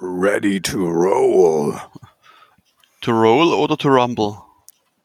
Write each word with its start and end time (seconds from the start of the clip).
Ready 0.00 0.60
to 0.60 0.78
roll. 0.78 1.74
To 3.02 3.12
roll 3.12 3.52
oder 3.52 3.76
to 3.76 3.88
rumble? 3.88 4.44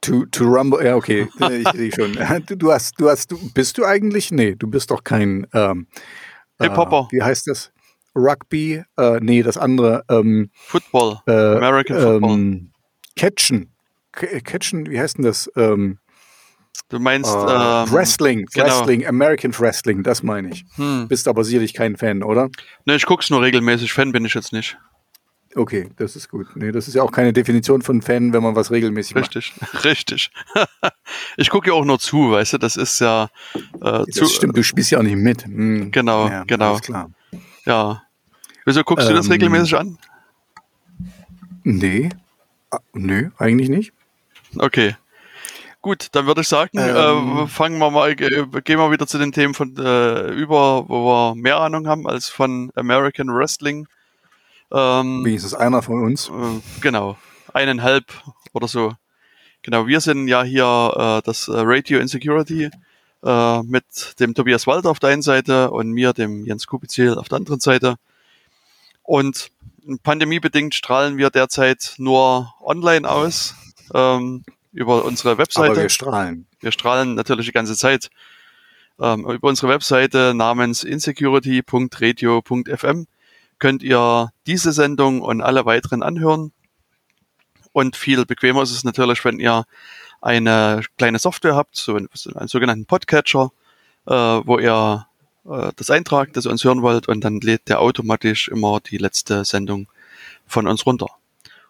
To, 0.01 0.25
to 0.25 0.46
rumble, 0.46 0.83
ja, 0.83 0.96
okay, 0.96 1.27
ich 1.39 1.67
sehe 1.69 1.92
schon. 1.92 2.13
Du, 2.46 2.55
du, 2.58 2.71
hast, 2.71 3.00
du 3.00 3.10
hast, 3.10 3.32
du, 3.32 3.38
bist 3.54 3.78
du 3.78 3.86
eigentlich? 3.86 4.32
Nee, 4.32 4.56
du 4.56 4.68
bist 4.68 4.92
doch 4.92 5.04
kein, 5.04 5.48
ähm, 5.54 5.88
Hip-Hopper. 6.62 7.08
Äh, 7.12 7.16
wie 7.16 7.24
heißt 7.24 7.48
das? 7.48 7.71
Rugby? 8.16 8.84
Äh, 8.98 9.20
nee, 9.21 9.42
das 9.42 9.58
andere. 9.58 10.04
Ähm, 10.10 10.50
Football. 10.54 11.21
äh, 11.25 11.32
American 11.32 12.00
Football. 12.00 12.32
Ähm, 12.32 12.71
Catchen. 13.16 13.71
Catchen, 14.12 14.89
wie 14.89 15.00
heißt 15.00 15.18
denn 15.18 15.25
das? 15.25 15.50
Ähm, 15.55 15.98
Du 16.90 17.00
meinst 17.00 17.34
äh, 17.34 17.38
ähm, 17.38 17.92
Wrestling, 17.92 18.46
genau. 18.54 18.66
Wrestling, 18.68 19.05
American 19.05 19.58
Wrestling, 19.58 20.04
das 20.04 20.22
meine 20.23 20.50
ich. 20.50 20.66
Hm. 20.76 21.08
Bist 21.08 21.28
aber 21.28 21.44
sicherlich 21.44 21.73
kein 21.73 21.98
Fan, 21.98 22.23
oder? 22.23 22.50
Ne, 22.86 22.96
ich 22.96 23.05
guck's 23.05 23.30
nur 23.30 23.42
regelmäßig. 23.42 23.94
Fan 23.94 24.12
bin 24.12 24.26
ich 24.26 24.34
jetzt 24.34 24.54
nicht. 24.54 24.78
Okay, 25.55 25.90
das 25.98 26.16
ist 26.16 26.30
gut. 26.30 26.48
Nee, 26.55 26.72
das 26.72 26.88
ist 26.88 26.95
ja 26.95 27.04
auch 27.04 27.12
keine 27.12 27.31
Definition 27.31 27.81
von 27.84 28.02
Fan, 28.02 28.34
wenn 28.34 28.41
man 28.41 28.55
was 28.55 28.72
regelmäßig 28.72 29.16
macht. 29.16 29.36
Richtig, 29.36 29.54
richtig. 29.84 30.31
ich 31.38 31.50
gucke 31.50 31.70
ja 31.70 31.73
auch 31.73 31.86
nur 31.86 32.00
zu, 32.00 32.31
weißt 32.31 32.54
du, 32.54 32.58
das 32.58 32.76
ist 32.76 33.00
ja 33.00 33.26
äh, 33.53 33.70
Das 33.80 34.08
zu. 34.08 34.26
stimmt, 34.26 34.58
du 34.58 34.64
spielst 34.64 34.92
ja 34.92 35.00
auch 35.00 35.03
nicht 35.03 35.16
mit. 35.16 35.45
Hm. 35.45 35.92
Genau, 35.92 36.28
ja, 36.28 36.44
genau. 36.44 36.78
Klar. 36.78 37.12
Ja. 37.66 38.02
Wieso 38.66 38.84
guckst 38.84 39.08
du 39.09 39.14
das 39.14 39.28
Ähm, 39.28 39.31
regelmäßig 39.34 39.78
an? 39.78 39.98
Nee. 41.64 42.09
Ah, 42.72 42.80
nö, 42.94 43.30
eigentlich 43.38 43.70
nicht. 43.70 43.94
Okay. 44.58 44.95
Gut, 45.84 46.08
dann 46.14 46.26
würde 46.28 46.40
ich 46.42 46.48
sagen, 46.48 46.78
Ähm. 46.80 47.40
äh, 47.40 47.48
fangen 47.48 47.78
wir 47.78 47.92
mal, 47.92 48.10
äh, 48.12 48.16
gehen 48.16 48.80
wir 48.80 48.90
wieder 48.90 49.05
zu 49.05 49.18
den 49.18 49.34
Themen 49.34 49.54
von 49.54 49.76
äh, 49.76 50.30
über, 50.30 50.88
wo 50.88 51.06
wir 51.06 51.36
mehr 51.36 51.58
Ahnung 51.58 51.90
haben 51.90 52.08
als 52.08 52.30
von 52.30 52.72
American 52.76 53.28
Wrestling. 53.28 53.86
Ähm, 54.72 55.26
Wenigstens 55.26 55.54
einer 55.54 55.82
von 55.82 56.02
uns. 56.02 56.30
Äh, 56.30 56.62
genau, 56.80 57.18
eineinhalb 57.52 58.06
oder 58.53 58.70
so. 58.70 58.94
Genau, 59.62 59.86
wir 59.86 60.00
sind 60.00 60.30
ja 60.30 60.44
hier 60.44 61.20
äh, 61.20 61.22
das 61.25 61.50
äh, 61.50 61.52
Radio 61.56 62.00
Insecurity 62.00 62.70
äh, 63.22 63.64
mit 63.64 64.22
dem 64.22 64.34
Tobias 64.36 64.66
Walter 64.66 64.90
auf 64.90 65.00
der 65.00 65.09
einen 65.09 65.22
Seite 65.22 65.70
und 65.70 65.92
mir, 65.92 66.14
dem 66.14 66.45
Jens 66.45 66.66
Kubizil, 66.66 67.16
auf 67.18 67.28
der 67.28 67.40
anderen 67.40 67.59
Seite. 67.59 67.95
Und 69.03 69.52
pandemiebedingt 70.03 70.75
strahlen 70.75 71.18
wir 71.18 71.30
derzeit 71.30 71.95
nur 71.97 72.53
online 72.62 73.09
aus 73.09 73.56
ähm, 73.94 74.45
über 74.73 75.05
unsere 75.05 75.31
Aber 75.31 75.43
Webseite. 75.43 75.81
wir 75.81 75.89
strahlen. 75.89 76.45
Wir 76.59 76.71
strahlen 76.71 77.16
natürlich 77.16 77.45
die 77.45 77.53
ganze 77.53 77.77
Zeit 77.77 78.09
ähm, 78.99 79.25
über 79.25 79.47
unsere 79.47 79.69
Webseite 79.69 80.33
namens 80.33 80.83
insecurity.radio.fm 80.83 83.07
könnt 83.59 83.81
ihr 83.81 84.31
diese 84.45 84.73
Sendung 84.73 85.21
und 85.21 85.41
alle 85.41 85.66
weiteren 85.66 86.03
anhören. 86.03 86.51
Und 87.71 87.95
viel 87.95 88.25
bequemer 88.25 88.61
ist 88.61 88.71
es 88.71 88.83
natürlich, 88.83 89.23
wenn 89.23 89.39
ihr 89.39 89.63
eine 90.21 90.81
kleine 90.97 91.17
Software 91.17 91.55
habt, 91.55 91.77
so 91.77 91.95
einen, 91.95 92.09
einen 92.35 92.47
sogenannten 92.47 92.85
Podcatcher, 92.85 93.51
äh, 94.05 94.13
wo 94.13 94.59
ihr 94.59 95.07
äh, 95.45 95.71
das 95.75 95.89
eintragt, 95.89 96.35
dass 96.35 96.45
ihr 96.45 96.51
uns 96.51 96.63
hören 96.63 96.81
wollt, 96.81 97.07
und 97.07 97.23
dann 97.23 97.39
lädt 97.39 97.69
der 97.69 97.79
automatisch 97.79 98.49
immer 98.49 98.79
die 98.79 98.97
letzte 98.97 99.45
Sendung 99.45 99.88
von 100.45 100.67
uns 100.67 100.85
runter. 100.85 101.07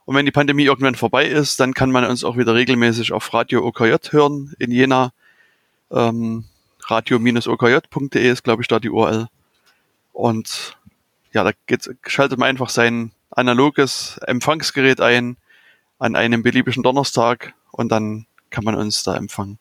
Und 0.05 0.15
wenn 0.15 0.25
die 0.25 0.31
Pandemie 0.31 0.65
irgendwann 0.65 0.95
vorbei 0.95 1.25
ist, 1.25 1.59
dann 1.59 1.73
kann 1.73 1.91
man 1.91 2.05
uns 2.05 2.23
auch 2.23 2.37
wieder 2.37 2.53
regelmäßig 2.55 3.11
auf 3.13 3.33
Radio 3.33 3.65
OKJ 3.65 4.11
hören 4.11 4.53
in 4.59 4.71
Jena. 4.71 5.13
Ähm, 5.91 6.45
radio-okj.de 6.85 8.29
ist, 8.29 8.43
glaube 8.43 8.61
ich, 8.61 8.67
da 8.67 8.79
die 8.79 8.89
URL. 8.89 9.27
Und 10.11 10.77
ja, 11.31 11.43
da 11.43 11.51
geht's, 11.67 11.89
schaltet 12.05 12.37
man 12.37 12.49
einfach 12.49 12.69
sein 12.69 13.11
analoges 13.31 14.19
Empfangsgerät 14.27 15.01
ein 15.01 15.37
an 15.99 16.15
einem 16.15 16.43
beliebigen 16.43 16.83
Donnerstag 16.83 17.53
und 17.71 17.91
dann 17.91 18.25
kann 18.49 18.63
man 18.63 18.75
uns 18.75 19.03
da 19.03 19.15
empfangen. 19.15 19.57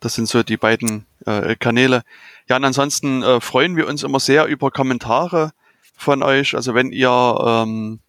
Das 0.00 0.14
sind 0.14 0.28
so 0.28 0.42
die 0.42 0.56
beiden 0.56 1.06
äh, 1.26 1.56
Kanäle. 1.56 2.02
Ja, 2.48 2.56
und 2.56 2.64
ansonsten 2.64 3.22
äh, 3.22 3.40
freuen 3.40 3.76
wir 3.76 3.88
uns 3.88 4.02
immer 4.02 4.20
sehr 4.20 4.46
über 4.46 4.70
Kommentare 4.70 5.52
von 5.96 6.22
euch. 6.22 6.54
Also 6.54 6.74
wenn 6.74 6.92
ihr 6.92 7.10
ähm, 7.10 8.00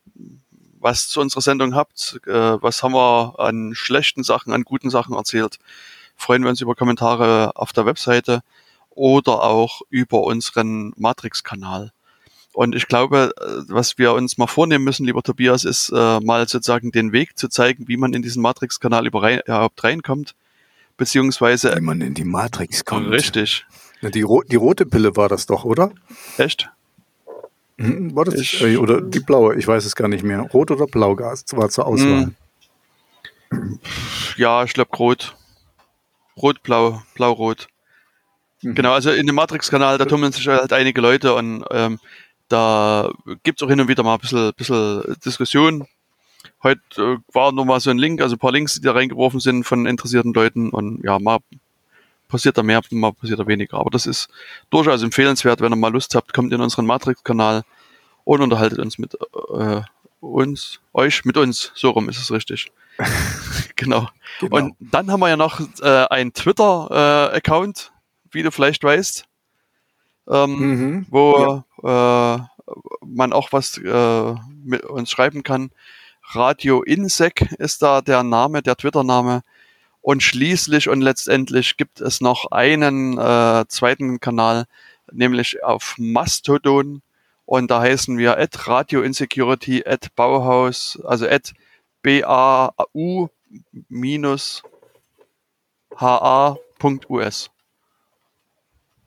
was 0.82 1.08
zu 1.08 1.22
unserer 1.22 1.42
Sendung 1.42 1.76
habt, 1.76 2.20
äh, 2.26 2.32
was 2.62 2.84
haben 2.84 2.94
wir 2.94 3.36
an 3.40 3.74
schlechten 3.76 4.24
Sachen, 4.24 4.52
an 4.52 4.64
guten 4.64 4.90
Sachen 4.90 5.16
erzählt, 5.16 5.60
freuen 6.18 6.44
wir 6.44 6.50
uns 6.50 6.62
über 6.62 6.76
Kommentare 6.76 7.52
auf 7.56 7.72
der 7.72 7.86
Webseite 7.86 8.42
oder 8.90 9.44
auch 9.44 9.82
über 9.90 10.22
unseren 10.24 10.94
Matrix-Kanal. 10.98 11.92
Und 12.54 12.76
ich 12.76 12.88
glaube, 12.88 13.32
äh, 13.40 13.44
was 13.74 13.98
wir 13.98 14.12
uns 14.14 14.38
mal 14.38 14.48
vornehmen 14.48 14.84
müssen, 14.84 15.06
lieber 15.06 15.24
Tobias, 15.24 15.64
ist 15.64 15.90
äh, 15.96 16.20
mal 16.20 16.48
sozusagen 16.50 16.92
den 16.92 17.14
Weg 17.14 17.38
zu 17.38 17.48
zeigen, 17.48 17.88
wie 17.88 17.96
man 17.96 18.14
in 18.14 18.22
diesen 18.22 18.42
Matrix-Kanal 18.42 19.08
überrei- 19.08 19.42
überhaupt 19.46 19.82
reinkommt, 19.84 20.36
beziehungsweise 20.98 21.74
Wie 21.76 21.82
man 21.82 22.02
in 22.02 22.14
die 22.14 22.26
Matrix 22.26 22.84
kommt. 22.86 23.08
richtig, 23.10 23.66
Die, 24.02 24.22
ro 24.22 24.44
die 24.44 24.58
rote 24.58 24.86
Pille 24.86 25.16
war 25.16 25.30
das 25.30 25.46
doch, 25.46 25.64
oder? 25.64 25.92
echt? 26.38 26.70
Hm, 27.82 28.16
War 28.16 28.26
das 28.26 28.36
Ich- 28.36 28.78
oder 28.78 29.02
die 29.02 29.20
blaue? 29.20 29.56
Ich 29.56 29.68
weiß 29.68 29.86
es 29.86 29.96
gar 29.96 30.08
nicht 30.08 30.24
mehr. 30.24 30.42
Rot 30.42 30.72
oder 30.72 30.86
blau 30.88 31.16
Gas 31.16 31.46
war 31.52 31.70
zur 31.70 31.88
Auswahl. 31.88 32.32
Hm. 33.52 33.80
Ja, 34.38 34.64
ich 34.64 34.74
glaube 34.74 34.96
rot. 34.98 35.36
Rot, 36.38 36.64
blau, 36.64 37.02
blau, 37.16 37.32
rot. 37.32 37.68
Mhm. 38.62 38.76
Genau, 38.76 38.94
also 38.94 39.12
in 39.12 39.26
dem 39.28 39.36
Matrix-Kanal, 39.36 39.98
da 39.98 40.06
tummeln 40.06 40.32
sich 40.32 40.48
halt 40.48 40.72
einige 40.74 41.02
Leute 41.02 41.34
und 41.34 41.66
ähm, 41.72 42.00
da 42.48 43.12
gibt's 43.44 43.62
auch 43.64 43.70
hin 43.70 43.80
und 43.82 43.88
wieder 43.88 44.04
mal 44.04 44.16
ein 44.16 44.20
bisschen, 44.20 44.52
bisschen 44.56 45.16
Diskussion. 45.26 45.88
Heute 46.64 46.82
äh, 46.98 47.18
war 47.34 47.52
nur 47.52 47.66
mal 47.66 47.80
so 47.80 47.90
ein 47.90 47.98
Link, 47.98 48.22
also 48.22 48.36
ein 48.36 48.40
paar 48.40 48.52
Links, 48.52 48.76
die 48.76 48.82
da 48.82 48.94
reingeworfen 48.94 49.40
sind 49.40 49.64
von 49.66 49.86
interessierten 49.86 50.34
Leuten 50.34 50.70
und 50.70 51.04
ja, 51.04 51.20
mal 51.20 51.40
passiert 52.32 52.58
da 52.58 52.64
mehr, 52.64 52.82
mal 52.92 53.14
passiert 53.14 53.40
da 53.40 53.46
weniger. 53.48 53.78
Aber 53.78 53.90
das 53.92 54.06
ist 54.08 54.30
durchaus 54.70 55.04
empfehlenswert, 55.04 55.62
wenn 55.62 55.72
ihr 55.74 55.76
mal 55.76 55.92
Lust 55.92 56.16
habt, 56.16 56.34
kommt 56.34 56.52
in 56.54 56.62
unseren 56.62 56.86
Matrix-Kanal 56.86 57.64
und 58.24 58.42
unterhaltet 58.42 58.80
uns 58.80 58.98
mit 58.98 59.16
äh, 59.54 59.82
uns, 60.22 60.80
euch, 60.94 61.26
mit 61.26 61.38
uns. 61.38 61.72
So 61.76 61.90
rum 61.92 62.10
ist 62.10 62.18
es 62.20 62.32
richtig. 62.32 62.72
genau. 63.76 64.08
Genau. 64.40 64.56
Und 64.56 64.76
dann 64.80 65.12
haben 65.12 65.20
wir 65.20 65.30
ja 65.30 65.38
noch 65.38 65.60
äh, 65.82 66.06
einen 66.10 66.34
Twitter-Account, 66.34 67.92
wie 68.32 68.44
du 68.44 68.52
vielleicht 68.52 68.84
weißt, 68.84 69.26
ähm, 70.30 70.60
Mhm. 70.60 71.06
wo 71.10 71.64
äh, 71.84 72.38
man 73.06 73.34
auch 73.34 73.52
was 73.52 73.78
äh, 73.78 74.36
mit 74.64 74.84
uns 74.86 75.10
schreiben 75.12 75.44
kann. 75.44 75.72
Radio 76.34 76.82
Insec 76.84 77.42
ist 77.58 77.82
da 77.82 78.02
der 78.02 78.24
Name, 78.24 78.62
der 78.62 78.78
Twitter-Name. 78.78 79.42
Und 80.02 80.24
schließlich 80.24 80.90
und 80.90 81.02
letztendlich 81.02 81.78
gibt 81.78 82.02
es 82.02 82.22
noch 82.22 82.52
einen 82.52 83.18
äh, 83.18 83.66
zweiten 83.68 84.20
Kanal, 84.20 84.66
nämlich 85.12 85.64
auf 85.64 85.96
Mastodon. 85.98 87.02
Und 87.46 87.70
da 87.70 87.82
heißen 87.82 88.18
wir 88.18 88.38
at 88.38 88.68
Radio 88.68 89.02
Insecurity 89.02 89.84
at 89.86 90.16
Bauhaus, 90.16 91.00
also 91.04 91.28
at 91.28 91.54
B-A-U 92.02 93.28
minus 93.90 94.64
ha.us. 95.98 97.52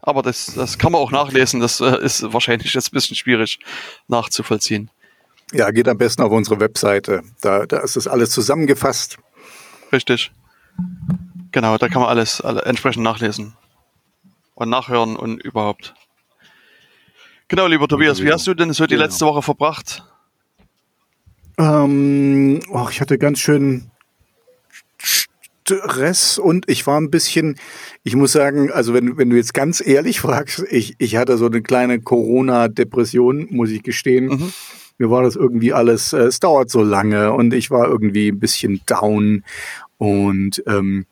Aber 0.01 0.23
das, 0.23 0.53
das 0.55 0.79
kann 0.79 0.93
man 0.93 1.01
auch 1.01 1.11
nachlesen, 1.11 1.61
das 1.61 1.81
äh, 1.81 1.99
ist 2.05 2.33
wahrscheinlich 2.33 2.75
jetzt 2.75 2.89
ein 2.89 2.95
bisschen 2.95 3.17
schwierig 3.17 3.59
nachzuvollziehen. 4.07 4.91
Ja, 5.53 5.71
geht 5.71 5.89
am 5.89 5.97
besten 5.99 6.23
auf 6.23 6.31
unsere 6.31 6.61
Webseite. 6.61 7.23
Da, 7.41 7.65
da 7.65 7.79
ist 7.79 7.97
das 7.97 8.07
alles 8.07 8.31
zusammengefasst. 8.31 9.19
Richtig. 9.93 10.31
Genau, 11.53 11.79
da 11.79 11.89
kann 11.89 12.03
man 12.03 12.11
alles 12.11 12.41
alle 12.41 12.63
entsprechend 12.63 13.05
nachlesen. 13.05 13.55
Und 14.55 14.71
nachhören 14.71 15.17
und 15.17 15.43
überhaupt. 15.43 15.95
Genau, 17.49 17.67
lieber 17.67 17.89
Tobias, 17.89 18.23
wie 18.23 18.33
hast 18.33 18.47
du 18.47 18.55
denn 18.55 18.73
so 18.73 18.87
die 18.87 18.95
Genau. 18.95 19.05
letzte 19.05 19.27
Woche 19.27 19.43
verbracht? 19.43 20.05
Ähm, 21.59 22.61
oh, 22.71 22.87
ich 22.91 23.01
hatte 23.01 23.19
ganz 23.19 23.39
schön 23.39 23.91
Stress 24.99 26.39
und 26.39 26.69
ich 26.69 26.87
war 26.87 27.01
ein 27.01 27.11
bisschen, 27.11 27.57
ich 28.03 28.17
muss 28.17 28.33
sagen, 28.33 28.71
also 28.71 28.93
wenn, 28.93 29.17
wenn 29.17 29.31
du 29.31 29.37
jetzt 29.37 29.55
ganz 29.55 29.85
ehrlich 29.85 30.21
fragst, 30.21 30.65
ich, 30.71 30.95
ich 30.99 31.17
hatte 31.17 31.37
so 31.39 31.47
eine 31.47 31.63
kleine 31.63 32.01
Corona-Depression, 32.01 33.49
muss 33.51 33.71
ich 33.71 33.83
gestehen. 33.83 34.27
Mhm. 34.27 34.53
Mir 34.99 35.11
war 35.11 35.23
das 35.23 35.37
irgendwie 35.37 35.73
alles, 35.73 36.13
äh, 36.13 36.19
es 36.23 36.39
dauert 36.41 36.71
so 36.71 36.83
lange 36.83 37.33
und 37.33 37.53
ich 37.55 37.71
war 37.71 37.89
irgendwie 37.89 38.29
ein 38.29 38.39
bisschen 38.39 38.81
down 38.87 39.43
und 39.99 40.63
ähm, 40.67 41.07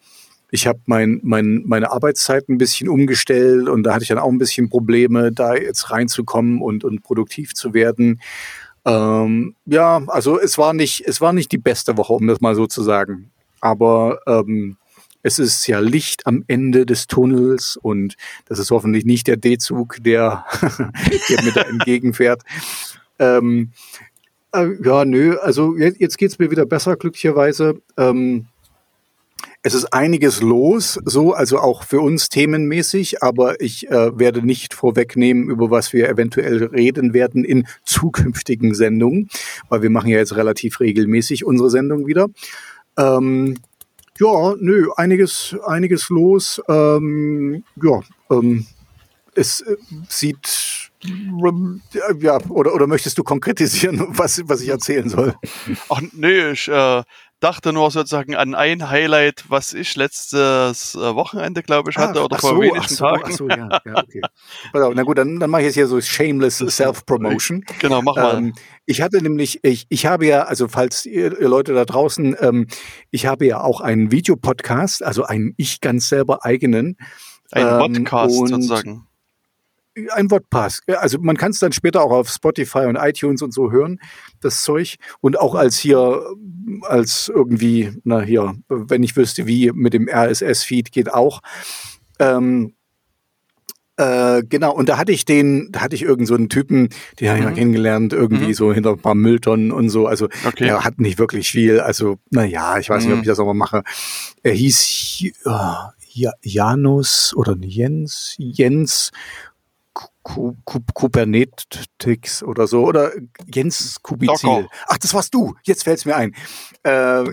ich 0.51 0.67
habe 0.67 0.81
mein, 0.87 1.21
mein, 1.23 1.63
meine 1.65 1.91
Arbeitszeit 1.91 2.49
ein 2.49 2.59
bisschen 2.59 2.89
umgestellt 2.89 3.69
und 3.69 3.85
da 3.85 3.95
hatte 3.95 4.03
ich 4.03 4.09
dann 4.09 4.19
auch 4.19 4.31
ein 4.31 4.39
bisschen 4.39 4.69
Probleme, 4.69 5.33
da 5.33 5.55
jetzt 5.55 5.91
reinzukommen 5.91 6.61
und, 6.61 6.85
und 6.85 7.03
produktiv 7.03 7.55
zu 7.55 7.73
werden. 7.73 8.21
Ähm, 8.85 9.55
ja, 9.65 10.03
also 10.09 10.39
es 10.39 10.59
war 10.59 10.75
nicht, 10.75 11.05
es 11.07 11.21
war 11.21 11.33
nicht 11.33 11.53
die 11.53 11.59
beste 11.59 11.97
Woche, 11.97 12.13
um 12.13 12.27
das 12.27 12.41
mal 12.41 12.55
so 12.55 12.67
zu 12.67 12.83
sagen. 12.83 13.31
Aber 13.61 14.21
ähm, 14.27 14.77
es 15.23 15.39
ist 15.39 15.67
ja 15.69 15.79
Licht 15.79 16.27
am 16.27 16.45
Ende 16.49 16.85
des 16.85 17.07
Tunnels 17.07 17.79
und 17.81 18.17
das 18.47 18.59
ist 18.59 18.71
hoffentlich 18.71 19.05
nicht 19.07 19.29
der 19.29 19.39
D-Zug, 19.39 19.99
der, 20.01 20.45
der 21.31 21.45
mir 21.45 21.53
da 21.53 21.63
entgegenfährt. 21.63 22.43
Ähm, 23.19 23.73
Äh, 24.55 24.69
ja, 24.85 25.05
nö, 25.05 25.37
also 25.39 25.77
jetzt, 25.77 26.19
geht 26.19 26.31
es 26.31 26.39
mir 26.39 26.51
wieder 26.51 26.67
besser, 26.67 26.97
glücklicherweise. 26.97 27.81
Ähm, 27.97 28.47
es 29.63 29.75
ist 29.75 29.93
einiges 29.93 30.41
los, 30.41 30.99
so, 31.05 31.35
also 31.35 31.59
auch 31.59 31.85
für 31.85 32.01
uns 32.01 32.29
themenmäßig, 32.29 33.23
aber 33.23 33.61
ich 33.61 33.89
äh, 33.89 34.19
werde 34.19 34.45
nicht 34.45 34.75
vorwegnehmen, 34.75 35.49
über 35.49 35.71
was 35.71 35.93
wir 35.93 36.09
eventuell 36.09 36.65
reden 36.65 37.15
werden 37.15 37.45
in 37.45 37.67
zukünftigen 37.85 38.75
Sendungen, 38.75 39.29
weil 39.69 39.83
wir 39.83 39.91
machen 39.91 40.09
ja 40.09 40.19
jetzt 40.19 40.35
relativ 40.35 40.81
regelmäßig 40.81 41.45
unsere 41.45 41.71
Sendung 41.71 42.07
wieder. 42.09 42.29
Ähm, 42.99 43.57
ja, 44.19 44.55
nö, 44.59 44.89
einiges, 44.97 45.57
einiges 45.65 46.09
los. 46.09 46.61
Ähm, 46.69 47.65
ja, 47.81 48.01
ähm, 48.31 48.67
es 49.35 49.61
äh, 49.61 49.77
sieht 50.09 50.91
ja, 52.21 52.39
oder, 52.49 52.75
oder 52.75 52.87
möchtest 52.87 53.19
du 53.19 53.25
konkretisieren, 53.25 54.07
was, 54.11 54.41
was 54.47 54.61
ich 54.61 54.69
erzählen 54.69 55.09
soll? 55.09 55.35
Ach 55.89 56.01
nee, 56.13 56.51
ich 56.51 56.69
äh, 56.69 57.03
dachte 57.43 57.73
nur 57.73 57.91
sozusagen 57.91 58.37
an 58.37 58.55
ein 58.55 58.89
Highlight, 58.89 59.45
was 59.49 59.75
ich 59.75 59.97
letztes 59.97 60.95
äh, 60.95 61.15
Wochenende, 61.15 61.63
glaube 61.63 61.91
ich, 61.91 61.97
hatte, 61.97 62.21
ach, 62.21 62.25
oder 62.27 62.37
ach 62.37 62.41
vor 62.41 62.51
so, 62.51 62.61
wenigen 62.61 62.89
so, 62.89 62.97
Tagen. 62.97 63.23
Ach 63.27 63.31
so, 63.31 63.49
ja, 63.49 63.81
ja 63.85 63.97
okay. 63.97 64.23
Na 64.73 65.03
gut, 65.03 65.19
dann, 65.19 65.41
dann 65.41 65.51
mache 65.51 65.63
ich 65.63 65.67
jetzt 65.67 65.75
hier 65.75 65.89
so 65.89 66.01
shameless 66.01 66.59
Self-Promotion. 66.67 67.65
Genau, 67.81 68.01
mach 68.03 68.17
mal. 68.17 68.37
Ähm, 68.37 68.53
ich 68.87 69.03
hatte 69.03 69.21
nämlich, 69.21 69.59
ich, 69.65 69.87
ich 69.89 70.07
habe 70.07 70.27
ja, 70.27 70.45
also 70.45 70.69
falls 70.69 71.05
ihr, 71.05 71.39
ihr 71.41 71.49
Leute 71.49 71.75
da 71.75 71.85
draußen, 71.85 72.37
ähm, 72.41 72.69
ich 73.11 73.27
habe 73.27 73.47
ja 73.47 73.61
auch 73.61 73.81
einen 73.81 74.13
Videopodcast, 74.13 75.03
also 75.03 75.25
einen 75.25 75.55
ich 75.57 75.81
ganz 75.81 76.09
selber 76.09 76.45
eigenen. 76.45 76.97
Ein 77.51 77.67
ähm, 77.67 77.79
Podcast 77.95 78.35
sozusagen 78.35 79.07
ein 80.13 80.31
Wordpass. 80.31 80.81
Also 80.87 81.19
man 81.21 81.37
kann 81.37 81.51
es 81.51 81.59
dann 81.59 81.73
später 81.73 82.03
auch 82.03 82.13
auf 82.13 82.29
Spotify 82.29 82.87
und 82.87 82.97
iTunes 82.97 83.43
und 83.43 83.53
so 83.53 83.71
hören, 83.71 84.01
das 84.41 84.63
Zeug. 84.63 84.97
Und 85.21 85.39
auch 85.39 85.55
als 85.55 85.79
hier, 85.79 86.23
als 86.83 87.31
irgendwie, 87.33 87.93
na 88.05 88.21
hier, 88.21 88.55
wenn 88.69 89.03
ich 89.03 89.17
wüsste, 89.17 89.47
wie 89.47 89.71
mit 89.73 89.93
dem 89.95 90.09
RSS-Feed 90.09 90.93
geht 90.93 91.13
auch. 91.13 91.41
Ähm, 92.19 92.75
äh, 93.99 94.43
genau, 94.49 94.73
und 94.73 94.89
da 94.89 94.97
hatte 94.97 95.13
ich 95.13 95.27
den, 95.27 95.69
da 95.71 95.83
hatte 95.83 95.95
ich 95.95 96.03
irgend 96.03 96.27
so 96.27 96.35
einen 96.35 96.49
Typen, 96.49 96.89
den 97.21 97.29
habe 97.29 97.39
ich 97.39 97.45
mhm. 97.45 97.51
mal 97.51 97.57
kennengelernt, 97.57 98.13
irgendwie 98.15 98.49
mhm. 98.49 98.55
so 98.55 98.73
hinter 98.73 98.93
ein 98.93 98.99
paar 98.99 99.15
Mülltonnen 99.15 99.71
und 99.71 99.91
so. 99.91 100.07
Also 100.07 100.29
okay. 100.47 100.69
er 100.69 100.85
hat 100.85 100.99
nicht 100.99 101.19
wirklich 101.19 101.51
viel. 101.51 101.79
Also, 101.81 102.19
naja, 102.31 102.79
ich 102.79 102.89
weiß 102.89 103.05
mhm. 103.05 103.09
nicht, 103.09 103.13
ob 103.13 103.19
mhm. 103.19 103.23
ich 103.23 103.29
das 103.29 103.39
auch 103.39 103.47
mal 103.47 103.55
mache. 103.55 103.83
Er 104.43 104.53
hieß 104.53 105.25
äh, 105.45 106.31
Janus 106.43 107.35
oder 107.37 107.57
Jens, 107.61 108.35
Jens 108.39 109.11
Kubernetes 110.23 112.43
oder 112.43 112.67
so 112.67 112.85
oder 112.85 113.13
Jens 113.53 114.01
Kubizil. 114.03 114.69
Ach, 114.87 114.99
das 114.99 115.15
warst 115.15 115.35
du. 115.35 115.55
Jetzt 115.65 115.85
fällt's 115.85 116.05
mir 116.05 116.17
ein. 116.17 116.35
Äh, 116.83 117.25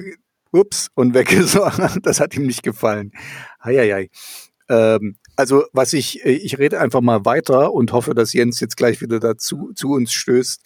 ups, 0.51 0.89
und 0.95 1.13
weg. 1.13 1.29
Das 2.01 2.19
hat 2.19 2.35
ihm 2.35 2.45
nicht 2.45 2.63
gefallen. 2.63 3.11
Eieiei. 3.59 4.09
Ähm, 4.69 5.17
also 5.39 5.63
was 5.71 5.93
ich, 5.93 6.25
äh, 6.25 6.31
ich 6.31 6.59
rede 6.59 6.81
einfach 6.81 6.99
mal 6.99 7.23
weiter 7.23 7.71
und 7.71 7.93
hoffe, 7.93 8.13
dass 8.13 8.33
Jens 8.33 8.59
jetzt 8.59 8.75
gleich 8.75 9.01
wieder 9.01 9.21
dazu 9.21 9.71
zu 9.73 9.91
uns 9.93 10.11
stößt. 10.11 10.61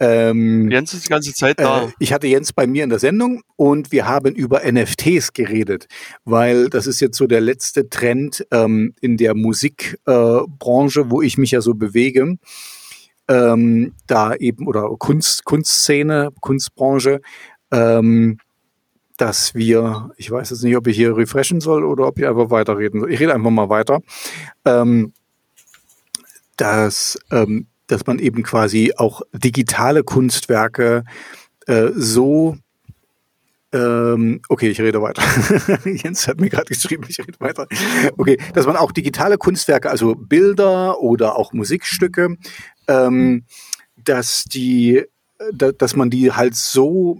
Ähm, 0.00 0.68
Jens 0.68 0.92
ist 0.94 1.04
die 1.04 1.08
ganze 1.08 1.32
Zeit 1.32 1.60
da. 1.60 1.84
Äh, 1.84 1.92
ich 2.00 2.12
hatte 2.12 2.26
Jens 2.26 2.52
bei 2.52 2.66
mir 2.66 2.82
in 2.82 2.90
der 2.90 2.98
Sendung 2.98 3.42
und 3.54 3.92
wir 3.92 4.08
haben 4.08 4.34
über 4.34 4.62
NFTs 4.70 5.32
geredet, 5.32 5.86
weil 6.24 6.68
das 6.68 6.88
ist 6.88 7.00
jetzt 7.00 7.16
so 7.16 7.28
der 7.28 7.40
letzte 7.40 7.88
Trend 7.88 8.44
ähm, 8.50 8.94
in 9.00 9.16
der 9.16 9.36
Musikbranche, 9.36 11.00
äh, 11.00 11.10
wo 11.10 11.22
ich 11.22 11.38
mich 11.38 11.52
ja 11.52 11.60
so 11.60 11.74
bewege. 11.74 12.36
Ähm, 13.28 13.94
da 14.08 14.34
eben 14.34 14.66
oder 14.66 14.88
Kunst, 14.98 15.44
Kunstszene, 15.44 16.30
Kunstbranche. 16.40 17.20
Ähm, 17.70 18.38
dass 19.16 19.54
wir, 19.54 20.10
ich 20.16 20.30
weiß 20.30 20.50
jetzt 20.50 20.62
nicht, 20.62 20.76
ob 20.76 20.86
ich 20.86 20.96
hier 20.96 21.16
refreshen 21.16 21.60
soll 21.60 21.84
oder 21.84 22.06
ob 22.06 22.18
ich 22.18 22.26
einfach 22.26 22.50
weiterreden 22.50 23.00
soll. 23.00 23.12
Ich 23.12 23.20
rede 23.20 23.34
einfach 23.34 23.50
mal 23.50 23.68
weiter. 23.68 24.00
Ähm, 24.64 25.12
dass, 26.56 27.18
ähm, 27.30 27.66
dass 27.86 28.06
man 28.06 28.18
eben 28.18 28.42
quasi 28.42 28.94
auch 28.96 29.22
digitale 29.32 30.04
Kunstwerke 30.04 31.04
äh, 31.66 31.90
so 31.94 32.56
ähm, 33.72 34.40
okay, 34.48 34.68
ich 34.70 34.80
rede 34.80 35.02
weiter. 35.02 35.22
Jens 35.84 36.28
hat 36.28 36.40
mir 36.40 36.48
gerade 36.48 36.66
geschrieben, 36.66 37.04
ich 37.08 37.18
rede 37.18 37.38
weiter. 37.40 37.66
Okay, 38.16 38.38
dass 38.54 38.64
man 38.64 38.76
auch 38.76 38.92
digitale 38.92 39.38
Kunstwerke, 39.38 39.90
also 39.90 40.14
Bilder 40.14 41.00
oder 41.00 41.36
auch 41.36 41.52
Musikstücke, 41.52 42.36
ähm, 42.88 43.44
dass 43.96 44.44
die 44.44 45.04
dass 45.52 45.96
man 45.96 46.10
die 46.10 46.32
halt 46.32 46.54
so 46.54 47.18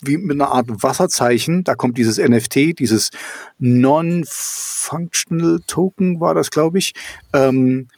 wie 0.00 0.16
mit 0.16 0.40
einer 0.40 0.52
Art 0.52 0.66
Wasserzeichen, 0.68 1.64
da 1.64 1.74
kommt 1.74 1.98
dieses 1.98 2.18
NFT, 2.18 2.78
dieses 2.78 3.10
Non-Functional 3.58 5.60
Token 5.66 6.20
war 6.20 6.34
das, 6.34 6.50
glaube 6.50 6.78
ich, 6.78 6.92
ähm, 7.32 7.88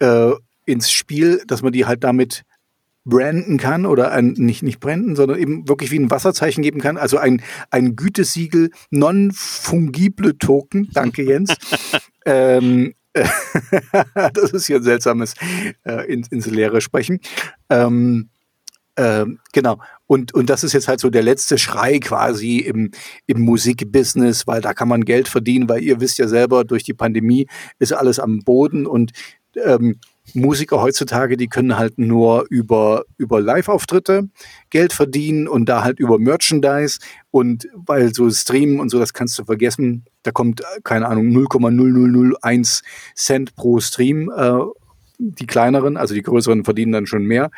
äh, 0.00 0.32
ins 0.66 0.90
Spiel, 0.90 1.42
dass 1.46 1.62
man 1.62 1.72
die 1.72 1.86
halt 1.86 2.04
damit 2.04 2.42
branden 3.04 3.58
kann 3.58 3.86
oder 3.86 4.12
ein, 4.12 4.34
nicht, 4.36 4.62
nicht 4.62 4.80
branden, 4.80 5.14
sondern 5.14 5.38
eben 5.38 5.68
wirklich 5.68 5.90
wie 5.90 5.98
ein 5.98 6.10
Wasserzeichen 6.10 6.62
geben 6.62 6.80
kann. 6.80 6.96
Also 6.96 7.18
ein, 7.18 7.42
ein 7.70 7.96
Gütesiegel 7.96 8.70
non-fungible 8.90 10.38
Token. 10.38 10.88
Danke, 10.92 11.22
Jens. 11.22 11.54
ähm, 12.24 12.94
das 13.14 14.52
ist 14.52 14.66
hier 14.66 14.76
ein 14.76 14.82
seltsames 14.82 15.34
äh, 15.84 16.12
ins, 16.12 16.28
ins 16.28 16.46
Leere 16.46 16.80
sprechen. 16.80 17.20
Ähm, 17.70 18.30
ähm, 18.96 19.40
genau. 19.52 19.78
Und, 20.06 20.34
und 20.34 20.50
das 20.50 20.64
ist 20.64 20.72
jetzt 20.72 20.88
halt 20.88 21.00
so 21.00 21.10
der 21.10 21.22
letzte 21.22 21.58
Schrei 21.58 21.98
quasi 21.98 22.58
im, 22.58 22.90
im 23.26 23.40
Musikbusiness, 23.40 24.46
weil 24.46 24.60
da 24.60 24.74
kann 24.74 24.88
man 24.88 25.04
Geld 25.04 25.28
verdienen, 25.28 25.68
weil 25.68 25.82
ihr 25.82 26.00
wisst 26.00 26.18
ja 26.18 26.28
selber, 26.28 26.64
durch 26.64 26.84
die 26.84 26.94
Pandemie 26.94 27.46
ist 27.78 27.92
alles 27.92 28.18
am 28.18 28.40
Boden 28.40 28.86
und 28.86 29.12
ähm, 29.56 29.98
Musiker 30.32 30.80
heutzutage, 30.80 31.36
die 31.36 31.48
können 31.48 31.76
halt 31.76 31.98
nur 31.98 32.46
über, 32.48 33.04
über 33.18 33.40
Live-Auftritte 33.40 34.30
Geld 34.70 34.92
verdienen 34.94 35.46
und 35.46 35.68
da 35.68 35.84
halt 35.84 36.00
über 36.00 36.18
Merchandise 36.18 36.98
und 37.30 37.68
weil 37.74 38.14
so 38.14 38.30
Streamen 38.30 38.80
und 38.80 38.88
so, 38.88 38.98
das 38.98 39.12
kannst 39.12 39.38
du 39.38 39.44
vergessen, 39.44 40.06
da 40.22 40.30
kommt, 40.30 40.62
keine 40.82 41.08
Ahnung, 41.08 41.28
0,0001 41.28 42.82
Cent 43.14 43.54
pro 43.54 43.80
Stream, 43.80 44.32
äh, 44.34 44.60
die 45.18 45.46
kleineren, 45.46 45.96
also 45.96 46.14
die 46.14 46.22
größeren 46.22 46.64
verdienen 46.64 46.92
dann 46.92 47.06
schon 47.06 47.24
mehr. 47.24 47.50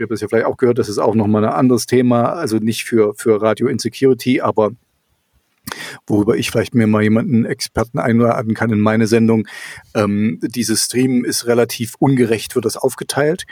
Ihr 0.00 0.04
habt 0.04 0.12
das 0.12 0.22
ja 0.22 0.28
vielleicht 0.28 0.46
auch 0.46 0.56
gehört, 0.56 0.78
das 0.78 0.88
ist 0.88 0.96
auch 0.96 1.14
nochmal 1.14 1.44
ein 1.44 1.52
anderes 1.52 1.84
Thema, 1.84 2.32
also 2.32 2.56
nicht 2.56 2.84
für, 2.84 3.12
für 3.14 3.42
Radio 3.42 3.68
Insecurity, 3.68 4.40
aber 4.40 4.70
worüber 6.06 6.38
ich 6.38 6.50
vielleicht 6.50 6.74
mir 6.74 6.86
mal 6.86 7.02
jemanden 7.02 7.44
Experten 7.44 7.98
einladen 7.98 8.54
kann 8.54 8.70
in 8.70 8.80
meine 8.80 9.06
Sendung. 9.06 9.46
Ähm, 9.94 10.38
dieses 10.40 10.86
Stream 10.86 11.22
ist 11.22 11.46
relativ 11.46 11.96
ungerecht, 11.98 12.54
wird 12.54 12.64
das 12.64 12.78
aufgeteilt. 12.78 13.44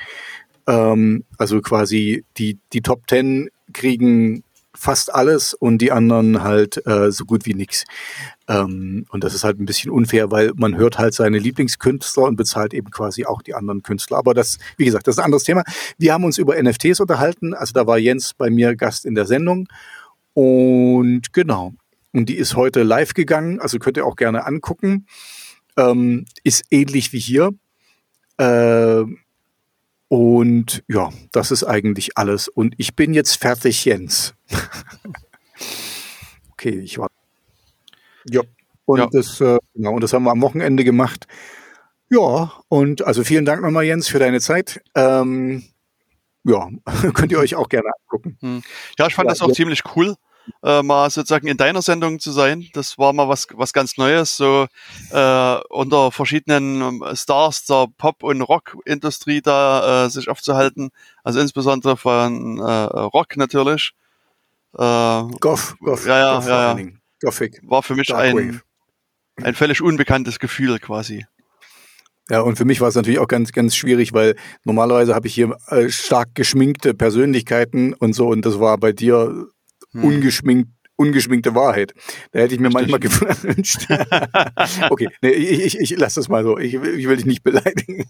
Ähm, 0.66 1.24
also 1.36 1.60
quasi 1.60 2.24
die, 2.38 2.58
die 2.72 2.80
Top 2.80 3.06
Ten 3.06 3.50
kriegen 3.74 4.42
fast 4.74 5.14
alles 5.14 5.52
und 5.52 5.82
die 5.82 5.92
anderen 5.92 6.42
halt 6.42 6.86
äh, 6.86 7.12
so 7.12 7.26
gut 7.26 7.44
wie 7.44 7.54
nichts. 7.54 7.84
Ähm, 8.48 9.04
und 9.10 9.24
das 9.24 9.34
ist 9.34 9.44
halt 9.44 9.60
ein 9.60 9.66
bisschen 9.66 9.90
unfair, 9.90 10.30
weil 10.30 10.52
man 10.56 10.76
hört 10.76 10.98
halt 10.98 11.14
seine 11.14 11.38
Lieblingskünstler 11.38 12.24
und 12.24 12.36
bezahlt 12.36 12.72
eben 12.72 12.90
quasi 12.90 13.26
auch 13.26 13.42
die 13.42 13.54
anderen 13.54 13.82
Künstler. 13.82 14.16
Aber 14.16 14.32
das, 14.32 14.58
wie 14.78 14.86
gesagt, 14.86 15.06
das 15.06 15.16
ist 15.16 15.18
ein 15.18 15.26
anderes 15.26 15.44
Thema. 15.44 15.64
Wir 15.98 16.14
haben 16.14 16.24
uns 16.24 16.38
über 16.38 16.60
NFTs 16.60 17.00
unterhalten. 17.00 17.54
Also 17.54 17.74
da 17.74 17.86
war 17.86 17.98
Jens 17.98 18.32
bei 18.34 18.48
mir 18.48 18.74
Gast 18.74 19.04
in 19.04 19.14
der 19.14 19.26
Sendung. 19.26 19.68
Und 20.32 21.32
genau. 21.34 21.74
Und 22.12 22.30
die 22.30 22.36
ist 22.36 22.56
heute 22.56 22.82
live 22.82 23.12
gegangen. 23.12 23.60
Also 23.60 23.78
könnt 23.78 23.98
ihr 23.98 24.06
auch 24.06 24.16
gerne 24.16 24.46
angucken. 24.46 25.06
Ähm, 25.76 26.24
ist 26.42 26.64
ähnlich 26.70 27.12
wie 27.12 27.20
hier. 27.20 27.50
Äh, 28.38 29.04
und 30.08 30.84
ja, 30.88 31.10
das 31.32 31.50
ist 31.50 31.64
eigentlich 31.64 32.16
alles. 32.16 32.48
Und 32.48 32.74
ich 32.78 32.96
bin 32.96 33.12
jetzt 33.12 33.36
fertig, 33.36 33.84
Jens. 33.84 34.34
okay, 36.52 36.80
ich 36.80 36.98
war. 36.98 37.07
Ja. 38.30 38.42
Und, 38.84 38.98
ja. 38.98 39.08
Das, 39.10 39.40
äh, 39.40 39.58
genau, 39.74 39.92
und 39.92 40.02
das 40.02 40.12
haben 40.12 40.24
wir 40.24 40.30
am 40.30 40.40
Wochenende 40.40 40.84
gemacht. 40.84 41.26
Ja, 42.10 42.52
und 42.68 43.06
also 43.06 43.22
vielen 43.22 43.44
Dank 43.44 43.62
nochmal, 43.62 43.84
Jens, 43.84 44.08
für 44.08 44.18
deine 44.18 44.40
Zeit. 44.40 44.80
Ähm, 44.94 45.64
ja, 46.44 46.68
könnt 47.14 47.32
ihr 47.32 47.38
euch 47.38 47.54
auch 47.54 47.68
gerne 47.68 47.90
angucken. 48.02 48.38
Hm. 48.40 48.62
Ja, 48.98 49.06
ich 49.06 49.14
fand 49.14 49.26
ja, 49.26 49.32
das 49.32 49.42
auch 49.42 49.48
ja. 49.48 49.54
ziemlich 49.54 49.82
cool 49.96 50.14
äh, 50.62 50.82
mal 50.82 51.10
sozusagen 51.10 51.46
in 51.46 51.56
deiner 51.56 51.82
Sendung 51.82 52.18
zu 52.18 52.32
sein. 52.32 52.66
Das 52.72 52.98
war 52.98 53.12
mal 53.12 53.28
was, 53.28 53.46
was 53.54 53.72
ganz 53.72 53.96
Neues, 53.96 54.36
so 54.36 54.66
äh, 55.10 55.56
unter 55.68 56.10
verschiedenen 56.12 56.80
ähm, 56.80 57.04
Stars 57.14 57.64
der 57.66 57.86
Pop- 57.96 58.22
und 58.22 58.42
Rock-Industrie 58.42 59.42
da 59.42 60.06
äh, 60.06 60.10
sich 60.10 60.28
aufzuhalten. 60.28 60.90
Also 61.22 61.40
insbesondere 61.40 61.96
von 61.96 62.58
äh, 62.58 62.62
Rock 62.62 63.36
natürlich. 63.36 63.92
Äh, 64.74 65.22
Goff, 65.40 65.76
Goff, 65.80 66.06
ja, 66.06 66.18
ja, 66.18 66.34
Goff 66.36 66.46
ja, 66.48 66.78
ja. 66.78 66.86
Gothic. 67.20 67.60
War 67.62 67.82
für 67.82 67.94
mich 67.94 68.14
ein, 68.14 68.60
ein 69.36 69.54
völlig 69.54 69.82
unbekanntes 69.82 70.38
Gefühl 70.38 70.78
quasi. 70.78 71.26
Ja, 72.30 72.40
und 72.40 72.56
für 72.56 72.66
mich 72.66 72.80
war 72.80 72.88
es 72.88 72.94
natürlich 72.94 73.18
auch 73.18 73.28
ganz, 73.28 73.52
ganz 73.52 73.74
schwierig, 73.74 74.12
weil 74.12 74.36
normalerweise 74.64 75.14
habe 75.14 75.26
ich 75.28 75.34
hier 75.34 75.56
äh, 75.68 75.88
stark 75.88 76.34
geschminkte 76.34 76.92
Persönlichkeiten 76.92 77.94
und 77.94 78.12
so, 78.12 78.28
und 78.28 78.44
das 78.44 78.60
war 78.60 78.76
bei 78.76 78.92
dir 78.92 79.46
hm. 79.92 80.04
ungeschminkt 80.04 80.70
ungeschminkte 80.98 81.54
Wahrheit. 81.54 81.94
Da 82.32 82.40
hätte 82.40 82.54
ich 82.54 82.60
mir 82.60 82.70
manchmal 82.70 83.00
gewünscht. 83.00 83.86
okay, 84.90 85.08
nee, 85.22 85.30
ich, 85.30 85.78
ich, 85.78 85.92
ich 85.92 85.98
lasse 85.98 86.20
das 86.20 86.28
mal 86.28 86.42
so. 86.42 86.58
Ich, 86.58 86.74
ich 86.74 87.08
will 87.08 87.16
dich 87.16 87.26
nicht 87.26 87.42
beleidigen. 87.42 88.04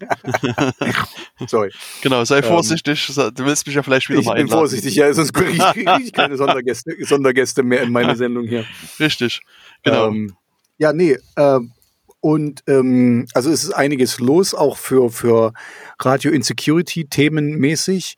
Sorry. 1.47 1.71
Genau, 2.03 2.25
sei 2.25 2.39
ähm, 2.39 2.45
vorsichtig. 2.45 3.13
Ähm, 3.17 3.31
du 3.35 3.45
willst 3.45 3.67
mich 3.67 3.77
ja 3.77 3.83
vielleicht 3.83 4.09
wieder 4.09 4.21
ich 4.21 4.27
mal 4.27 4.33
einladen. 4.33 4.47
Ich 4.47 4.51
bin 4.51 4.59
vorsichtig, 4.59 4.95
ja, 4.97 5.13
sonst 5.13 5.33
kriege 5.33 5.51
ich, 5.53 5.59
krieg 5.59 5.89
ich 6.03 6.13
keine 6.13 6.37
Sondergäste, 6.39 6.97
Sondergäste 7.01 7.63
mehr 7.63 7.83
in 7.83 7.93
meine 7.93 8.17
Sendung 8.17 8.47
hier. 8.47 8.65
Richtig, 8.99 9.41
genau. 9.83 10.09
Ähm, 10.09 10.35
ja, 10.79 10.93
nee, 10.93 11.19
äh, 11.37 11.61
und 12.21 12.63
ähm, 12.67 13.27
also 13.35 13.51
es 13.51 13.65
ist 13.65 13.73
einiges 13.73 14.19
los, 14.19 14.55
auch 14.55 14.77
für, 14.77 15.11
für 15.11 15.53
Radio 16.01 16.33
Insecurity 16.33 17.05
themenmäßig. 17.05 18.17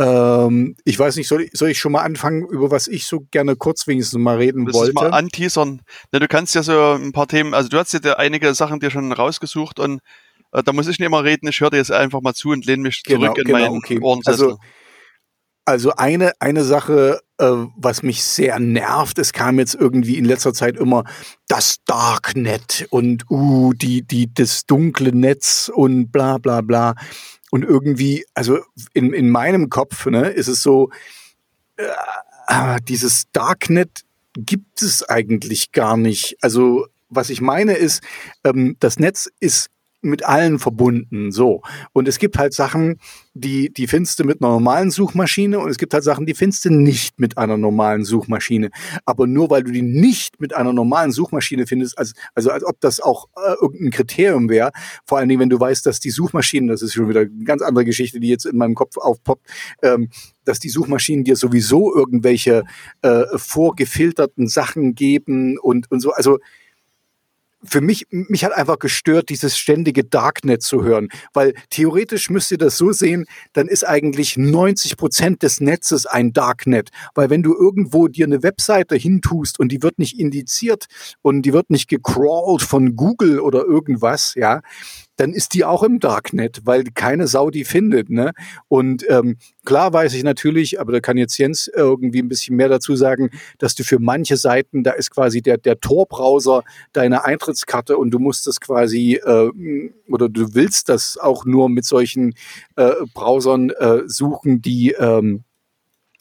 Ähm, 0.00 0.76
ich 0.86 0.98
weiß 0.98 1.16
nicht, 1.16 1.28
soll 1.28 1.42
ich, 1.42 1.50
soll 1.52 1.68
ich 1.68 1.78
schon 1.78 1.92
mal 1.92 2.00
anfangen, 2.00 2.46
über 2.48 2.70
was 2.70 2.88
ich 2.88 3.04
so 3.04 3.26
gerne 3.30 3.54
kurz 3.54 3.86
wenigstens 3.86 4.18
mal 4.18 4.38
reden 4.38 4.64
Willst 4.64 4.78
wollte? 4.78 4.94
mal 4.94 5.10
anteasern. 5.12 5.82
Ja, 6.10 6.20
du 6.20 6.26
kannst 6.26 6.54
ja 6.54 6.62
so 6.62 6.92
ein 6.92 7.12
paar 7.12 7.28
Themen, 7.28 7.52
also 7.52 7.68
du 7.68 7.78
hast 7.78 7.92
ja 7.92 8.14
einige 8.14 8.54
Sachen 8.54 8.80
dir 8.80 8.90
schon 8.90 9.12
rausgesucht 9.12 9.78
und 9.78 10.00
äh, 10.52 10.62
da 10.62 10.72
muss 10.72 10.88
ich 10.88 10.98
nicht 10.98 11.06
immer 11.06 11.22
reden, 11.22 11.48
ich 11.48 11.60
höre 11.60 11.68
dir 11.68 11.76
jetzt 11.76 11.92
einfach 11.92 12.22
mal 12.22 12.32
zu 12.32 12.48
und 12.48 12.64
lehne 12.64 12.84
mich 12.84 13.02
genau, 13.02 13.26
zurück 13.26 13.36
genau, 13.44 13.58
in 13.58 13.64
meinen 13.64 13.76
okay. 13.76 14.00
Ohrensessel. 14.00 14.52
Also, 14.52 14.58
also 15.66 15.92
eine, 15.96 16.32
eine 16.40 16.64
Sache, 16.64 17.20
äh, 17.36 17.44
was 17.76 18.02
mich 18.02 18.24
sehr 18.24 18.58
nervt, 18.58 19.18
es 19.18 19.34
kam 19.34 19.58
jetzt 19.58 19.74
irgendwie 19.74 20.16
in 20.16 20.24
letzter 20.24 20.54
Zeit 20.54 20.78
immer 20.78 21.04
das 21.46 21.76
Darknet 21.84 22.86
und 22.88 23.30
uh, 23.30 23.74
die, 23.74 24.00
die, 24.00 24.32
das 24.32 24.64
dunkle 24.64 25.14
Netz 25.14 25.70
und 25.72 26.10
bla 26.10 26.38
bla 26.38 26.62
bla. 26.62 26.94
Und 27.50 27.64
irgendwie, 27.64 28.24
also 28.34 28.60
in, 28.92 29.12
in 29.12 29.30
meinem 29.30 29.70
Kopf 29.70 30.06
ne, 30.06 30.28
ist 30.28 30.48
es 30.48 30.62
so, 30.62 30.90
äh, 31.76 32.78
dieses 32.88 33.24
Darknet 33.32 34.02
gibt 34.36 34.82
es 34.82 35.08
eigentlich 35.08 35.72
gar 35.72 35.96
nicht. 35.96 36.36
Also 36.40 36.86
was 37.08 37.30
ich 37.30 37.40
meine 37.40 37.74
ist, 37.74 38.02
ähm, 38.44 38.76
das 38.78 38.98
Netz 38.98 39.28
ist 39.40 39.68
mit 40.02 40.24
allen 40.24 40.58
verbunden, 40.58 41.30
so. 41.30 41.62
Und 41.92 42.08
es 42.08 42.18
gibt 42.18 42.38
halt 42.38 42.54
Sachen, 42.54 42.98
die, 43.34 43.72
die 43.72 43.86
findest 43.86 44.18
du 44.18 44.24
mit 44.24 44.40
einer 44.40 44.50
normalen 44.50 44.90
Suchmaschine 44.90 45.58
und 45.58 45.68
es 45.70 45.78
gibt 45.78 45.94
halt 45.94 46.04
Sachen, 46.04 46.26
die 46.26 46.34
findest 46.34 46.64
du 46.64 46.70
nicht 46.70 47.20
mit 47.20 47.38
einer 47.38 47.56
normalen 47.56 48.04
Suchmaschine. 48.04 48.70
Aber 49.04 49.26
nur 49.26 49.50
weil 49.50 49.62
du 49.62 49.70
die 49.70 49.82
nicht 49.82 50.40
mit 50.40 50.54
einer 50.54 50.72
normalen 50.72 51.12
Suchmaschine 51.12 51.66
findest, 51.66 51.98
als, 51.98 52.14
also 52.34 52.50
als 52.50 52.64
ob 52.64 52.80
das 52.80 53.00
auch 53.00 53.28
äh, 53.36 53.54
irgendein 53.60 53.90
Kriterium 53.90 54.48
wäre, 54.48 54.72
vor 55.04 55.18
allen 55.18 55.28
Dingen, 55.28 55.40
wenn 55.40 55.50
du 55.50 55.60
weißt, 55.60 55.84
dass 55.86 56.00
die 56.00 56.10
Suchmaschinen, 56.10 56.68
das 56.68 56.82
ist 56.82 56.94
schon 56.94 57.08
wieder 57.08 57.20
eine 57.20 57.44
ganz 57.44 57.62
andere 57.62 57.84
Geschichte, 57.84 58.20
die 58.20 58.28
jetzt 58.28 58.46
in 58.46 58.56
meinem 58.56 58.74
Kopf 58.74 58.96
aufpoppt, 58.96 59.46
ähm, 59.82 60.08
dass 60.44 60.58
die 60.58 60.70
Suchmaschinen 60.70 61.24
dir 61.24 61.36
sowieso 61.36 61.94
irgendwelche 61.94 62.64
äh, 63.02 63.24
vorgefilterten 63.36 64.48
Sachen 64.48 64.94
geben 64.94 65.58
und, 65.58 65.90
und 65.90 66.00
so. 66.00 66.12
Also 66.12 66.38
für 67.62 67.80
mich, 67.80 68.06
mich 68.10 68.44
hat 68.44 68.52
einfach 68.52 68.78
gestört, 68.78 69.28
dieses 69.28 69.58
ständige 69.58 70.04
Darknet 70.04 70.62
zu 70.62 70.82
hören. 70.82 71.08
Weil 71.32 71.54
theoretisch 71.70 72.30
müsst 72.30 72.50
ihr 72.50 72.58
das 72.58 72.76
so 72.76 72.92
sehen, 72.92 73.26
dann 73.52 73.68
ist 73.68 73.86
eigentlich 73.86 74.36
90 74.36 74.96
Prozent 74.96 75.42
des 75.42 75.60
Netzes 75.60 76.06
ein 76.06 76.32
Darknet. 76.32 76.90
Weil 77.14 77.30
wenn 77.30 77.42
du 77.42 77.54
irgendwo 77.54 78.08
dir 78.08 78.26
eine 78.26 78.42
Webseite 78.42 78.96
hintust 78.96 79.60
und 79.60 79.70
die 79.72 79.82
wird 79.82 79.98
nicht 79.98 80.18
indiziert 80.18 80.86
und 81.22 81.42
die 81.42 81.52
wird 81.52 81.70
nicht 81.70 81.88
gecrawlt 81.88 82.62
von 82.62 82.96
Google 82.96 83.40
oder 83.40 83.64
irgendwas, 83.64 84.34
ja, 84.34 84.60
dann 85.20 85.34
ist 85.34 85.52
die 85.52 85.66
auch 85.66 85.82
im 85.82 86.00
Darknet, 86.00 86.62
weil 86.64 86.82
keine 86.94 87.26
Sau 87.26 87.50
die 87.50 87.64
findet. 87.64 88.08
Ne? 88.08 88.32
Und 88.68 89.04
ähm, 89.10 89.36
klar 89.66 89.92
weiß 89.92 90.14
ich 90.14 90.22
natürlich, 90.22 90.80
aber 90.80 90.92
da 90.92 91.00
kann 91.00 91.18
jetzt 91.18 91.36
Jens 91.36 91.68
irgendwie 91.68 92.22
ein 92.22 92.28
bisschen 92.28 92.56
mehr 92.56 92.70
dazu 92.70 92.96
sagen, 92.96 93.28
dass 93.58 93.74
du 93.74 93.84
für 93.84 93.98
manche 93.98 94.38
Seiten, 94.38 94.82
da 94.82 94.92
ist 94.92 95.10
quasi 95.10 95.42
der, 95.42 95.58
der 95.58 95.78
Tor-Browser 95.78 96.64
deine 96.94 97.24
Eintrittskarte 97.26 97.98
und 97.98 98.12
du 98.12 98.18
musst 98.18 98.46
das 98.46 98.60
quasi 98.60 99.20
äh, 99.22 99.50
oder 100.08 100.30
du 100.30 100.54
willst 100.54 100.88
das 100.88 101.18
auch 101.18 101.44
nur 101.44 101.68
mit 101.68 101.84
solchen 101.84 102.32
äh, 102.76 102.92
Browsern 103.12 103.68
äh, 103.70 104.00
suchen, 104.06 104.62
die, 104.62 104.92
ähm, 104.92 105.44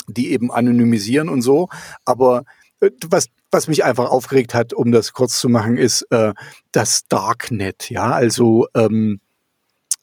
die 0.08 0.34
eben 0.34 0.52
anonymisieren 0.52 1.30
und 1.30 1.42
so. 1.42 1.70
Aber 2.04 2.44
äh, 2.82 2.92
was 3.10 3.28
was 3.52 3.68
mich 3.68 3.84
einfach 3.84 4.10
aufgeregt 4.10 4.54
hat, 4.54 4.74
um 4.74 4.92
das 4.92 5.14
kurz 5.14 5.40
zu 5.40 5.50
machen, 5.50 5.78
ist 5.78 6.04
äh, 6.12 6.34
das 6.72 7.08
Darknet. 7.08 7.90
Ja, 7.90 8.12
also 8.12 8.68
ähm, 8.76 9.20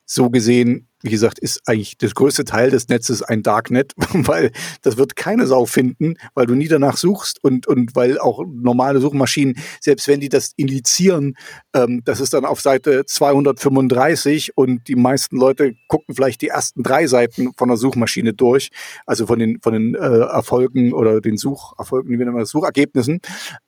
so 0.05 0.31
gesehen 0.31 0.89
wie 1.07 1.11
gesagt, 1.11 1.39
ist 1.39 1.63
eigentlich 1.67 1.97
das 1.99 2.17
größte 2.17 2.45
Teil 2.45 2.71
des 2.71 2.89
Netzes 2.89 3.23
ein 3.23 3.45
Darknet, 3.45 3.93
weil 4.13 4.51
das 4.83 4.97
wird 4.97 5.15
keine 5.15 5.47
Sau 5.47 5.65
finden, 5.65 6.17
weil 6.35 6.47
du 6.47 6.57
nie 6.57 6.67
danach 6.67 6.97
suchst 6.97 7.43
und, 7.45 7.69
und 7.69 7.95
weil 7.95 8.19
auch 8.19 8.45
normale 8.45 9.01
Suchmaschinen, 9.01 9.57
selbst 9.81 10.09
wenn 10.09 10.19
die 10.19 10.29
das 10.29 10.51
indizieren, 10.57 11.37
ähm, 11.75 12.03
das 12.05 12.19
ist 12.19 12.35
dann 12.35 12.45
auf 12.45 12.61
Seite 12.61 13.05
235 13.07 14.57
und 14.57 14.89
die 14.89 14.97
meisten 14.97 15.37
Leute 15.37 15.75
gucken 15.87 16.13
vielleicht 16.13 16.43
die 16.43 16.49
ersten 16.49 16.83
drei 16.83 17.07
Seiten 17.07 17.53
von 17.57 17.69
der 17.69 17.77
Suchmaschine 17.77 18.35
durch, 18.35 18.71
also 19.07 19.29
von 19.29 19.39
den, 19.39 19.61
von 19.61 19.75
den 19.75 19.95
äh, 19.95 19.99
Erfolgen 19.99 20.93
oder 20.93 21.21
den 21.21 21.37
Sucherfolgen, 21.37 22.19
nennen 22.19 22.35
wir 22.35 22.41
das, 22.41 22.51
Suchergebnissen. 22.51 23.21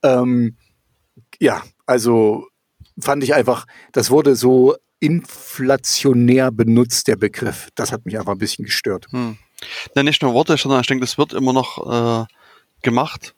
Ähm, 0.03 0.57
ja, 1.39 1.63
also 1.87 2.49
fand 2.99 3.23
ich 3.23 3.33
einfach, 3.33 3.67
das 3.93 4.11
wurde 4.11 4.35
so 4.35 4.75
inflationär 5.01 6.51
benutzt, 6.51 7.09
der 7.09 7.17
Begriff. 7.17 7.69
Das 7.75 7.93
hat 7.93 8.05
mich 8.05 8.19
einfach 8.19 8.33
ein 8.33 8.39
bisschen 8.39 8.65
gestört. 8.65 9.07
Hm. 9.11 9.39
Ja, 9.95 10.03
nicht 10.03 10.23
nur 10.23 10.35
Worte, 10.35 10.57
sondern 10.57 10.81
ich 10.81 10.87
denke, 10.87 11.05
das 11.05 11.19
wird 11.19 11.33
immer 11.33 11.53
noch 11.53 12.23
äh, 12.23 12.27
gemacht. 12.83 13.35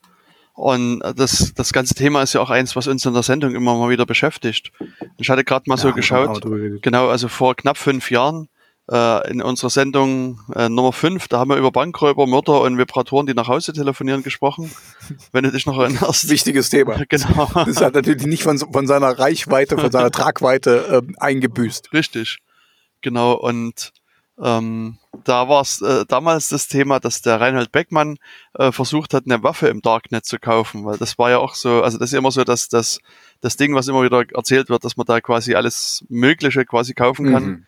Und 0.55 1.01
das, 1.17 1.55
das 1.55 1.73
ganze 1.73 1.95
Thema 1.95 2.23
ist 2.23 2.35
ja 2.35 2.41
auch 2.43 2.51
eins, 2.51 2.77
was 2.77 2.87
uns 2.87 3.07
in 3.07 3.15
der 3.15 3.23
Sendung 3.23 3.55
immer 3.55 3.77
mal 3.77 3.89
wieder 3.89 4.05
beschäftigt. 4.05 4.73
Ich 5.17 5.31
hatte 5.31 5.43
gerade 5.43 5.65
mal 5.67 5.77
ja, 5.77 5.83
so 5.83 5.93
geschaut, 5.95 6.43
genau, 6.83 7.09
also 7.09 7.29
vor 7.29 7.57
knapp 7.57 7.79
fünf 7.79 8.11
Jahren 8.11 8.49
äh, 8.91 9.31
in 9.31 9.41
unserer 9.41 9.71
Sendung 9.71 10.41
äh, 10.55 10.69
Nummer 10.69 10.93
5, 10.93 11.29
da 11.29 11.39
haben 11.39 11.51
wir 11.51 11.57
über 11.57 11.71
Bankräuber, 11.71 12.27
Mörder 12.27 12.61
und 12.63 12.77
Vibratoren, 12.77 13.27
die 13.27 13.35
nach 13.35 13.49
Hause 13.49 13.73
telefonieren, 13.73 14.23
gesprochen. 14.23 14.71
Wenn 15.33 15.45
du 15.45 15.53
dich 15.53 15.67
noch 15.67 15.79
erinnerst. 15.79 16.29
Wichtiges 16.29 16.71
Thema. 16.71 16.99
Genau. 17.09 17.51
Das 17.55 17.81
hat 17.81 17.95
natürlich 17.95 18.27
nicht 18.27 18.43
von, 18.43 18.59
von 18.59 18.87
seiner 18.87 19.19
Reichweite, 19.19 19.77
von 19.77 19.91
seiner 19.91 20.11
Tragweite 20.11 21.03
äh, 21.09 21.13
eingebüßt. 21.19 21.93
Richtig. 21.93 22.39
Genau. 23.01 23.33
Und 23.33 23.93
ähm, 24.41 24.99
da 25.25 25.49
war 25.49 25.63
es 25.63 25.83
äh, 25.83 26.05
damals 26.07 26.49
das 26.49 26.69
Thema, 26.69 27.01
dass 27.01 27.21
der 27.21 27.41
Reinhold 27.41 27.73
Beckmann 27.73 28.17
äh, 28.55 28.73
versucht 28.73 29.13
hat, 29.13 29.25
eine 29.27 29.43
Waffe 29.43 29.69
im 29.69 29.83
Darknet 29.83 30.25
zu 30.25 30.39
kaufen, 30.39 30.85
weil 30.85 30.99
das 30.99 31.19
war 31.19 31.31
ja 31.31 31.39
auch 31.39 31.55
so, 31.55 31.83
also 31.83 31.99
das 31.99 32.13
ist 32.13 32.19
immer 32.19 32.31
so, 32.31 32.45
dass 32.45 32.69
das, 32.69 33.01
das 33.41 33.57
Ding, 33.57 33.75
was 33.75 33.89
immer 33.89 34.03
wieder 34.03 34.25
erzählt 34.35 34.69
wird, 34.69 34.85
dass 34.85 34.97
man 34.97 35.07
da 35.07 35.21
quasi 35.21 35.55
alles 35.55 36.05
Mögliche 36.09 36.65
quasi 36.65 36.95
kaufen 36.95 37.33
kann. 37.33 37.45
Mhm. 37.45 37.67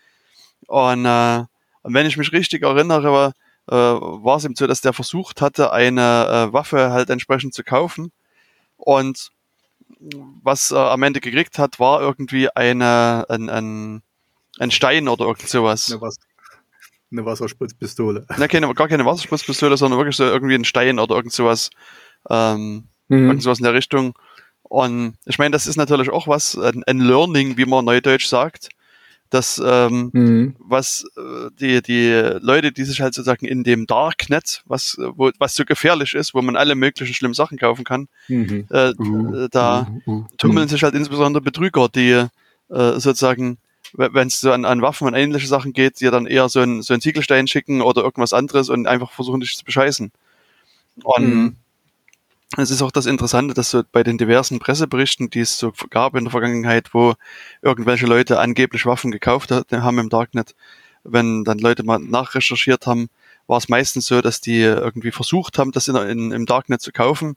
Und, 0.67 1.05
äh, 1.05 1.45
und 1.83 1.95
wenn 1.95 2.07
ich 2.07 2.17
mich 2.17 2.33
richtig 2.33 2.63
erinnere, 2.63 3.33
äh, 3.69 3.75
war 3.75 4.37
es 4.37 4.45
ihm 4.45 4.55
so, 4.55 4.67
dass 4.67 4.81
der 4.81 4.93
versucht 4.93 5.41
hatte, 5.41 5.73
eine 5.73 6.49
äh, 6.51 6.53
Waffe 6.53 6.91
halt 6.91 7.11
entsprechend 7.11 7.55
zu 7.55 7.63
kaufen. 7.63 8.13
Und 8.77 9.31
was 10.43 10.71
er 10.71 10.91
am 10.91 11.03
Ende 11.03 11.21
gekriegt 11.21 11.59
hat, 11.59 11.79
war 11.79 12.01
irgendwie 12.01 12.49
eine, 12.51 13.25
ein, 13.29 13.49
ein, 13.49 14.03
ein 14.59 14.71
Stein 14.71 15.09
oder 15.09 15.27
irgend 15.27 15.49
sowas. 15.49 15.91
Eine, 15.91 16.01
Was 16.01 16.17
eine 17.11 17.25
Wasserspritzpistole. 17.25 18.27
Ne, 18.39 18.49
keine, 18.49 18.73
gar 18.75 18.89
keine 18.89 19.05
Wasserspritzpistole, 19.05 19.77
sondern 19.77 19.99
wirklich 19.99 20.17
so 20.17 20.25
irgendwie 20.25 20.55
ein 20.55 20.65
Stein 20.65 20.99
oder 20.99 21.15
irgend 21.17 21.33
sowas. 21.33 21.71
Ähm, 22.29 22.89
mhm. 23.09 23.27
Irgend 23.27 23.43
sowas 23.43 23.59
in 23.59 23.65
der 23.65 23.75
Richtung. 23.75 24.15
Und 24.63 25.19
ich 25.27 25.39
meine, 25.39 25.51
das 25.51 25.67
ist 25.67 25.77
natürlich 25.77 26.11
auch 26.11 26.27
was, 26.27 26.57
ein, 26.57 26.83
ein 26.85 27.01
Learning, 27.01 27.57
wie 27.57 27.67
man 27.67 27.85
neudeutsch 27.85 28.27
sagt 28.27 28.71
dass 29.33 29.61
ähm, 29.65 30.11
mhm. 30.13 30.57
was 30.59 31.07
äh, 31.17 31.49
die, 31.59 31.81
die 31.81 32.11
Leute, 32.43 32.71
die 32.71 32.85
sich 32.85 33.01
halt 33.01 33.15
sozusagen 33.15 33.47
in 33.47 33.65
dem 33.65 33.87
Darknet, 33.87 34.63
was, 34.67 34.99
wo, 34.99 35.31
was 35.39 35.55
so 35.55 35.65
gefährlich 35.65 36.13
ist, 36.13 36.35
wo 36.35 36.43
man 36.43 36.55
alle 36.55 36.75
möglichen 36.75 37.15
schlimmen 37.15 37.33
Sachen 37.33 37.57
kaufen 37.57 37.83
kann, 37.83 38.09
mhm. 38.29 38.67
äh, 38.69 38.93
uh, 38.93 39.49
da 39.51 39.89
uh, 40.05 40.11
uh, 40.13 40.27
tummeln 40.37 40.69
sich 40.69 40.83
halt 40.83 40.95
insbesondere 40.95 41.43
Betrüger, 41.43 41.89
die 41.89 42.11
äh, 42.11 42.29
sozusagen, 42.69 43.57
wenn 43.95 44.29
es 44.29 44.41
so 44.41 44.53
an, 44.53 44.67
an 44.67 44.83
Waffen 44.83 45.07
und 45.07 45.15
ähnliche 45.15 45.47
Sachen 45.47 45.73
geht, 45.73 46.01
die 46.01 46.11
dann 46.11 46.27
eher 46.27 46.51
so 46.51 46.61
ein, 46.61 46.83
so 46.83 46.93
ein 46.93 47.01
Ziegelstein 47.01 47.47
schicken 47.47 47.81
oder 47.81 48.03
irgendwas 48.03 48.35
anderes 48.35 48.69
und 48.69 48.87
einfach 48.87 49.13
versuchen, 49.13 49.41
dich 49.41 49.57
zu 49.57 49.65
bescheißen. 49.65 50.13
Und 51.05 51.27
mhm. 51.27 51.57
Es 52.59 52.71
ist 52.71 52.83
auch 52.83 52.91
das 52.91 53.07
Interessante, 53.07 53.55
dass 53.55 53.71
so 53.71 53.83
bei 53.93 54.03
den 54.03 54.19
diversen 54.19 54.59
Presseberichten, 54.59 55.31
die 55.31 55.41
es 55.41 55.59
so 55.59 55.73
gab 55.89 56.15
in 56.15 56.25
der 56.25 56.31
Vergangenheit, 56.31 56.93
wo 56.93 57.15
irgendwelche 57.63 58.07
Leute 58.07 58.41
angeblich 58.41 58.85
Waffen 58.85 59.11
gekauft 59.11 59.51
haben 59.51 59.99
im 59.99 60.11
Darknet, 60.11 60.55
wenn 61.03 61.45
dann 61.45 61.59
Leute 61.59 61.83
mal 61.83 61.99
nachrecherchiert 61.99 62.87
haben, 62.87 63.09
war 63.47 63.59
es 63.59 63.69
meistens 63.69 64.07
so, 64.07 64.21
dass 64.21 64.41
die 64.41 64.61
irgendwie 64.61 65.13
versucht 65.13 65.59
haben, 65.59 65.73
das 65.73 65.89
in, 65.89 65.97
in, 65.97 66.31
im 66.31 66.47
Darknet 66.47 66.83
zu 66.83 66.93
kaufen 66.93 67.37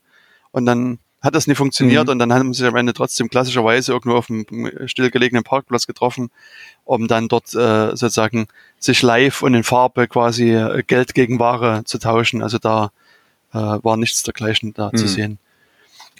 und 0.52 0.66
dann 0.66 0.98
hat 1.22 1.34
das 1.34 1.46
nicht 1.46 1.56
funktioniert 1.56 2.06
mhm. 2.06 2.12
und 2.12 2.18
dann 2.18 2.32
haben 2.32 2.54
sie 2.54 2.66
am 2.66 2.76
Ende 2.76 2.92
trotzdem 2.92 3.28
klassischerweise 3.28 3.92
irgendwo 3.92 4.16
auf 4.16 4.30
einem 4.30 4.46
stillgelegenen 4.86 5.44
Parkplatz 5.44 5.86
getroffen, 5.86 6.30
um 6.84 7.08
dann 7.08 7.28
dort 7.28 7.54
äh, 7.54 7.96
sozusagen 7.96 8.48
sich 8.78 9.02
live 9.02 9.42
und 9.42 9.54
in 9.54 9.64
Farbe 9.64 10.08
quasi 10.08 10.54
äh, 10.54 10.82
Geld 10.86 11.14
gegen 11.14 11.38
Ware 11.38 11.82
zu 11.84 11.98
tauschen. 11.98 12.42
Also 12.42 12.58
da 12.58 12.92
äh, 13.52 13.58
war 13.58 13.96
nichts 13.96 14.22
dergleichen 14.22 14.74
da 14.74 14.90
mhm. 14.92 14.96
zu 14.96 15.08
sehen. 15.08 15.38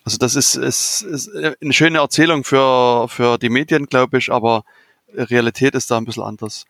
Also 0.04 0.18
das 0.18 0.36
ist, 0.36 0.54
ist, 0.54 1.02
ist 1.02 1.30
eine 1.34 1.72
schöne 1.72 1.98
Erzählung 1.98 2.44
für, 2.44 3.08
für 3.08 3.38
die 3.38 3.48
Medien, 3.48 3.86
glaube 3.86 4.18
ich, 4.18 4.30
aber 4.30 4.64
Realität 5.12 5.74
ist 5.74 5.90
da 5.90 5.96
ein 5.96 6.04
bisschen 6.04 6.22
anders. 6.22 6.64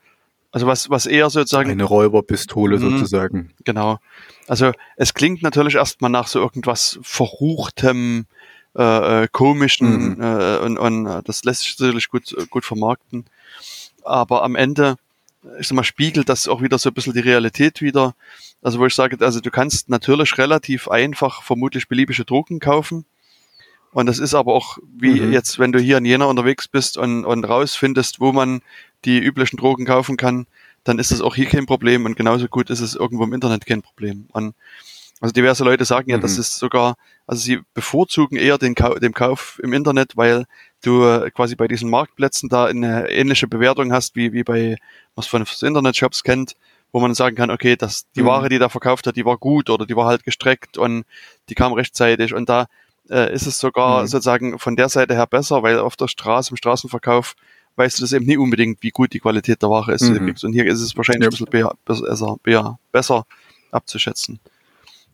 Also 0.52 0.66
was, 0.66 0.88
was 0.88 1.04
eher 1.04 1.28
sozusagen. 1.28 1.70
Eine 1.70 1.84
Räuberpistole 1.84 2.78
mh, 2.78 2.90
sozusagen. 2.90 3.52
Genau. 3.64 3.98
Also 4.46 4.72
es 4.96 5.12
klingt 5.12 5.42
natürlich 5.42 5.75
erstmal 5.75 6.10
nach 6.10 6.28
so 6.28 6.40
irgendwas 6.40 6.98
Verruchtem, 7.02 8.25
äh, 8.75 9.25
äh 9.25 9.28
komischen 9.30 10.16
mhm. 10.16 10.22
äh, 10.22 10.56
und, 10.58 10.78
und 10.78 11.06
äh, 11.06 11.22
das 11.25 11.44
lässt 11.44 11.60
sich 11.60 11.78
natürlich 11.78 12.08
gut, 12.08 12.34
gut 12.48 12.64
vermarkten. 12.64 13.26
Aber 14.02 14.44
am 14.44 14.54
Ende, 14.56 14.96
ich 15.58 15.68
sag 15.68 15.76
mal, 15.76 15.84
spiegelt 15.84 16.28
das 16.28 16.48
auch 16.48 16.62
wieder 16.62 16.78
so 16.78 16.90
ein 16.90 16.94
bisschen 16.94 17.12
die 17.12 17.20
Realität 17.20 17.80
wieder. 17.80 18.14
Also 18.62 18.78
wo 18.78 18.86
ich 18.86 18.94
sage, 18.94 19.24
also 19.24 19.40
du 19.40 19.50
kannst 19.50 19.88
natürlich 19.88 20.36
relativ 20.38 20.88
einfach 20.88 21.42
vermutlich 21.42 21.88
beliebige 21.88 22.24
Drogen 22.24 22.58
kaufen 22.58 23.04
und 23.96 24.04
das 24.04 24.18
ist 24.18 24.34
aber 24.34 24.52
auch 24.52 24.76
wie 24.94 25.22
mhm. 25.22 25.32
jetzt, 25.32 25.58
wenn 25.58 25.72
du 25.72 25.78
hier 25.78 25.96
in 25.96 26.04
Jena 26.04 26.26
unterwegs 26.26 26.68
bist 26.68 26.98
und, 26.98 27.24
und 27.24 27.44
rausfindest, 27.44 28.20
wo 28.20 28.30
man 28.30 28.60
die 29.06 29.18
üblichen 29.18 29.56
Drogen 29.56 29.86
kaufen 29.86 30.18
kann, 30.18 30.46
dann 30.84 30.98
ist 30.98 31.12
das 31.12 31.22
auch 31.22 31.34
hier 31.34 31.46
kein 31.46 31.64
Problem 31.64 32.04
und 32.04 32.14
genauso 32.14 32.46
gut 32.46 32.68
ist 32.68 32.80
es 32.80 32.94
irgendwo 32.94 33.24
im 33.24 33.32
Internet 33.32 33.64
kein 33.64 33.80
Problem. 33.80 34.26
Und 34.32 34.54
also 35.22 35.32
diverse 35.32 35.64
Leute 35.64 35.86
sagen 35.86 36.10
ja, 36.10 36.18
mhm. 36.18 36.20
das 36.20 36.36
ist 36.36 36.58
sogar, 36.58 36.96
also 37.26 37.40
sie 37.40 37.60
bevorzugen 37.72 38.36
eher 38.36 38.58
den 38.58 38.74
Kau 38.74 38.96
den 38.96 39.14
Kauf 39.14 39.58
im 39.62 39.72
Internet, 39.72 40.14
weil 40.14 40.44
du 40.83 41.30
quasi 41.35 41.56
bei 41.56 41.68
diesen 41.68 41.90
Marktplätzen 41.90 42.49
da 42.49 42.66
eine 42.66 43.11
ähnliche 43.11 43.49
Bewertung 43.49 43.92
hast, 43.92 44.16
wie, 44.16 44.33
wie 44.33 44.45
bei, 44.45 44.76
was 45.14 45.26
von 45.26 45.45
Internet-Shops 45.62 46.23
kennt, 46.23 46.56
wo 46.92 47.00
man 47.00 47.14
sagen 47.14 47.37
kann, 47.37 47.50
okay, 47.50 47.76
das, 47.76 48.06
die 48.14 48.23
mhm. 48.23 48.26
Ware, 48.26 48.49
die 48.49 48.59
da 48.59 48.68
verkauft 48.68 49.06
hat, 49.06 49.16
die 49.16 49.25
war 49.25 49.37
gut 49.38 49.71
oder 49.71 49.87
die 49.87 49.97
war 49.97 50.06
halt 50.06 50.25
gestreckt 50.25 50.78
und 50.78 51.04
die 51.49 51.54
kam 51.54 51.73
rechtzeitig 51.73 52.35
und 52.35 52.49
da 52.49 52.66
äh, 53.11 53.33
ist 53.33 53.47
es 53.47 53.59
sogar 53.59 54.02
mhm. 54.02 54.06
sozusagen 54.06 54.59
von 54.59 54.76
der 54.76 54.88
Seite 54.88 55.14
her 55.14 55.26
besser, 55.26 55.62
weil 55.62 55.78
auf 55.78 55.97
der 55.97 56.09
Straße, 56.09 56.50
im 56.50 56.56
Straßenverkauf, 56.56 57.35
weißt 57.76 57.99
du 57.99 58.02
das 58.02 58.12
eben 58.12 58.26
nicht 58.26 58.38
unbedingt, 58.38 58.83
wie 58.83 58.90
gut 58.90 59.12
die 59.12 59.21
Qualität 59.21 59.62
der 59.62 59.71
Ware 59.71 59.92
ist. 59.92 60.02
Mhm. 60.02 60.35
Und 60.42 60.52
hier 60.52 60.66
ist 60.66 60.80
es 60.80 60.97
wahrscheinlich 60.97 61.25
ja. 61.25 61.28
ein 61.28 61.47
bisschen 61.49 61.76
besser, 61.85 62.78
besser 62.92 63.26
abzuschätzen. 63.71 64.40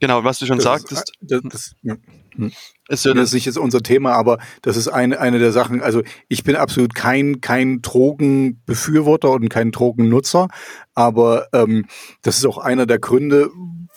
Genau, 0.03 0.25
was 0.25 0.41
du 0.41 0.47
schon 0.47 0.57
das 0.57 0.65
sagtest. 0.65 1.13
Ist, 1.21 1.31
das, 1.31 1.43
das, 1.45 1.77
ja. 1.83 1.95
Hm. 2.35 2.51
Ist 2.89 3.05
ja 3.05 3.15
das 3.15 3.29
ist 3.29 3.35
nicht 3.35 3.47
jetzt 3.47 3.57
unser 3.57 3.85
Thema, 3.85 4.15
aber 4.15 4.39
das 4.63 4.77
ist 4.77 4.89
eine, 4.89 5.21
eine 5.21 5.39
der 5.39 5.53
Sachen. 5.53 5.81
Also 5.81 6.03
ich 6.29 6.43
bin 6.43 6.57
absolut 6.57 6.97
kein, 6.97 7.41
kein 7.41 7.83
Drogenbefürworter 7.83 9.31
und 9.31 9.49
kein 9.49 9.71
Drogennutzer, 9.71 10.49
aber 10.95 11.47
ähm, 11.53 11.87
das 12.23 12.39
ist 12.39 12.47
auch 12.47 12.59
einer 12.59 12.85
der 12.85 12.99
Gründe, 12.99 13.51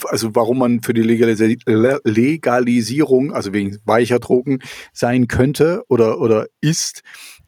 also 0.04 0.36
warum 0.36 0.60
man 0.60 0.84
für 0.84 0.94
die 0.94 1.02
Legalisierung, 1.02 3.34
also 3.34 3.52
wegen 3.52 3.80
weicher 3.86 4.20
Drogen 4.20 4.60
sein 4.94 5.28
könnte 5.28 5.86
oder, 5.88 6.22
oder 6.22 6.46
ist, 6.62 7.02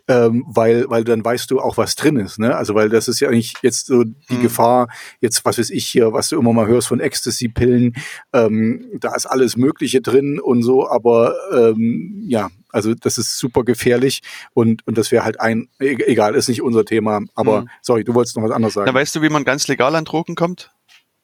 ähm, 0.08 0.46
weil, 0.48 0.90
weil 0.90 1.04
dann 1.04 1.24
weißt 1.24 1.52
du 1.52 1.60
auch, 1.60 1.78
was 1.78 1.96
drin 1.96 2.18
ist. 2.18 2.40
Ne? 2.40 2.56
Also 2.56 2.76
weil 2.76 2.90
das 2.90 3.08
ist 3.08 3.20
ja 3.20 3.28
eigentlich 3.28 3.54
jetzt 3.62 3.88
so 3.88 4.04
die 4.04 4.36
mhm. 4.36 4.42
Gefahr, 4.42 4.88
jetzt 5.20 5.44
was 5.46 5.58
weiß 5.58 5.70
ich 5.70 5.86
hier, 5.86 6.14
was 6.14 6.30
du 6.30 6.40
immer 6.40 6.54
mal 6.54 6.68
hörst 6.68 6.88
von 6.88 7.00
Ecstasy-Pillen, 7.00 7.96
ähm, 8.34 8.86
da 9.00 9.16
ist 9.16 9.26
alles 9.26 9.58
Mögliche 9.58 10.02
drin 10.02 10.40
und 10.40 10.64
so, 10.64 10.90
aber 10.90 11.36
ähm, 11.54 12.24
ja, 12.26 12.50
also 12.72 12.94
das 12.94 13.18
ist 13.18 13.38
super 13.38 13.64
gefährlich 13.64 14.22
und, 14.54 14.86
und 14.88 14.98
das 14.98 15.12
wäre 15.12 15.26
halt 15.26 15.40
ein, 15.40 15.70
e-, 15.80 15.98
egal, 16.06 16.36
ist 16.36 16.48
nicht 16.48 16.62
unser 16.62 16.86
Thema, 16.86 17.22
aber 17.36 17.62
mhm. 17.62 17.70
sorry, 17.82 18.04
du 18.04 18.14
wolltest 18.14 18.38
noch 18.38 18.44
was 18.44 18.52
anderes 18.52 18.76
sagen. 18.76 18.90
Na, 18.92 18.94
weißt 18.94 19.16
du, 19.16 19.22
wie 19.22 19.30
man 19.30 19.44
ganz 19.44 19.68
legal 19.68 19.96
an 19.96 20.06
Drogen 20.06 20.36
kommt? 20.36 20.72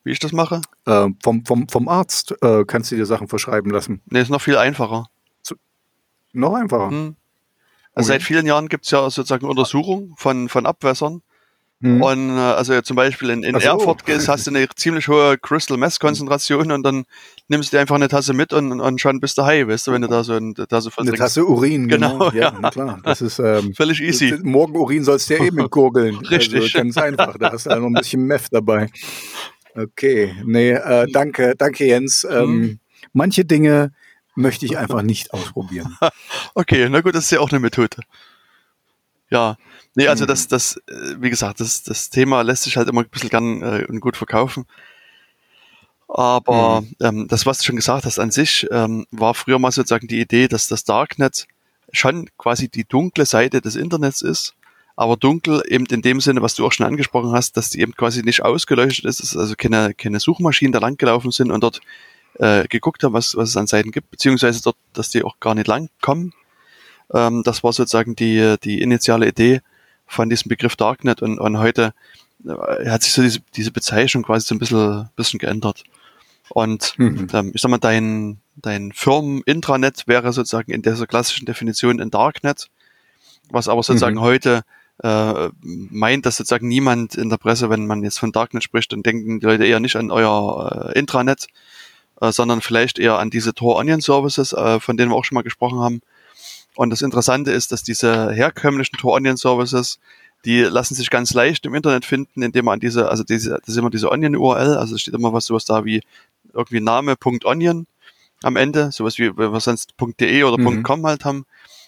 Wie 0.04 0.12
ich 0.12 0.20
das 0.20 0.34
mache? 0.34 0.62
Äh, 0.86 1.08
vom, 1.24 1.46
vom, 1.46 1.70
vom 1.70 1.88
Arzt 1.88 2.36
äh, 2.42 2.66
kannst 2.66 2.92
du 2.92 2.96
dir 2.98 3.06
Sachen 3.06 3.30
verschreiben 3.30 3.72
lassen. 3.72 4.02
Nee, 4.06 4.22
ist 4.22 4.30
noch 4.30 4.42
viel 4.42 4.58
einfacher. 4.58 5.06
Zu, 5.42 5.56
noch 6.34 6.56
einfacher? 6.56 6.90
Hm. 6.90 7.16
Also 7.94 8.10
okay. 8.10 8.20
seit 8.20 8.24
vielen 8.24 8.46
Jahren 8.46 8.70
gibt 8.70 8.86
es 8.86 8.92
ja 8.92 9.10
sozusagen 9.10 9.46
Untersuchungen 9.46 10.14
von, 10.18 10.50
von 10.50 10.66
Abwässern. 10.66 11.22
Mhm. 11.84 12.02
Und 12.02 12.38
äh, 12.38 12.40
also 12.40 12.82
zum 12.82 12.96
Beispiel 12.96 13.30
in, 13.30 13.44
in 13.44 13.60
so. 13.60 13.68
Erfurt 13.68 14.06
gehst, 14.06 14.30
hast 14.30 14.48
du 14.48 14.52
eine 14.52 14.68
ziemlich 14.74 15.10
hohe 15.10 15.38
Crystal 15.38 15.78
Mess 15.78 16.00
Konzentration 16.00 16.72
und 16.72 16.84
dann 16.84 17.04
nimmst 17.50 17.72
du 17.72 17.76
dir 17.76 17.82
einfach 17.82 17.96
eine 17.96 18.08
Tasse 18.08 18.34
mit 18.34 18.54
und, 18.54 18.80
und 18.80 19.02
schon 19.02 19.20
bist 19.20 19.38
du 19.38 19.44
high, 19.44 19.68
weißt 19.68 19.88
du, 19.88 19.92
wenn 19.92 20.02
du 20.02 20.08
da 20.08 20.24
so 20.24 20.34
eine 20.34 20.54
Tasse 20.54 20.90
Eine 20.96 21.12
Tasse 21.12 21.46
Urin, 21.46 21.90
genau. 21.90 22.30
genau 22.30 22.32
ja, 22.32 22.58
ja. 22.62 22.70
Klar. 22.70 23.02
Das 23.04 23.22
ist 23.22 23.40
ähm, 23.40 23.74
völlig 23.74 24.02
easy. 24.02 24.40
Morgen 24.44 24.78
Urin 24.78 25.04
sollst 25.04 25.30
du 25.30 25.34
ja 25.36 25.44
eben 25.44 25.70
gurgeln. 25.70 26.16
Richtig. 26.32 26.62
Also 26.62 26.78
ganz 26.78 26.98
einfach. 26.98 27.38
Da 27.38 27.52
hast 27.52 27.66
du 27.66 27.70
noch 27.72 27.88
ein 27.88 27.94
bisschen 27.94 28.24
Meth 28.24 28.48
dabei. 28.52 28.88
Okay, 29.76 30.34
nee, 30.46 30.72
äh, 30.72 31.08
danke, 31.12 31.54
danke 31.58 31.86
Jens. 31.86 32.26
Ähm, 32.30 32.50
mhm. 32.50 32.80
Manche 33.12 33.44
Dinge 33.44 33.92
möchte 34.36 34.66
ich 34.66 34.78
einfach 34.78 35.02
nicht 35.04 35.34
ausprobieren. 35.34 35.98
okay, 36.56 36.88
na 36.90 37.02
gut, 37.02 37.16
das 37.16 37.26
ist 37.26 37.32
ja 37.32 37.40
auch 37.40 37.52
eine 37.52 37.60
Methode. 37.60 37.98
Ja, 39.30 39.58
nee, 39.96 40.08
also 40.08 40.26
mhm. 40.26 40.28
das, 40.28 40.48
das, 40.48 40.78
äh, 40.88 41.16
wie 41.20 41.30
gesagt, 41.30 41.60
das, 41.60 41.84
das 41.84 42.10
Thema 42.10 42.42
lässt 42.42 42.64
sich 42.64 42.78
halt 42.78 42.88
immer 42.88 43.02
ein 43.02 43.10
bisschen 43.10 43.30
gern 43.30 43.62
äh, 43.62 43.86
und 43.88 44.00
gut 44.00 44.18
verkaufen. 44.18 44.66
Aber 46.08 46.82
mhm. 46.82 46.96
ähm, 47.00 47.28
das, 47.28 47.46
was 47.46 47.58
du 47.58 47.66
schon 47.66 47.76
gesagt 47.76 48.06
hast, 48.06 48.20
an 48.20 48.30
sich 48.30 48.68
ähm, 48.70 49.08
war 49.12 49.34
früher 49.34 49.58
mal 49.58 49.72
sozusagen 49.72 50.08
die 50.08 50.20
Idee, 50.20 50.48
dass 50.48 50.68
das 50.68 50.84
Darknet 50.84 51.48
schon 51.92 52.30
quasi 52.38 52.70
die 52.70 52.86
dunkle 52.86 53.26
Seite 53.26 53.62
des 53.62 53.76
Internets 53.76 54.22
ist 54.22 54.56
aber 54.96 55.18
dunkel 55.18 55.64
eben 55.68 55.86
in 55.88 56.02
dem 56.02 56.22
Sinne, 56.22 56.42
was 56.42 56.56
du 56.56 56.66
auch 56.66 56.72
schon 56.72 56.86
angesprochen 56.86 57.32
hast, 57.32 57.58
dass 57.58 57.70
die 57.70 57.82
eben 57.82 57.96
quasi 57.96 58.22
nicht 58.22 58.44
ausgeleuchtet 58.44 59.06
ist, 59.06 59.36
also 59.36 59.56
keine, 59.58 59.94
keine 59.94 60.20
Suchmaschinen 60.20 60.72
da 60.72 60.80
lang 60.80 60.98
gelaufen 60.98 61.32
sind 61.32 61.52
und 61.52 61.64
dort 61.64 61.82
äh, 62.40 62.68
geguckt 62.68 63.04
haben, 63.04 63.14
was, 63.14 63.36
was 63.36 63.50
es 63.50 63.58
an 63.58 63.68
Seiten 63.68 63.92
gibt, 63.92 64.10
beziehungsweise 64.12 64.62
dort, 64.62 64.78
dass 64.94 65.10
die 65.10 65.24
auch 65.24 65.40
gar 65.40 65.56
nicht 65.56 65.68
lang 65.68 65.90
kommen. 66.02 66.34
Ähm, 67.14 67.44
das 67.44 67.64
war 67.64 67.74
sozusagen 67.74 68.16
die, 68.16 68.56
die 68.64 68.82
initiale 68.82 69.28
Idee 69.28 69.62
von 70.08 70.30
diesem 70.30 70.50
Begriff 70.50 70.76
Darknet 70.76 71.22
und, 71.22 71.40
und 71.40 71.58
heute 71.60 71.94
äh, 72.46 72.90
hat 72.90 73.04
sich 73.04 73.14
so 73.14 73.22
diese, 73.22 73.40
diese 73.56 73.72
Bezeichnung 73.72 74.24
quasi 74.24 74.48
so 74.48 74.56
ein 74.56 74.60
bisschen, 74.60 75.10
bisschen 75.16 75.40
geändert. 75.40 75.84
Und 76.50 76.98
mhm. 76.98 77.28
ähm, 77.34 77.52
ich 77.54 77.62
sag 77.62 77.70
mal, 77.70 77.78
dein, 77.78 78.40
dein 78.56 78.92
Firmen-Intranet 78.92 80.08
wäre 80.08 80.34
sozusagen 80.34 80.72
in 80.72 80.82
dieser 80.82 81.08
klassischen 81.08 81.46
Definition 81.46 82.02
ein 82.02 82.12
Darknet, 82.12 82.70
was 83.50 83.68
aber 83.68 83.84
sozusagen 83.84 84.18
mhm. 84.18 84.22
heute 84.22 84.62
äh, 85.02 85.50
meint, 85.62 86.26
dass 86.26 86.38
sozusagen 86.38 86.68
niemand 86.68 87.16
in 87.16 87.30
der 87.30 87.38
Presse, 87.38 87.70
wenn 87.70 87.88
man 87.88 88.04
jetzt 88.04 88.20
von 88.20 88.32
Darknet 88.32 88.64
spricht, 88.64 88.92
dann 88.92 89.04
denken 89.04 89.40
die 89.40 89.46
Leute 89.46 89.66
eher 89.66 89.80
nicht 89.80 89.96
an 89.96 90.12
euer 90.12 90.92
äh, 90.94 91.00
Intranet, 91.00 91.48
äh, 92.22 92.32
sondern 92.32 92.62
vielleicht 92.62 93.00
eher 93.00 93.20
an 93.20 93.30
diese 93.30 93.54
Tor 93.54 93.78
Onion 93.78 94.02
Services, 94.02 94.54
äh, 94.54 94.80
von 94.80 94.98
denen 94.98 95.12
wir 95.12 95.16
auch 95.16 95.26
schon 95.26 95.36
mal 95.36 95.44
gesprochen 95.44 95.80
haben. 95.80 96.02
Und 96.76 96.90
das 96.90 97.02
Interessante 97.02 97.52
ist, 97.52 97.72
dass 97.72 97.84
diese 97.84 98.32
herkömmlichen 98.32 98.98
Tor 98.98 99.14
Onion 99.14 99.38
Services, 99.38 100.00
die 100.46 100.62
lassen 100.62 100.96
sich 100.96 101.10
ganz 101.10 101.34
leicht 101.34 101.66
im 101.66 101.76
Internet 101.76 102.06
finden, 102.06 102.42
indem 102.42 102.66
man 102.66 102.76
an 102.76 102.80
diese, 102.80 103.10
also 103.10 103.24
diese, 103.24 103.52
das 103.60 103.70
ist 103.70 103.78
immer 103.78 103.90
diese 103.90 104.12
Onion 104.12 104.36
URL, 104.36 104.78
also 104.78 104.96
es 104.96 105.02
steht 105.02 105.14
immer 105.14 105.34
was 105.34 105.46
sowas 105.46 105.66
da 105.66 105.86
wie 105.86 106.02
irgendwie 106.54 106.82
Name.onion 106.82 107.88
am 108.44 108.56
Ende, 108.56 108.92
sowas 108.92 109.18
wie 109.18 109.36
wir 109.38 109.60
sonst 109.60 109.94
.de 110.20 110.44
oder 110.44 110.58
mhm. 110.58 110.84
.com 110.84 111.06
halt 111.06 111.26
haben. 111.26 111.46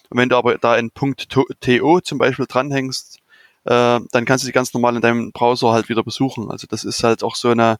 Und 0.08 0.18
wenn 0.18 0.28
du 0.28 0.36
aber 0.36 0.56
da 0.58 0.72
ein 0.72 0.90
.to 0.94 2.00
zum 2.00 2.18
Beispiel 2.18 2.46
dranhängst, 2.48 3.18
äh, 3.64 4.00
dann 4.10 4.24
kannst 4.24 4.44
du 4.44 4.46
die 4.46 4.52
ganz 4.52 4.72
normal 4.72 4.96
in 4.96 5.02
deinem 5.02 5.32
Browser 5.32 5.72
halt 5.72 5.88
wieder 5.88 6.02
besuchen. 6.02 6.50
Also 6.50 6.66
das 6.68 6.84
ist 6.84 7.02
halt 7.02 7.22
auch 7.22 7.34
so 7.34 7.48
eine 7.48 7.78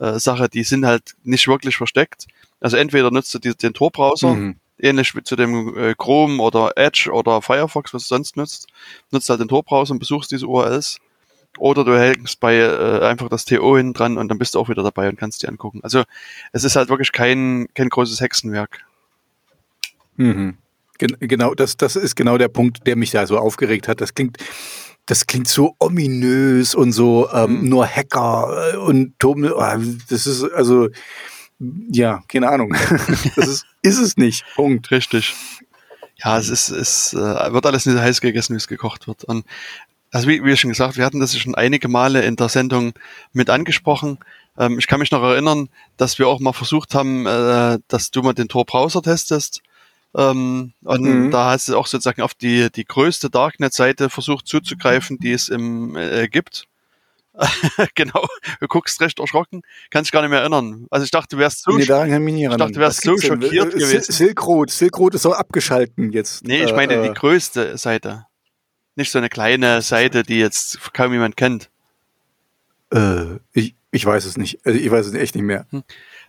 äh, 0.00 0.18
Sache, 0.18 0.48
die 0.48 0.64
sind 0.64 0.86
halt 0.86 1.14
nicht 1.24 1.48
wirklich 1.48 1.76
versteckt. 1.76 2.26
Also 2.60 2.76
entweder 2.76 3.10
nutzt 3.10 3.34
du 3.34 3.38
die, 3.38 3.54
den 3.54 3.74
Tor-Browser, 3.74 4.34
mhm. 4.34 4.56
ähnlich 4.78 5.14
wie 5.14 5.22
zu 5.22 5.36
dem 5.36 5.76
äh, 5.76 5.94
Chrome 5.94 6.42
oder 6.42 6.72
Edge 6.76 7.10
oder 7.12 7.42
Firefox, 7.42 7.92
was 7.94 8.04
du 8.04 8.08
sonst 8.08 8.36
nutzt, 8.36 8.68
nutzt 9.10 9.28
halt 9.28 9.40
den 9.40 9.48
Tor-Browser 9.48 9.92
und 9.92 9.98
besuchst 9.98 10.30
diese 10.30 10.46
URLs. 10.46 10.98
Oder 11.58 11.84
du 11.84 11.98
hängst 11.98 12.40
bei 12.40 12.56
äh, 12.56 13.00
einfach 13.04 13.28
das 13.28 13.46
TO 13.46 13.76
hinten 13.76 13.94
dran 13.94 14.18
und 14.18 14.28
dann 14.28 14.38
bist 14.38 14.54
du 14.54 14.60
auch 14.60 14.68
wieder 14.68 14.82
dabei 14.82 15.08
und 15.08 15.18
kannst 15.18 15.42
die 15.42 15.48
angucken. 15.48 15.80
Also 15.82 16.04
es 16.52 16.64
ist 16.64 16.76
halt 16.76 16.90
wirklich 16.90 17.12
kein, 17.12 17.68
kein 17.74 17.88
großes 17.88 18.20
Hexenwerk. 18.20 18.84
Mhm. 20.16 20.58
Genau, 20.98 21.54
das, 21.54 21.76
das 21.76 21.96
ist 21.96 22.14
genau 22.16 22.38
der 22.38 22.48
Punkt, 22.48 22.86
der 22.86 22.96
mich 22.96 23.10
da 23.10 23.26
so 23.26 23.38
aufgeregt 23.38 23.86
hat. 23.86 24.00
Das 24.00 24.14
klingt, 24.14 24.38
das 25.06 25.26
klingt 25.26 25.48
so 25.48 25.74
ominös 25.78 26.74
und 26.74 26.92
so 26.92 27.30
ähm, 27.32 27.62
mhm. 27.62 27.68
nur 27.68 27.86
Hacker 27.86 28.72
äh, 28.74 28.76
und 28.76 29.18
Turm. 29.18 29.44
Ah, 29.44 29.78
das 30.08 30.26
ist 30.26 30.44
also 30.52 30.88
ja, 31.90 32.22
keine 32.28 32.48
Ahnung. 32.48 32.74
das 33.36 33.48
ist, 33.48 33.66
ist 33.82 33.98
es 33.98 34.16
nicht. 34.16 34.44
Punkt. 34.54 34.90
Richtig. 34.90 35.34
Ja, 36.16 36.38
es 36.38 36.48
ist, 36.48 36.68
es 36.68 37.14
äh, 37.14 37.52
wird 37.52 37.66
alles 37.66 37.86
nicht 37.86 37.94
so 37.94 38.00
heiß 38.00 38.20
gegessen, 38.20 38.54
wie 38.54 38.58
es 38.58 38.68
gekocht 38.68 39.06
wird. 39.06 39.24
Und 39.24 39.46
also 40.10 40.28
wie, 40.28 40.42
wie 40.44 40.56
schon 40.56 40.70
gesagt, 40.70 40.96
wir 40.96 41.04
hatten 41.04 41.20
das 41.20 41.36
schon 41.36 41.54
einige 41.54 41.88
Male 41.88 42.22
in 42.22 42.36
der 42.36 42.48
Sendung 42.48 42.92
mit 43.32 43.50
angesprochen. 43.50 44.18
Ähm, 44.58 44.78
ich 44.78 44.86
kann 44.86 45.00
mich 45.00 45.10
noch 45.10 45.22
erinnern, 45.22 45.68
dass 45.96 46.18
wir 46.18 46.28
auch 46.28 46.40
mal 46.40 46.52
versucht 46.52 46.94
haben, 46.94 47.26
äh, 47.26 47.78
dass 47.88 48.10
du 48.10 48.22
mal 48.22 48.32
den 48.32 48.48
Tor-Browser 48.48 49.02
testest 49.02 49.62
Ähm, 50.16 50.72
und 50.82 51.02
Mhm. 51.26 51.30
da 51.30 51.50
hast 51.50 51.68
du 51.68 51.76
auch 51.76 51.86
sozusagen 51.86 52.22
auf 52.22 52.34
die, 52.34 52.70
die 52.72 52.84
größte 52.84 53.28
Darknet-Seite 53.30 54.08
versucht 54.10 54.46
zuzugreifen, 54.48 55.18
die 55.18 55.32
es 55.32 55.48
im, 55.50 55.94
äh, 55.96 56.26
gibt. 56.28 56.64
genau, 57.94 58.26
du 58.60 58.66
guckst 58.66 58.98
recht 59.02 59.18
erschrocken, 59.20 59.60
kannst 59.90 60.08
dich 60.08 60.12
gar 60.12 60.22
nicht 60.22 60.30
mehr 60.30 60.40
erinnern. 60.40 60.86
Also 60.90 61.04
ich 61.04 61.10
dachte, 61.10 61.36
du 61.36 61.40
wärst 61.40 61.64
so, 61.64 61.72
nee, 61.76 61.82
ich 61.82 61.88
dachte, 62.56 62.72
du 62.72 62.80
wärst 62.80 63.02
so 63.02 63.14
denn? 63.16 63.42
schockiert 63.42 63.74
Äh, 63.74 63.78
gewesen. 63.78 64.12
Silk 64.12 64.46
Road. 64.46 64.70
Silk 64.70 64.98
Road 64.98 65.14
ist 65.14 65.22
so 65.22 65.34
abgeschalten 65.34 66.12
jetzt. 66.12 66.44
nee, 66.44 66.62
ich 66.64 66.72
meine 66.74 66.94
Äh, 66.94 67.08
die 67.08 67.14
größte 67.14 67.76
Seite. 67.76 68.24
Nicht 68.94 69.10
so 69.10 69.18
eine 69.18 69.28
kleine 69.28 69.82
Seite, 69.82 70.22
die 70.22 70.38
jetzt 70.38 70.94
kaum 70.94 71.12
jemand 71.12 71.36
kennt. 71.36 71.68
äh, 72.90 73.36
ich, 73.52 73.74
ich 73.90 74.06
weiß 74.06 74.24
es 74.24 74.38
nicht. 74.38 74.64
Also 74.64 74.78
ich 74.78 74.90
weiß 74.90 75.06
es 75.06 75.12
echt 75.14 75.34
nicht 75.34 75.44
mehr. 75.44 75.66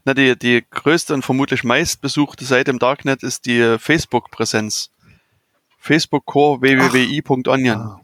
Na, 0.08 0.14
die, 0.14 0.40
die 0.40 0.64
größte 0.72 1.14
und 1.14 1.26
vermutlich 1.26 1.66
meistbesuchte 1.66 2.46
Seite 2.46 2.72
im 2.72 2.80
Darknet 2.80 3.24
ist 3.24 3.46
die 3.46 3.76
Facebook-Präsenz. 3.78 4.90
Facebook 5.80 6.26
Core 6.26 6.62
www.i.onion. 6.62 7.76
Ah. 7.78 8.02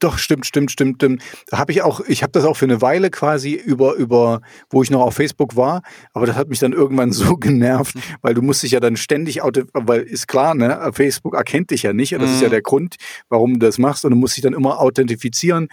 Doch, 0.00 0.18
stimmt, 0.18 0.44
stimmt, 0.44 0.70
stimmt, 0.70 0.96
stimmt. 0.96 1.22
Da 1.46 1.56
habe 1.56 1.72
ich 1.72 1.80
auch, 1.80 2.00
ich 2.00 2.22
habe 2.22 2.32
das 2.32 2.44
auch 2.44 2.58
für 2.58 2.66
eine 2.66 2.82
Weile 2.82 3.08
quasi 3.10 3.54
über, 3.54 3.94
über, 3.94 4.42
wo 4.68 4.82
ich 4.82 4.90
noch 4.90 5.00
auf 5.00 5.14
Facebook 5.14 5.56
war, 5.56 5.80
aber 6.12 6.26
das 6.26 6.36
hat 6.36 6.50
mich 6.50 6.58
dann 6.58 6.74
irgendwann 6.74 7.12
so 7.12 7.38
genervt, 7.38 7.96
weil 8.20 8.34
du 8.34 8.42
musst 8.42 8.62
dich 8.62 8.72
ja 8.72 8.80
dann 8.80 8.96
ständig, 8.96 9.40
auto, 9.40 9.62
weil 9.72 10.02
ist 10.02 10.28
klar, 10.28 10.54
ne, 10.54 10.90
Facebook 10.92 11.36
erkennt 11.36 11.70
dich 11.70 11.84
ja 11.84 11.94
nicht, 11.94 12.12
das 12.12 12.30
ist 12.30 12.42
ja 12.42 12.48
Mhm. 12.48 12.52
der 12.52 12.62
Grund, 12.62 12.96
warum 13.30 13.54
du 13.54 13.66
das 13.66 13.78
machst 13.78 14.04
und 14.04 14.10
du 14.10 14.16
musst 14.18 14.36
dich 14.36 14.42
dann 14.42 14.52
immer 14.52 14.78
authentifizieren 14.78 15.68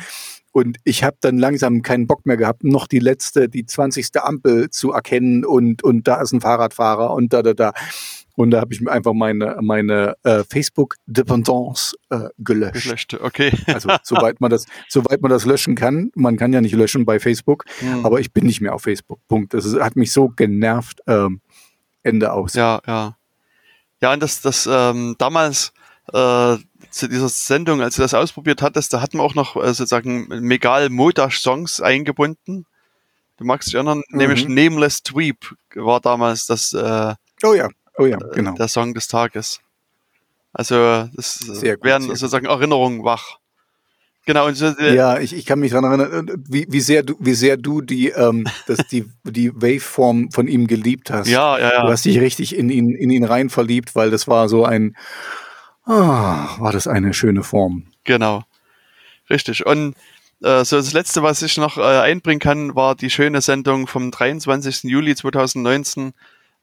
und 0.58 0.80
ich 0.86 1.04
habe 1.04 1.18
dann 1.22 1.38
langsam 1.38 1.84
keinen 1.84 2.08
Bock 2.08 2.26
mehr 2.26 2.36
gehabt, 2.36 2.64
noch 2.64 2.88
die 2.88 2.98
letzte, 2.98 3.48
die 3.48 3.68
20. 3.68 4.10
Ampel 4.16 4.72
zu 4.72 4.92
erkennen 4.92 5.46
und, 5.46 5.84
und 5.84 6.08
da 6.08 6.20
ist 6.20 6.32
ein 6.32 6.42
Fahrradfahrer 6.42 7.14
und 7.14 7.32
da, 7.32 7.44
da, 7.44 7.54
da. 7.54 7.74
Und 8.36 8.50
da 8.50 8.62
habe 8.62 8.74
ich 8.74 8.82
mir 8.82 8.92
einfach 8.92 9.14
meine, 9.14 9.58
meine 9.62 10.16
äh, 10.24 10.44
Facebook-Dependance 10.50 11.96
äh, 12.10 12.30
gelöscht. 12.40 12.86
Gelöscht, 12.86 13.14
okay. 13.22 13.52
Also 13.68 13.90
soweit 14.02 14.42
man 14.42 14.50
das, 14.50 14.66
soweit 14.90 15.22
man 15.22 15.30
das 15.30 15.46
löschen 15.46 15.76
kann. 15.76 16.10
Man 16.16 16.38
kann 16.38 16.52
ja 16.52 16.62
nicht 16.62 16.74
löschen 16.74 17.06
bei 17.06 17.20
Facebook, 17.20 17.66
Hm. 17.78 18.04
aber 18.04 18.20
ich 18.20 18.34
bin 18.34 18.48
nicht 18.48 18.60
mehr 18.60 18.74
auf 18.74 18.82
Facebook. 18.82 19.20
Punkt. 19.28 19.54
Das 19.54 19.64
ist, 19.64 19.80
hat 19.80 19.96
mich 19.96 20.12
so 20.12 20.30
genervt. 20.30 21.02
Ähm, 21.06 21.40
Ende 22.02 22.34
aus. 22.34 22.56
Ja, 22.56 22.82
ja. 22.88 23.16
Ja, 24.02 24.14
und 24.14 24.24
das, 24.24 24.42
das 24.42 24.68
ähm, 24.72 25.14
damals 25.20 25.72
äh, 26.14 26.58
zu 26.92 27.08
dieser 27.10 27.30
Sendung, 27.30 27.82
als 27.82 27.96
du 27.96 28.02
das 28.02 28.14
ausprobiert 28.14 28.62
hattest, 28.62 28.94
da 28.94 29.02
hatten 29.02 29.18
wir 29.18 29.24
auch 29.24 29.36
noch 29.36 29.56
äh, 29.56 29.68
sozusagen 29.74 30.28
Megal 30.30 30.90
Modash 30.90 31.40
Songs 31.40 31.82
eingebunden. 31.82 32.66
Du 33.38 33.46
magst 33.46 33.68
dich 33.68 33.76
erinnern, 33.76 34.04
Mhm. 34.10 34.18
nämlich 34.18 34.48
Nameless 34.48 35.04
Tweep 35.04 35.54
war 35.76 36.00
damals 36.02 36.46
das 36.48 36.74
äh, 36.74 37.14
Oh 37.44 37.54
ja, 37.54 37.70
oh 37.98 38.06
ja, 38.06 38.18
genau. 38.34 38.54
der 38.54 38.68
Song 38.68 38.94
des 38.94 39.08
Tages. 39.08 39.60
Also 40.54 41.08
das 41.14 41.36
Sehr 41.36 41.76
gut, 41.76 41.86
werden 41.86 42.08
sozusagen 42.08 42.48
Erinnerungen 42.48 43.04
wach. 43.04 43.38
Genau, 44.26 44.48
und 44.48 44.56
so, 44.56 44.66
äh, 44.66 44.96
Ja, 44.96 45.20
ich, 45.20 45.34
ich 45.34 45.46
kann 45.46 45.60
mich 45.60 45.72
daran 45.72 46.00
erinnern, 46.00 46.28
äh, 46.30 46.34
wie, 46.50 46.66
wie 46.70 46.80
sehr 46.82 47.04
du, 47.04 47.16
wie 47.20 47.34
sehr 47.36 47.58
du 47.58 47.82
die, 47.82 48.10
ähm, 48.10 48.46
das, 48.68 48.80
die, 48.88 49.06
die 49.24 49.54
Waveform 49.54 50.32
von 50.32 50.48
ihm 50.48 50.66
geliebt 50.68 51.12
hast. 51.12 51.28
ja, 51.28 51.60
ja, 51.60 51.70
Du 51.70 51.76
ja. 51.76 51.88
hast 51.92 52.06
dich 52.06 52.20
richtig 52.20 52.56
in 52.56 52.70
ihn, 52.70 52.90
in 52.96 53.10
ihn 53.12 53.24
rein 53.24 53.50
verliebt, 53.50 53.94
weil 53.96 54.10
das 54.10 54.28
war 54.28 54.50
so 54.50 54.66
ein, 54.66 54.96
ah, 55.88 56.56
war 56.60 56.72
das 56.72 56.88
eine 56.88 57.14
schöne 57.14 57.44
Form. 57.44 57.88
Genau. 58.04 58.44
Richtig. 59.30 59.66
Und 59.66 59.96
äh, 60.42 60.64
so 60.64 60.78
das 60.78 60.94
letzte, 60.94 61.24
was 61.24 61.42
ich 61.42 61.58
noch 61.58 61.78
äh, 61.78 61.82
einbringen 61.82 62.40
kann, 62.40 62.76
war 62.76 62.96
die 62.96 63.10
schöne 63.10 63.42
Sendung 63.42 63.88
vom 63.88 64.12
23. 64.12 64.84
Juli 64.84 65.16
2019 65.16 66.14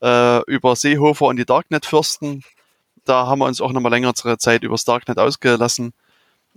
äh, 0.02 0.42
über 0.50 0.76
Seehofer 0.76 1.26
und 1.26 1.36
die 1.36 1.44
Darknet-Fürsten. 1.44 2.42
Da 3.04 3.26
haben 3.26 3.40
wir 3.40 3.46
uns 3.46 3.60
auch 3.60 3.72
nochmal 3.72 3.92
längere 3.92 4.38
Zeit 4.38 4.62
über 4.62 4.74
das 4.74 4.84
Darknet 4.84 5.18
ausgelassen. 5.18 5.92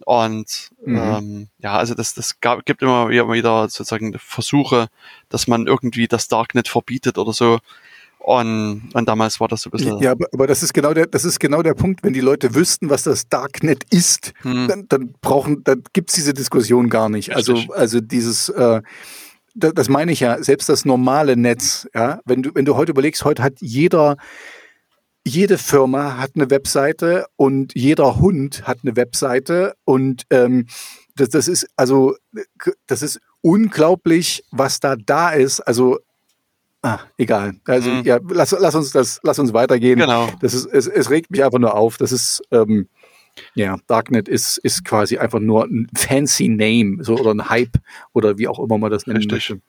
Und 0.06 0.70
Mhm. 0.86 0.96
ähm, 0.98 1.50
ja, 1.58 1.76
also 1.76 1.96
das, 1.96 2.14
das 2.14 2.40
gab, 2.40 2.66
gibt 2.66 2.84
immer 2.84 3.10
wieder, 3.10 3.30
wieder 3.32 3.64
sozusagen 3.68 4.18
Versuche, 4.20 4.88
dass 5.30 5.48
man 5.48 5.66
irgendwie 5.66 6.08
das 6.08 6.28
Darknet 6.28 6.68
verbietet 6.68 7.18
oder 7.18 7.34
so. 7.34 7.60
Und, 8.20 8.90
und 8.94 9.08
damals 9.08 9.40
war 9.40 9.48
das 9.48 9.62
so 9.62 9.70
ein 9.70 9.72
bisschen. 9.72 10.00
Ja, 10.00 10.12
aber, 10.12 10.26
aber 10.34 10.48
das 10.48 10.62
ist 10.62 10.74
genau 10.74 10.94
der, 10.94 11.08
das 11.08 11.24
ist 11.24 11.40
genau 11.40 11.62
der 11.62 11.74
Punkt, 11.74 12.04
wenn 12.04 12.14
die 12.14 12.20
Leute 12.20 12.56
wüssten, 12.56 12.90
was 12.90 13.04
das 13.04 13.30
Darknet 13.30 13.86
ist, 13.90 14.34
Hm. 14.42 14.68
dann, 14.68 14.86
dann 14.90 15.14
brauchen, 15.22 15.64
dann 15.64 15.84
gibt's 15.94 16.16
diese 16.16 16.34
Diskussion 16.34 16.90
gar 16.90 17.08
nicht. 17.08 17.34
Also, 17.36 17.56
also 17.74 18.02
dieses, 18.02 18.50
äh, 18.50 18.82
das, 19.56 19.74
das 19.74 19.90
meine 19.90 20.12
ich 20.12 20.20
ja, 20.20 20.44
selbst 20.44 20.68
das 20.68 20.84
normale 20.84 21.38
Netz, 21.38 21.88
ja, 21.96 22.20
wenn 22.26 22.44
du, 22.44 22.52
wenn 22.54 22.66
du 22.66 22.76
heute 22.76 22.92
überlegst, 22.92 23.24
heute 23.24 23.44
hat 23.44 23.54
jeder, 23.60 24.18
jede 25.26 25.58
Firma 25.58 26.18
hat 26.18 26.32
eine 26.36 26.50
Webseite 26.50 27.28
und 27.36 27.74
jeder 27.76 28.20
Hund 28.20 28.64
hat 28.68 28.80
eine 28.84 28.96
Webseite 28.96 29.76
und 29.86 30.24
ähm, 30.32 30.68
das, 31.16 31.30
das 31.30 31.48
ist 31.48 31.68
also 31.76 32.16
das 32.86 33.02
ist 33.02 33.20
unglaublich, 33.42 34.44
was 34.52 34.80
da 34.80 34.96
da 34.96 35.32
ist. 35.32 35.62
Also 35.62 36.00
ah, 36.82 37.00
egal. 37.18 37.56
Also 37.66 37.90
Mhm. 37.90 38.04
ja, 38.04 38.20
lass, 38.30 38.52
lass 38.60 38.76
uns 38.76 38.92
das, 38.92 39.20
lass 39.24 39.40
uns 39.40 39.54
weitergehen. 39.54 40.00
Genau. 40.00 40.30
Das 40.42 40.54
ist, 40.54 40.66
es, 40.66 40.88
es 40.88 41.10
regt 41.10 41.32
mich 41.32 41.44
einfach 41.44 41.60
nur 41.60 41.76
auf. 41.76 41.98
Das 41.98 42.12
ist, 42.12 42.42
ähm, 42.52 42.88
ja, 43.54 43.78
Darknet 43.88 44.28
ist, 44.28 44.58
ist 44.58 44.84
quasi 44.84 45.18
einfach 45.18 45.40
nur 45.40 45.66
ein 45.66 45.88
fancy 45.96 46.48
Name, 46.50 47.04
so 47.04 47.16
oder 47.18 47.32
ein 47.34 47.50
Hype 47.50 47.78
oder 48.14 48.38
wie 48.38 48.48
auch 48.48 48.60
immer 48.60 48.78
man 48.78 48.92
das 48.92 49.06
nennen 49.06 49.18
Richtig. 49.18 49.50
möchte. 49.50 49.62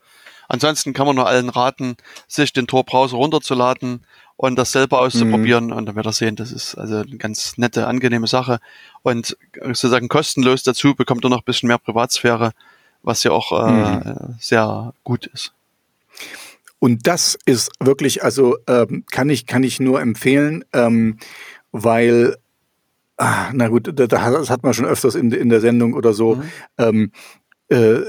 Ansonsten 0.49 0.95
kann 0.95 1.07
man 1.07 1.17
nur 1.17 1.27
allen 1.27 1.51
raten, 1.51 1.97
sich 2.27 2.55
den 2.55 2.67
Tor-Browser 2.67 3.17
runterzuladen 3.19 4.07
und 4.37 4.57
das 4.57 4.73
selber 4.73 5.01
auszuprobieren 5.01 5.73
und 5.73 5.85
dann 5.85 5.97
wird 5.97 6.07
er 6.07 6.13
sehen, 6.13 6.37
das 6.37 6.53
ist 6.53 6.75
also 6.77 6.97
eine 6.99 7.19
ganz 7.19 7.59
nette, 7.59 7.87
angenehme 7.87 8.27
Sache 8.27 8.59
und 9.03 9.37
sozusagen 9.63 10.09
kostenlos 10.09 10.63
dazu 10.63 10.95
bekommt 10.95 11.25
er 11.25 11.29
noch 11.31 11.41
ein 11.41 11.45
bisschen 11.45 11.67
mehr 11.67 11.77
Privatsphäre, 11.77 12.53
was 13.03 13.25
ja 13.25 13.33
auch 13.33 13.53
äh, 13.53 14.15
sehr 14.41 14.95
gut 15.05 15.27
ist. 15.27 15.53
Und 16.79 17.07
das 17.07 17.37
ist 17.45 17.73
wirklich, 17.81 18.23
also 18.23 18.57
ähm, 18.69 19.05
kann 19.11 19.31
ich 19.31 19.47
kann 19.47 19.63
ich 19.65 19.81
nur 19.81 20.01
empfehlen, 20.01 20.65
ähm, 20.73 21.19
weil 21.73 22.37
ah, 23.17 23.51
na 23.53 23.69
gut, 23.69 23.89
da- 23.93 24.07
da- 24.07 24.31
das 24.31 24.51
hat 24.51 24.63
man 24.63 24.75
schon 24.75 24.87
öfters 24.87 25.15
in, 25.15 25.33
in 25.33 25.49
der 25.49 25.61
Sendung 25.61 25.95
oder 25.95 26.13
so. 26.13 26.37
Mhm. 26.37 26.43
Ähm, 26.79 27.13
äh, 27.69 28.01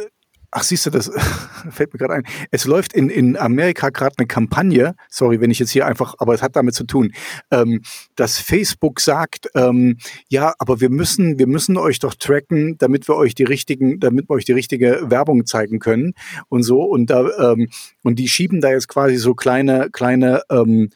ach, 0.52 0.64
siehst 0.64 0.86
du, 0.86 0.90
das 0.90 1.12
fällt 1.72 1.94
mir 1.94 2.00
gerade 2.00 2.14
ein. 2.14 2.24
Es 2.52 2.66
läuft 2.66 2.94
in, 2.94 3.10
in 3.10 3.38
Amerika 3.38 3.90
gerade 3.90 4.16
eine 4.18 4.28
Kampagne, 4.28 4.96
sorry, 5.10 5.42
wenn 5.42 5.52
ich 5.52 5.60
jetzt 5.60 5.72
hier 5.72 5.86
einfach, 5.86 6.16
aber 6.20 6.34
es 6.34 6.42
hat 6.42 6.56
damit 6.56 6.76
zu 6.76 6.86
tun, 6.86 7.12
ähm, 7.52 7.82
dass 8.16 8.38
Facebook 8.38 9.00
sagt, 9.00 9.50
ähm, 9.56 9.98
ja, 10.28 10.54
aber 10.60 10.82
wir 10.82 10.90
müssen, 10.90 11.40
wir 11.40 11.48
müssen 11.48 11.78
euch 11.78 12.00
doch 12.00 12.16
tracken, 12.16 12.78
damit 12.78 13.08
wir 13.08 13.16
euch 13.16 13.36
die 13.36 13.44
richtigen, 13.44 14.00
damit 14.00 14.30
wir 14.30 14.36
euch 14.36 14.46
die 14.46 14.54
richtige 14.54 15.02
Werbung 15.10 15.46
zeigen 15.46 15.80
können 15.80 16.14
und 16.50 16.64
so. 16.64 16.84
Und 16.84 17.10
da, 17.10 17.52
ähm, 17.52 17.70
und 18.04 18.20
die 18.20 18.28
schieben 18.28 18.62
da 18.62 18.70
jetzt 18.70 18.88
quasi 18.88 19.18
so 19.18 19.36
kleine, 19.36 19.90
kleine, 19.92 20.42
ähm, 20.50 20.90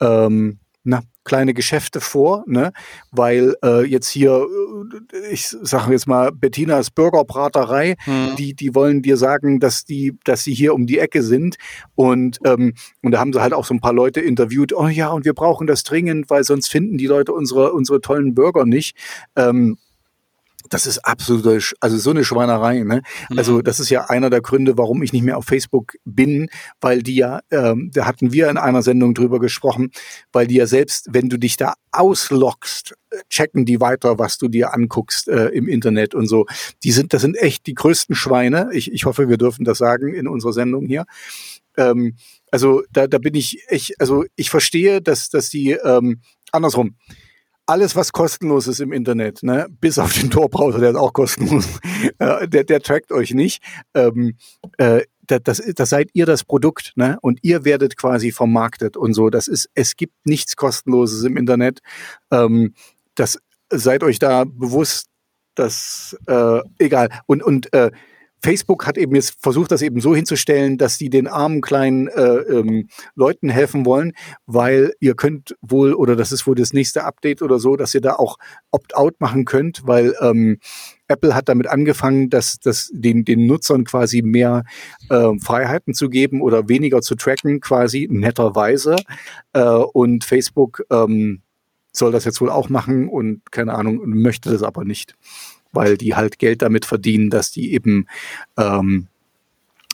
ähm, 0.00 0.58
na, 0.82 1.02
kleine 1.24 1.54
Geschäfte 1.54 2.00
vor, 2.00 2.44
ne? 2.46 2.72
weil 3.10 3.54
äh, 3.64 3.84
jetzt 3.84 4.08
hier, 4.08 4.46
äh, 5.12 5.32
ich 5.32 5.48
sage 5.48 5.92
jetzt 5.92 6.06
mal, 6.06 6.30
Bettinas 6.32 6.90
Burgerbraterei, 6.90 7.96
Mhm. 8.06 8.36
die, 8.36 8.54
die 8.54 8.74
wollen 8.74 9.02
dir 9.02 9.16
sagen, 9.16 9.60
dass 9.60 9.84
die, 9.84 10.16
dass 10.24 10.44
sie 10.44 10.54
hier 10.54 10.74
um 10.74 10.86
die 10.86 10.98
Ecke 10.98 11.22
sind. 11.22 11.56
Und, 11.94 12.38
ähm, 12.44 12.74
und 13.02 13.12
da 13.12 13.18
haben 13.20 13.32
sie 13.32 13.40
halt 13.40 13.52
auch 13.54 13.64
so 13.64 13.74
ein 13.74 13.80
paar 13.80 13.92
Leute 13.92 14.20
interviewt, 14.20 14.72
oh 14.72 14.88
ja, 14.88 15.08
und 15.10 15.24
wir 15.24 15.34
brauchen 15.34 15.66
das 15.66 15.82
dringend, 15.82 16.30
weil 16.30 16.44
sonst 16.44 16.68
finden 16.68 16.98
die 16.98 17.06
Leute 17.06 17.32
unsere, 17.32 17.72
unsere 17.72 18.00
tollen 18.00 18.34
Burger 18.34 18.64
nicht. 18.66 18.96
Ähm, 19.36 19.78
das 20.74 20.86
ist 20.86 20.98
absolut, 20.98 21.46
also 21.78 21.96
so 21.98 22.10
eine 22.10 22.24
Schweinerei. 22.24 22.80
Ne? 22.80 23.02
Also 23.36 23.62
das 23.62 23.78
ist 23.78 23.90
ja 23.90 24.06
einer 24.06 24.28
der 24.28 24.40
Gründe, 24.40 24.76
warum 24.76 25.04
ich 25.04 25.12
nicht 25.12 25.22
mehr 25.22 25.38
auf 25.38 25.44
Facebook 25.44 25.92
bin, 26.04 26.48
weil 26.80 27.04
die 27.04 27.14
ja, 27.14 27.42
ähm, 27.52 27.92
da 27.94 28.06
hatten 28.06 28.32
wir 28.32 28.50
in 28.50 28.56
einer 28.56 28.82
Sendung 28.82 29.14
drüber 29.14 29.38
gesprochen, 29.38 29.92
weil 30.32 30.48
die 30.48 30.56
ja 30.56 30.66
selbst, 30.66 31.10
wenn 31.12 31.28
du 31.28 31.38
dich 31.38 31.56
da 31.56 31.74
ausloggst, 31.92 32.96
äh, 33.10 33.18
checken 33.30 33.64
die 33.66 33.80
weiter, 33.80 34.18
was 34.18 34.36
du 34.36 34.48
dir 34.48 34.74
anguckst 34.74 35.28
äh, 35.28 35.46
im 35.50 35.68
Internet 35.68 36.12
und 36.12 36.26
so. 36.26 36.44
Die 36.82 36.90
sind, 36.90 37.12
das 37.12 37.22
sind 37.22 37.36
echt 37.36 37.68
die 37.68 37.74
größten 37.74 38.16
Schweine. 38.16 38.70
Ich, 38.72 38.90
ich 38.90 39.04
hoffe, 39.04 39.28
wir 39.28 39.36
dürfen 39.36 39.64
das 39.64 39.78
sagen 39.78 40.12
in 40.12 40.26
unserer 40.26 40.52
Sendung 40.52 40.86
hier. 40.86 41.04
Ähm, 41.76 42.16
also 42.50 42.82
da, 42.90 43.06
da 43.06 43.18
bin 43.18 43.36
ich, 43.36 43.62
ich, 43.70 43.94
also 44.00 44.24
ich 44.34 44.50
verstehe, 44.50 45.00
dass, 45.00 45.28
dass 45.28 45.50
die 45.50 45.70
ähm, 45.70 46.20
andersrum 46.50 46.96
alles, 47.66 47.96
was 47.96 48.12
kostenlos 48.12 48.66
ist 48.66 48.80
im 48.80 48.92
Internet, 48.92 49.42
ne, 49.42 49.66
bis 49.80 49.98
auf 49.98 50.12
den 50.12 50.30
Tor-Browser, 50.30 50.78
der 50.78 50.90
ist 50.90 50.96
auch 50.96 51.12
kostenlos, 51.12 51.66
äh, 52.18 52.46
der, 52.48 52.64
der 52.64 52.80
trackt 52.80 53.12
euch 53.12 53.32
nicht. 53.32 53.62
Ähm, 53.94 54.36
äh, 54.78 55.02
das, 55.26 55.40
das, 55.42 55.62
das 55.74 55.88
seid 55.88 56.10
ihr 56.12 56.26
das 56.26 56.44
Produkt, 56.44 56.92
ne? 56.96 57.16
Und 57.22 57.38
ihr 57.42 57.64
werdet 57.64 57.96
quasi 57.96 58.30
vermarktet 58.30 58.96
und 58.96 59.14
so. 59.14 59.30
Das 59.30 59.48
ist, 59.48 59.70
es 59.74 59.96
gibt 59.96 60.14
nichts 60.26 60.54
Kostenloses 60.54 61.24
im 61.24 61.38
Internet. 61.38 61.80
Ähm, 62.30 62.74
das 63.14 63.38
seid 63.70 64.02
euch 64.02 64.18
da 64.18 64.44
bewusst, 64.44 65.06
dass 65.54 66.14
äh, 66.26 66.60
egal. 66.78 67.08
Und 67.26 67.42
und 67.42 67.72
äh, 67.72 67.90
Facebook 68.44 68.86
hat 68.86 68.98
eben 68.98 69.14
jetzt 69.14 69.36
versucht, 69.40 69.72
das 69.72 69.80
eben 69.80 70.02
so 70.02 70.14
hinzustellen, 70.14 70.76
dass 70.76 70.98
die 70.98 71.08
den 71.08 71.26
armen 71.26 71.62
kleinen 71.62 72.08
äh, 72.08 72.20
ähm, 72.20 72.88
Leuten 73.14 73.48
helfen 73.48 73.86
wollen, 73.86 74.12
weil 74.44 74.92
ihr 75.00 75.14
könnt 75.14 75.56
wohl, 75.62 75.94
oder 75.94 76.14
das 76.14 76.30
ist 76.30 76.46
wohl 76.46 76.54
das 76.54 76.74
nächste 76.74 77.04
Update 77.04 77.40
oder 77.40 77.58
so, 77.58 77.76
dass 77.76 77.94
ihr 77.94 78.02
da 78.02 78.16
auch 78.16 78.36
Opt-out 78.70 79.18
machen 79.18 79.46
könnt, 79.46 79.86
weil 79.86 80.14
ähm, 80.20 80.58
Apple 81.08 81.34
hat 81.34 81.48
damit 81.48 81.68
angefangen, 81.68 82.28
dass, 82.28 82.58
dass 82.58 82.90
den, 82.92 83.24
den 83.24 83.46
Nutzern 83.46 83.84
quasi 83.84 84.20
mehr 84.20 84.64
äh, 85.08 85.30
Freiheiten 85.40 85.94
zu 85.94 86.10
geben 86.10 86.42
oder 86.42 86.68
weniger 86.68 87.00
zu 87.00 87.14
tracken, 87.14 87.60
quasi 87.60 88.08
netterweise. 88.10 88.96
Äh, 89.54 89.62
und 89.62 90.24
Facebook 90.24 90.84
ähm, 90.90 91.40
soll 91.92 92.12
das 92.12 92.26
jetzt 92.26 92.42
wohl 92.42 92.50
auch 92.50 92.68
machen 92.68 93.08
und 93.08 93.50
keine 93.50 93.72
Ahnung, 93.72 94.02
möchte 94.04 94.50
das 94.50 94.62
aber 94.62 94.84
nicht 94.84 95.14
weil 95.74 95.96
die 95.96 96.14
halt 96.14 96.38
Geld 96.38 96.62
damit 96.62 96.84
verdienen, 96.84 97.30
dass 97.30 97.50
die 97.50 97.72
eben 97.72 98.06
ähm, 98.56 99.08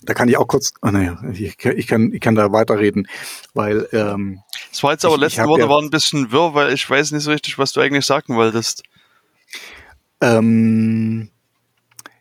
da 0.02 0.14
kann 0.14 0.28
ich 0.28 0.36
auch 0.36 0.46
kurz, 0.46 0.72
oh 0.82 0.88
naja, 0.88 1.22
ich, 1.32 1.62
ich, 1.64 1.86
kann, 1.86 2.12
ich 2.12 2.20
kann 2.20 2.34
da 2.34 2.52
weiterreden, 2.52 3.06
weil 3.52 3.86
ähm, 3.92 4.40
Das 4.70 4.82
war 4.82 4.92
jetzt 4.92 5.04
aber 5.04 5.18
letzte 5.18 5.44
Worte 5.44 5.64
ja, 5.64 5.68
waren 5.68 5.84
ein 5.84 5.90
bisschen 5.90 6.32
wirr, 6.32 6.54
weil 6.54 6.72
ich 6.72 6.88
weiß 6.88 7.12
nicht 7.12 7.22
so 7.22 7.30
richtig, 7.30 7.58
was 7.58 7.72
du 7.72 7.80
eigentlich 7.80 8.06
sagen 8.06 8.34
wolltest. 8.34 8.82
Ähm, 10.22 11.30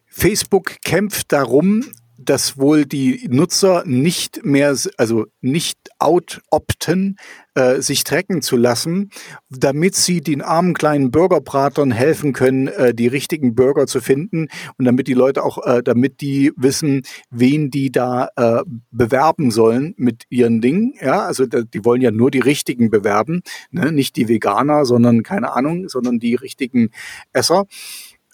Facebook 0.08 0.82
kämpft 0.84 1.32
darum, 1.32 1.86
dass 2.22 2.58
wohl 2.58 2.86
die 2.86 3.28
Nutzer 3.30 3.84
nicht 3.86 4.44
mehr, 4.44 4.76
also 4.98 5.26
nicht 5.42 5.78
out-opten, 6.00 7.18
äh, 7.56 7.82
sich 7.82 8.04
tracken 8.04 8.42
zu 8.42 8.58
lassen, 8.58 9.10
damit 9.50 9.96
sie 9.96 10.22
den 10.22 10.42
armen 10.42 10.74
kleinen 10.74 11.12
Burgerbratern 11.12 11.92
helfen 11.92 12.34
können, 12.34 12.68
äh, 12.68 12.94
die 12.94 13.08
richtigen 13.08 13.56
Burger 13.56 13.88
zu 13.88 14.02
finden 14.02 14.48
und 14.78 14.86
damit 14.86 15.08
die 15.08 15.14
Leute 15.14 15.44
auch, 15.44 15.66
äh, 15.66 15.82
damit 15.82 16.20
die 16.22 16.52
wissen, 16.58 17.04
wen 17.30 17.72
die 17.72 17.92
da 17.92 18.30
äh, 18.36 18.64
bewerben 18.92 19.50
sollen 19.50 19.94
mit 19.98 20.24
ihren 20.30 20.60
Dingen. 20.62 20.94
Ja, 21.02 21.22
also 21.22 21.46
die 21.46 21.86
wollen 21.86 22.02
ja 22.02 22.12
nur 22.12 22.32
die 22.32 22.40
richtigen 22.40 22.90
bewerben, 22.90 23.44
ne? 23.72 23.92
nicht 23.92 24.18
die 24.18 24.28
Veganer, 24.28 24.86
sondern 24.86 25.24
keine 25.24 25.54
Ahnung, 25.54 25.88
sondern 25.88 26.20
die 26.20 26.36
richtigen 26.36 26.90
Esser. 27.32 27.66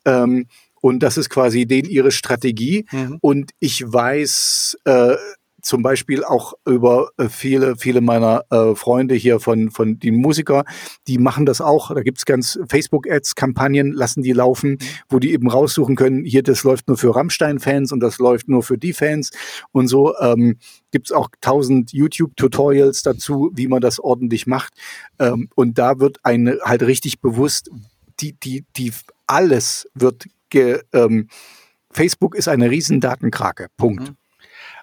Ähm, 0.06 0.48
und 0.86 1.00
das 1.00 1.18
ist 1.18 1.32
quasi 1.32 1.66
denen 1.66 1.90
ihre 1.90 2.12
Strategie. 2.12 2.86
Mhm. 2.92 3.18
Und 3.20 3.52
ich 3.60 3.84
weiß 3.92 4.78
äh, 4.84 5.16
zum 5.64 5.82
Beispiel 5.82 6.24
auch 6.24 6.54
über 6.64 7.10
äh, 7.18 7.28
viele, 7.28 7.76
viele 7.76 8.02
meiner 8.02 8.44
äh, 8.52 8.76
Freunde 8.76 9.16
hier 9.16 9.40
von, 9.40 9.72
von 9.72 9.98
den 9.98 10.14
Musiker, 10.18 10.64
die 11.08 11.18
machen 11.18 11.48
das 11.48 11.60
auch. 11.60 11.92
Da 11.92 12.04
gibt's 12.04 12.24
ganz 12.26 12.60
Facebook-Ads-Kampagnen, 12.70 13.94
lassen 13.94 14.22
die 14.22 14.34
laufen, 14.34 14.74
mhm. 14.74 14.78
wo 15.10 15.18
die 15.18 15.34
eben 15.34 15.50
raussuchen 15.50 15.96
können, 15.96 16.24
hier, 16.24 16.44
das 16.44 16.64
läuft 16.64 16.88
nur 16.88 16.98
für 16.98 17.16
Rammstein-Fans 17.16 17.92
und 17.92 18.00
das 18.00 18.20
läuft 18.20 18.48
nur 18.48 18.62
für 18.62 18.78
die 18.78 18.94
Fans. 18.94 19.32
Und 19.72 19.88
so 19.88 20.16
ähm, 20.20 20.60
gibt's 20.92 21.12
auch 21.12 21.30
tausend 21.42 21.94
YouTube-Tutorials 21.94 23.02
dazu, 23.02 23.50
wie 23.56 23.68
man 23.68 23.82
das 23.82 24.00
ordentlich 24.00 24.46
macht. 24.46 24.76
Ähm, 25.18 25.50
und 25.56 25.80
da 25.80 26.00
wird 26.00 26.20
eine 26.22 26.60
halt 26.62 26.84
richtig 26.84 27.22
bewusst, 27.22 27.72
die, 28.20 28.34
die, 28.34 28.66
die 28.78 28.94
alles 29.26 29.90
wird 29.96 30.26
ge, 30.50 30.82
ähm, 30.94 31.30
Facebook 31.92 32.36
ist 32.36 32.48
eine 32.48 32.70
riesen 32.70 33.00
Datenkrake. 33.00 33.68
Punkt. 33.78 34.10
Mhm. 34.10 34.18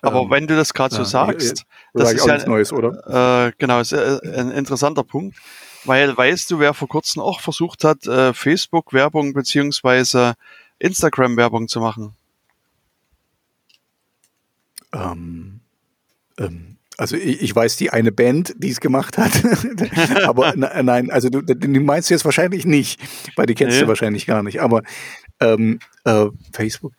Aber 0.02 0.22
ähm, 0.22 0.30
wenn 0.30 0.46
du 0.46 0.56
das 0.56 0.74
gerade 0.74 0.94
so 0.94 1.04
sagst, 1.04 1.58
ja, 1.58 1.64
das 1.94 2.08
sag 2.10 2.16
ist 2.16 2.26
ja 2.26 2.48
Neues, 2.48 2.72
oder? 2.72 3.46
Äh, 3.46 3.52
genau, 3.58 3.80
ist 3.80 3.92
äh, 3.92 4.18
ein 4.36 4.50
interessanter 4.50 5.04
Punkt, 5.04 5.38
weil 5.84 6.16
weißt 6.16 6.50
du, 6.50 6.58
wer 6.58 6.74
vor 6.74 6.88
kurzem 6.88 7.22
auch 7.22 7.40
versucht 7.40 7.84
hat, 7.84 8.06
äh, 8.06 8.34
Facebook-Werbung 8.34 9.32
beziehungsweise 9.32 10.34
Instagram-Werbung 10.78 11.68
zu 11.68 11.80
machen? 11.80 12.16
Ähm, 14.92 15.60
ähm, 16.38 16.78
also 17.02 17.16
ich, 17.16 17.42
ich, 17.42 17.56
weiß 17.56 17.76
die 17.78 17.90
eine 17.90 18.12
Band, 18.12 18.54
die 18.58 18.70
es 18.70 18.78
gemacht 18.78 19.18
hat, 19.18 19.32
aber 20.24 20.54
nein, 20.54 21.10
also 21.10 21.30
du, 21.30 21.42
die 21.42 21.80
meinst 21.80 22.08
du 22.08 22.14
jetzt 22.14 22.24
wahrscheinlich 22.24 22.64
nicht, 22.64 23.00
weil 23.34 23.46
die 23.46 23.56
kennst 23.56 23.74
nee. 23.74 23.82
du 23.82 23.88
wahrscheinlich 23.88 24.24
gar 24.24 24.44
nicht. 24.44 24.60
Aber 24.60 24.82
ähm, 25.40 25.80
äh, 26.04 26.26
Facebook, 26.52 26.92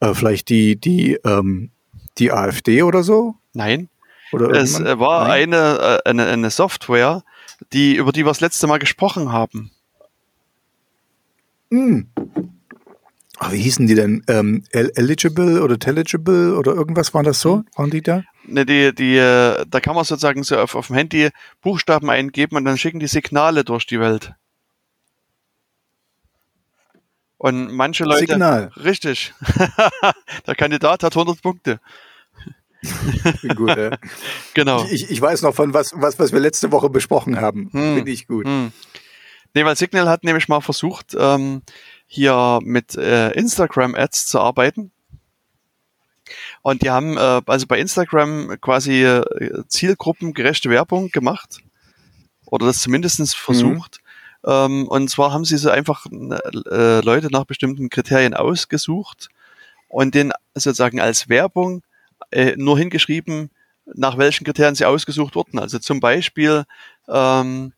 äh, 0.00 0.14
vielleicht 0.14 0.48
die, 0.48 0.76
die, 0.80 1.18
ähm, 1.26 1.68
die 2.16 2.32
AfD 2.32 2.82
oder 2.82 3.02
so? 3.02 3.34
Nein. 3.52 3.90
Oder 4.32 4.48
es 4.52 4.78
irgendwann? 4.78 4.98
war 4.98 5.28
Nein? 5.28 5.52
Eine, 5.52 6.00
äh, 6.04 6.08
eine, 6.08 6.26
eine 6.26 6.50
Software, 6.50 7.22
die, 7.74 7.96
über 7.96 8.12
die 8.12 8.20
wir 8.20 8.30
das 8.30 8.40
letzte 8.40 8.66
Mal 8.66 8.78
gesprochen 8.78 9.30
haben. 9.30 9.70
Hm. 11.70 12.08
Ach, 13.38 13.52
wie 13.52 13.58
hießen 13.58 13.86
die 13.86 13.94
denn? 13.94 14.24
Ähm, 14.26 14.64
eligible 14.72 15.62
oder 15.62 15.78
Telligible 15.78 16.56
oder 16.56 16.72
irgendwas 16.72 17.12
war 17.12 17.22
das 17.22 17.42
so? 17.42 17.56
Hm. 17.56 17.64
Waren 17.76 17.90
die 17.90 18.00
da? 18.00 18.22
Ne, 18.44 18.64
die, 18.64 18.94
die, 18.94 19.16
äh, 19.16 19.64
da 19.68 19.80
kann 19.80 19.94
man 19.94 20.04
sozusagen 20.04 20.42
so 20.42 20.58
auf, 20.58 20.74
auf 20.74 20.86
dem 20.86 20.96
Handy 20.96 21.30
Buchstaben 21.60 22.10
eingeben 22.10 22.56
und 22.56 22.64
dann 22.64 22.78
schicken 22.78 23.00
die 23.00 23.06
Signale 23.06 23.64
durch 23.64 23.86
die 23.86 24.00
Welt. 24.00 24.34
Und 27.40 27.72
manche 27.72 28.04
Leute. 28.04 28.26
Signal. 28.26 28.70
Richtig. 28.76 29.32
Der 30.46 30.54
Kandidat 30.54 31.02
hat 31.02 31.16
100 31.16 31.40
Punkte. 31.40 31.80
gut, 33.56 33.76
ja. 33.76 33.96
Genau. 34.54 34.84
Ich, 34.90 35.10
ich 35.10 35.20
weiß 35.20 35.42
noch 35.42 35.54
von 35.54 35.72
was, 35.72 35.92
was, 35.94 36.18
was 36.18 36.32
wir 36.32 36.40
letzte 36.40 36.70
Woche 36.70 36.90
besprochen 36.90 37.40
haben. 37.40 37.70
Hm. 37.72 37.96
Finde 37.96 38.10
ich 38.10 38.26
gut. 38.26 38.46
Hm. 38.46 38.72
Nee, 39.54 39.64
weil 39.64 39.74
Signal 39.74 40.08
hat 40.08 40.22
nämlich 40.22 40.48
mal 40.48 40.60
versucht, 40.60 41.16
ähm, 41.18 41.62
hier 42.06 42.58
mit 42.62 42.94
äh, 42.96 43.30
Instagram-Ads 43.30 44.26
zu 44.26 44.38
arbeiten. 44.40 44.92
Und 46.62 46.82
die 46.82 46.90
haben 46.90 47.16
äh, 47.16 47.42
also 47.46 47.66
bei 47.66 47.78
Instagram 47.78 48.56
quasi 48.60 49.04
äh, 49.04 49.22
zielgruppengerechte 49.68 50.70
Werbung 50.70 51.10
gemacht. 51.10 51.60
Oder 52.46 52.66
das 52.66 52.80
zumindest 52.80 53.36
versucht. 53.36 53.98
Mhm. 54.44 54.50
Ähm, 54.50 54.88
und 54.88 55.10
zwar 55.10 55.32
haben 55.32 55.44
sie 55.44 55.56
so 55.56 55.70
einfach 55.70 56.06
äh, 56.06 57.00
Leute 57.00 57.28
nach 57.30 57.44
bestimmten 57.44 57.90
Kriterien 57.90 58.34
ausgesucht 58.34 59.28
und 59.88 60.14
den 60.14 60.32
sozusagen 60.54 61.00
als 61.00 61.28
Werbung 61.28 61.82
äh, 62.30 62.54
nur 62.56 62.78
hingeschrieben, 62.78 63.50
nach 63.94 64.16
welchen 64.18 64.44
Kriterien 64.44 64.74
sie 64.74 64.84
ausgesucht 64.84 65.34
wurden. 65.34 65.58
Also 65.58 65.78
zum 65.78 66.00
Beispiel 66.00 66.64
ähm, 67.08 67.72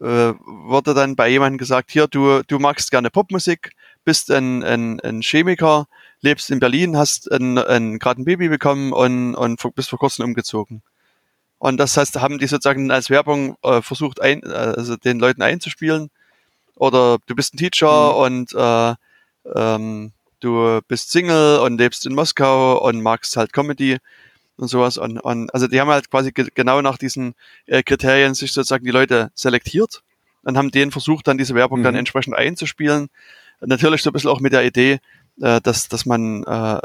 äh, 0.00 0.32
wurde 0.46 0.94
dann 0.94 1.16
bei 1.16 1.28
jemandem 1.28 1.58
gesagt, 1.58 1.90
hier, 1.90 2.06
du, 2.06 2.42
du 2.46 2.58
magst 2.58 2.90
gerne 2.90 3.10
Popmusik, 3.10 3.72
bist 4.08 4.30
ein, 4.30 4.64
ein, 4.64 5.00
ein 5.00 5.20
Chemiker, 5.20 5.86
lebst 6.22 6.50
in 6.50 6.60
Berlin, 6.60 6.96
hast 6.96 7.30
ein, 7.30 7.58
ein, 7.58 7.98
gerade 7.98 8.22
ein 8.22 8.24
Baby 8.24 8.48
bekommen 8.48 8.94
und, 8.94 9.34
und 9.34 9.60
bist 9.74 9.90
vor 9.90 9.98
kurzem 9.98 10.24
umgezogen. 10.24 10.80
Und 11.58 11.76
das 11.76 11.94
heißt, 11.94 12.18
haben 12.18 12.38
die 12.38 12.46
sozusagen 12.46 12.90
als 12.90 13.10
Werbung 13.10 13.58
äh, 13.62 13.82
versucht, 13.82 14.22
ein, 14.22 14.42
also 14.44 14.96
den 14.96 15.18
Leuten 15.18 15.42
einzuspielen. 15.42 16.08
Oder 16.74 17.18
du 17.26 17.34
bist 17.34 17.52
ein 17.52 17.58
Teacher 17.58 18.12
mhm. 18.14 18.16
und 18.16 18.54
äh, 18.54 18.94
ähm, 19.54 20.12
du 20.40 20.80
bist 20.88 21.10
Single 21.10 21.58
und 21.58 21.76
lebst 21.76 22.06
in 22.06 22.14
Moskau 22.14 22.82
und 22.82 23.02
magst 23.02 23.36
halt 23.36 23.52
Comedy 23.52 23.98
und 24.56 24.68
sowas. 24.68 24.96
Und, 24.96 25.18
und 25.18 25.52
also 25.52 25.66
die 25.66 25.82
haben 25.82 25.90
halt 25.90 26.10
quasi 26.10 26.32
ge 26.32 26.48
genau 26.54 26.80
nach 26.80 26.96
diesen 26.96 27.34
äh, 27.66 27.82
Kriterien 27.82 28.32
sich 28.32 28.54
sozusagen 28.54 28.86
die 28.86 28.90
Leute 28.90 29.30
selektiert 29.34 30.02
und 30.44 30.56
haben 30.56 30.70
denen 30.70 30.92
versucht, 30.92 31.28
dann 31.28 31.36
diese 31.36 31.54
Werbung 31.54 31.80
mhm. 31.80 31.84
dann 31.84 31.94
entsprechend 31.94 32.34
einzuspielen. 32.34 33.10
Natürlich 33.60 34.02
so 34.02 34.10
ein 34.10 34.12
bisschen 34.12 34.30
auch 34.30 34.40
mit 34.40 34.52
der 34.52 34.64
Idee, 34.64 35.00
äh, 35.40 35.60
dass, 35.60 35.88
dass 35.88 36.06
man 36.06 36.42
äh, 36.44 36.80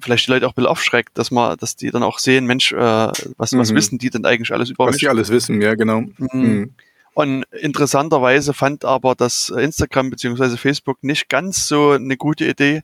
vielleicht 0.00 0.26
die 0.26 0.32
Leute 0.32 0.46
auch 0.46 0.52
ein 0.52 0.54
bisschen 0.54 0.70
aufschreckt, 0.70 1.16
dass 1.18 1.30
man, 1.30 1.56
dass 1.56 1.76
die 1.76 1.90
dann 1.90 2.02
auch 2.02 2.18
sehen, 2.18 2.46
Mensch, 2.46 2.72
äh, 2.72 2.76
was, 2.76 3.52
mhm. 3.52 3.58
was 3.58 3.74
wissen 3.74 3.98
die 3.98 4.10
denn 4.10 4.24
eigentlich 4.24 4.52
alles 4.52 4.70
über 4.70 4.86
was 4.86 4.94
mich? 4.94 4.94
Was 4.94 5.00
die 5.00 5.08
alles 5.08 5.30
wissen, 5.30 5.60
ja, 5.60 5.74
genau. 5.74 6.00
Mhm. 6.00 6.28
Mhm. 6.32 6.74
Und 7.14 7.44
interessanterweise 7.52 8.54
fand 8.54 8.84
aber 8.84 9.14
das 9.14 9.50
Instagram 9.50 10.10
beziehungsweise 10.10 10.56
Facebook 10.56 11.02
nicht 11.02 11.28
ganz 11.28 11.68
so 11.68 11.90
eine 11.90 12.16
gute 12.16 12.46
Idee. 12.46 12.82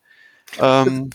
Ähm, 0.61 1.11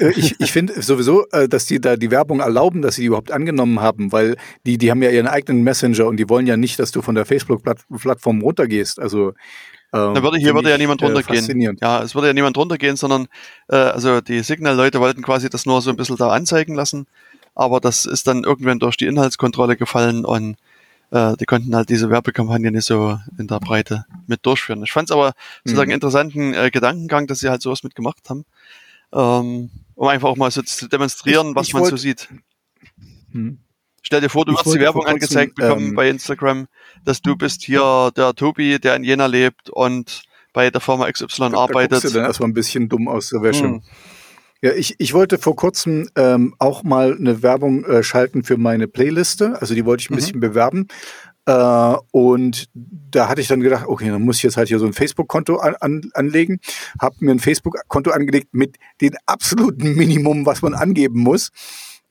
äh, 0.00 0.12
ich 0.16 0.38
ich 0.38 0.52
finde 0.52 0.80
sowieso, 0.80 1.26
äh, 1.30 1.48
dass 1.48 1.66
die 1.66 1.80
da 1.80 1.96
die 1.96 2.10
Werbung 2.10 2.40
erlauben, 2.40 2.82
dass 2.82 2.94
sie 2.94 3.02
die 3.02 3.06
überhaupt 3.08 3.30
angenommen 3.30 3.80
haben, 3.80 4.12
weil 4.12 4.36
die, 4.64 4.78
die 4.78 4.90
haben 4.90 5.02
ja 5.02 5.10
ihren 5.10 5.26
eigenen 5.26 5.62
Messenger 5.62 6.06
und 6.06 6.16
die 6.16 6.28
wollen 6.28 6.46
ja 6.46 6.56
nicht, 6.56 6.78
dass 6.78 6.90
du 6.90 7.02
von 7.02 7.14
der 7.14 7.26
Facebook-Plattform 7.26 8.40
runtergehst. 8.40 8.98
Also 8.98 9.34
ähm, 9.92 10.14
da 10.14 10.22
würde, 10.22 10.38
hier 10.38 10.54
würde 10.54 10.70
ja 10.70 10.78
niemand 10.78 11.00
äh, 11.02 11.06
runtergehen. 11.06 11.78
Ja, 11.80 12.02
es 12.02 12.14
würde 12.14 12.28
ja 12.28 12.34
niemand 12.34 12.56
runtergehen, 12.56 12.96
sondern 12.96 13.26
äh, 13.68 13.76
also 13.76 14.20
die 14.20 14.40
Signal-Leute 14.40 15.00
wollten 15.00 15.22
quasi 15.22 15.48
das 15.48 15.66
nur 15.66 15.80
so 15.80 15.90
ein 15.90 15.96
bisschen 15.96 16.16
da 16.16 16.28
anzeigen 16.28 16.74
lassen. 16.74 17.06
Aber 17.54 17.80
das 17.80 18.04
ist 18.04 18.26
dann 18.26 18.44
irgendwann 18.44 18.78
durch 18.78 18.96
die 18.96 19.06
Inhaltskontrolle 19.06 19.76
gefallen 19.76 20.24
und 20.24 20.56
äh, 21.10 21.36
die 21.36 21.46
konnten 21.46 21.74
halt 21.74 21.88
diese 21.88 22.10
Werbekampagne 22.10 22.70
nicht 22.70 22.84
so 22.84 23.18
in 23.38 23.46
der 23.46 23.60
Breite 23.60 24.04
mit 24.26 24.44
durchführen. 24.44 24.82
Ich 24.84 24.92
fand 24.92 25.08
es 25.08 25.12
aber 25.12 25.32
sozusagen 25.64 25.88
mhm. 25.88 25.94
interessanten 25.94 26.54
äh, 26.54 26.70
Gedankengang, 26.70 27.26
dass 27.26 27.40
sie 27.40 27.48
halt 27.48 27.62
sowas 27.62 27.82
mitgemacht 27.82 28.28
haben. 28.28 28.44
Ähm, 29.12 29.70
um 29.94 30.06
einfach 30.06 30.28
auch 30.28 30.36
mal 30.36 30.50
so 30.50 30.62
zu 30.62 30.86
demonstrieren, 30.86 31.48
ich, 31.48 31.54
was 31.56 31.68
ich 31.68 31.72
man 31.72 31.82
wollt, 31.82 31.90
so 31.90 31.96
sieht. 31.96 32.28
Hm. 33.32 33.58
Stell 34.08 34.22
dir 34.22 34.30
vor, 34.30 34.46
du 34.46 34.56
hast 34.56 34.64
die 34.64 34.80
Werbung 34.80 35.04
angezeigt 35.04 35.56
bekommen 35.56 35.88
ähm, 35.88 35.94
bei 35.94 36.08
Instagram, 36.08 36.66
dass 37.04 37.20
du 37.20 37.36
bist 37.36 37.62
hier 37.62 38.10
der 38.16 38.34
Tobi, 38.34 38.78
der 38.78 38.96
in 38.96 39.04
Jena 39.04 39.26
lebt 39.26 39.68
und 39.68 40.22
bei 40.54 40.70
der 40.70 40.80
Firma 40.80 41.12
XY 41.12 41.50
da, 41.50 41.58
arbeitet. 41.58 41.92
Da 41.92 41.96
guckst 41.96 42.04
du 42.04 42.16
dann 42.16 42.24
erstmal 42.24 42.48
ein 42.48 42.54
bisschen 42.54 42.88
dumm 42.88 43.06
aus 43.06 43.28
der 43.28 43.42
Wäsche. 43.42 43.64
Hm. 43.64 43.82
Ja, 44.62 44.72
ich, 44.72 44.94
ich 44.96 45.12
wollte 45.12 45.36
vor 45.36 45.56
kurzem 45.56 46.08
ähm, 46.16 46.54
auch 46.58 46.84
mal 46.84 47.18
eine 47.18 47.42
Werbung 47.42 47.84
äh, 47.84 48.02
schalten 48.02 48.44
für 48.44 48.56
meine 48.56 48.88
Playliste. 48.88 49.60
Also 49.60 49.74
die 49.74 49.84
wollte 49.84 50.00
ich 50.00 50.08
ein 50.08 50.14
mhm. 50.14 50.16
bisschen 50.16 50.40
bewerben. 50.40 50.88
Äh, 51.44 51.96
und 52.10 52.70
da 52.72 53.28
hatte 53.28 53.42
ich 53.42 53.48
dann 53.48 53.60
gedacht, 53.60 53.84
okay, 53.88 54.08
dann 54.08 54.22
muss 54.22 54.38
ich 54.38 54.42
jetzt 54.44 54.56
halt 54.56 54.68
hier 54.68 54.78
so 54.78 54.86
ein 54.86 54.94
Facebook-Konto 54.94 55.56
an, 55.56 55.74
an, 55.80 56.10
anlegen. 56.14 56.60
Hab 56.98 57.20
mir 57.20 57.32
ein 57.32 57.40
Facebook-Konto 57.40 58.10
angelegt 58.10 58.48
mit 58.52 58.76
dem 59.02 59.12
absoluten 59.26 59.96
Minimum, 59.96 60.46
was 60.46 60.62
man 60.62 60.72
angeben 60.72 61.20
muss. 61.20 61.50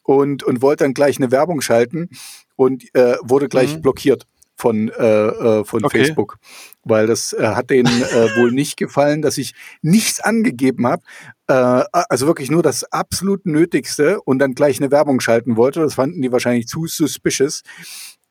Und, 0.07 0.41
und 0.43 0.61
wollte 0.61 0.85
dann 0.85 0.93
gleich 0.93 1.17
eine 1.17 1.31
Werbung 1.31 1.59
schalten 1.59 2.09
und 2.55 2.83
äh, 2.95 3.17
wurde 3.21 3.49
gleich 3.49 3.75
mhm. 3.75 3.81
blockiert 3.81 4.25
von, 4.55 4.89
äh, 4.89 5.03
äh, 5.03 5.65
von 5.65 5.85
okay. 5.85 5.99
Facebook, 5.99 6.37
weil 6.83 7.07
das 7.07 7.33
äh, 7.33 7.45
hat 7.45 7.69
denen 7.69 8.01
äh, 8.01 8.35
wohl 8.37 8.51
nicht 8.51 8.77
gefallen, 8.77 9.21
dass 9.21 9.37
ich 9.37 9.53
nichts 9.81 10.19
angegeben 10.19 10.87
habe, 10.87 11.03
äh, 11.47 11.83
also 11.91 12.25
wirklich 12.25 12.49
nur 12.49 12.63
das 12.63 12.83
absolut 12.85 13.45
Nötigste 13.45 14.21
und 14.21 14.39
dann 14.39 14.55
gleich 14.55 14.79
eine 14.79 14.91
Werbung 14.91 15.19
schalten 15.19 15.57
wollte. 15.57 15.81
Das 15.81 15.95
fanden 15.95 16.21
die 16.21 16.31
wahrscheinlich 16.31 16.67
zu 16.67 16.87
suspicious. 16.87 17.61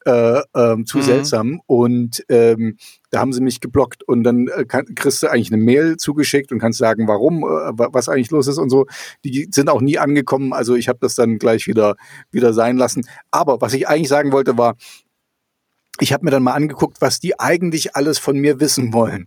Äh, 0.06 0.42
ähm, 0.54 0.86
zu 0.86 0.98
mhm. 0.98 1.02
seltsam 1.02 1.60
und 1.66 2.24
ähm, 2.28 2.76
da 3.10 3.18
haben 3.18 3.32
sie 3.32 3.40
mich 3.40 3.58
geblockt 3.58 4.04
und 4.04 4.22
dann 4.22 4.46
äh, 4.46 4.64
kann, 4.64 4.94
kriegst 4.94 5.20
du 5.20 5.26
eigentlich 5.26 5.52
eine 5.52 5.60
Mail 5.60 5.96
zugeschickt 5.96 6.52
und 6.52 6.60
kannst 6.60 6.78
sagen, 6.78 7.08
warum, 7.08 7.42
äh, 7.42 7.72
was 7.76 8.08
eigentlich 8.08 8.30
los 8.30 8.46
ist 8.46 8.58
und 8.58 8.70
so. 8.70 8.86
Die 9.24 9.48
sind 9.50 9.68
auch 9.68 9.80
nie 9.80 9.98
angekommen, 9.98 10.52
also 10.52 10.76
ich 10.76 10.86
habe 10.86 11.00
das 11.00 11.16
dann 11.16 11.38
gleich 11.38 11.66
wieder 11.66 11.96
wieder 12.30 12.52
sein 12.52 12.76
lassen. 12.76 13.04
Aber 13.32 13.60
was 13.60 13.74
ich 13.74 13.88
eigentlich 13.88 14.08
sagen 14.08 14.30
wollte 14.30 14.56
war, 14.56 14.76
ich 15.98 16.12
habe 16.12 16.24
mir 16.24 16.30
dann 16.30 16.44
mal 16.44 16.54
angeguckt, 16.54 17.00
was 17.00 17.18
die 17.18 17.40
eigentlich 17.40 17.96
alles 17.96 18.20
von 18.20 18.38
mir 18.38 18.60
wissen 18.60 18.92
wollen. 18.92 19.26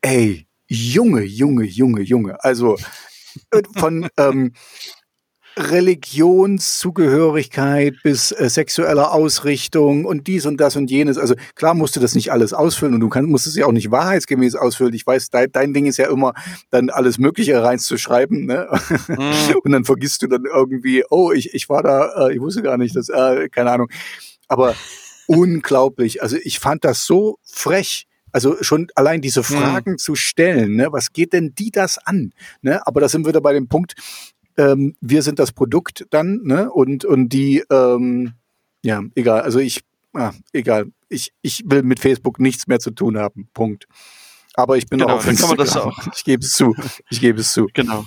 Ey, 0.00 0.48
Junge, 0.66 1.22
Junge, 1.22 1.62
Junge, 1.62 2.02
Junge. 2.02 2.42
Also 2.42 2.76
äh, 3.52 3.62
von 3.76 4.08
ähm, 4.16 4.52
Religionszugehörigkeit 5.56 7.94
bis 8.02 8.32
äh, 8.32 8.48
sexueller 8.48 9.12
Ausrichtung 9.12 10.06
und 10.06 10.26
dies 10.26 10.46
und 10.46 10.58
das 10.58 10.76
und 10.76 10.90
jenes. 10.90 11.18
Also 11.18 11.34
klar 11.54 11.74
musst 11.74 11.96
du 11.96 12.00
das 12.00 12.14
nicht 12.14 12.32
alles 12.32 12.52
ausfüllen 12.52 12.94
und 12.94 13.00
du 13.00 13.08
kannst, 13.08 13.30
musst 13.30 13.46
es 13.46 13.56
ja 13.56 13.66
auch 13.66 13.72
nicht 13.72 13.90
wahrheitsgemäß 13.90 14.54
ausfüllen. 14.54 14.94
Ich 14.94 15.06
weiß, 15.06 15.30
dein, 15.30 15.52
dein 15.52 15.74
Ding 15.74 15.86
ist 15.86 15.98
ja 15.98 16.10
immer, 16.10 16.34
dann 16.70 16.90
alles 16.90 17.18
Mögliche 17.18 17.62
reinzuschreiben. 17.62 18.46
Ne? 18.46 18.68
Mhm. 19.08 19.56
Und 19.62 19.72
dann 19.72 19.84
vergisst 19.84 20.22
du 20.22 20.26
dann 20.26 20.44
irgendwie, 20.44 21.04
oh, 21.10 21.32
ich, 21.32 21.54
ich 21.54 21.68
war 21.68 21.82
da, 21.82 22.28
äh, 22.28 22.34
ich 22.34 22.40
wusste 22.40 22.62
gar 22.62 22.78
nicht, 22.78 22.96
dass, 22.96 23.08
äh, 23.08 23.48
keine 23.48 23.72
Ahnung. 23.72 23.88
Aber 24.48 24.74
unglaublich. 25.26 26.22
Also 26.22 26.36
ich 26.42 26.60
fand 26.60 26.84
das 26.84 27.04
so 27.04 27.38
frech. 27.44 28.06
Also 28.34 28.56
schon 28.62 28.88
allein 28.94 29.20
diese 29.20 29.40
mhm. 29.40 29.44
Fragen 29.44 29.90
hm. 29.92 29.98
zu 29.98 30.14
stellen, 30.14 30.76
ne, 30.76 30.90
was 30.90 31.12
geht 31.12 31.34
denn 31.34 31.54
die 31.54 31.70
das 31.70 31.98
an? 31.98 32.32
Ne? 32.62 32.86
Aber 32.86 33.02
da 33.02 33.08
sind 33.08 33.24
wir 33.24 33.28
wieder 33.28 33.42
bei 33.42 33.52
dem 33.52 33.68
Punkt, 33.68 33.94
ähm, 34.56 34.94
wir 35.00 35.22
sind 35.22 35.38
das 35.38 35.52
Produkt 35.52 36.06
dann, 36.10 36.40
ne? 36.42 36.70
Und, 36.70 37.04
und 37.04 37.28
die, 37.30 37.64
ähm, 37.70 38.34
ja, 38.82 39.02
egal. 39.14 39.42
Also 39.42 39.58
ich, 39.58 39.82
ah, 40.14 40.32
egal. 40.52 40.86
Ich, 41.08 41.32
ich 41.42 41.62
will 41.66 41.82
mit 41.82 42.00
Facebook 42.00 42.40
nichts 42.40 42.66
mehr 42.66 42.80
zu 42.80 42.90
tun 42.90 43.18
haben. 43.18 43.48
Punkt. 43.54 43.86
Aber 44.54 44.76
ich 44.76 44.86
bin 44.86 44.98
genau, 44.98 45.14
auch 45.14 45.26
auf 45.26 45.56
das 45.56 45.76
auch. 45.76 45.98
Ich 46.14 46.24
gebe 46.24 46.44
es 46.44 46.52
zu. 46.52 46.74
Ich 47.10 47.20
gebe 47.20 47.40
es 47.40 47.52
zu. 47.52 47.68
Genau. 47.72 48.04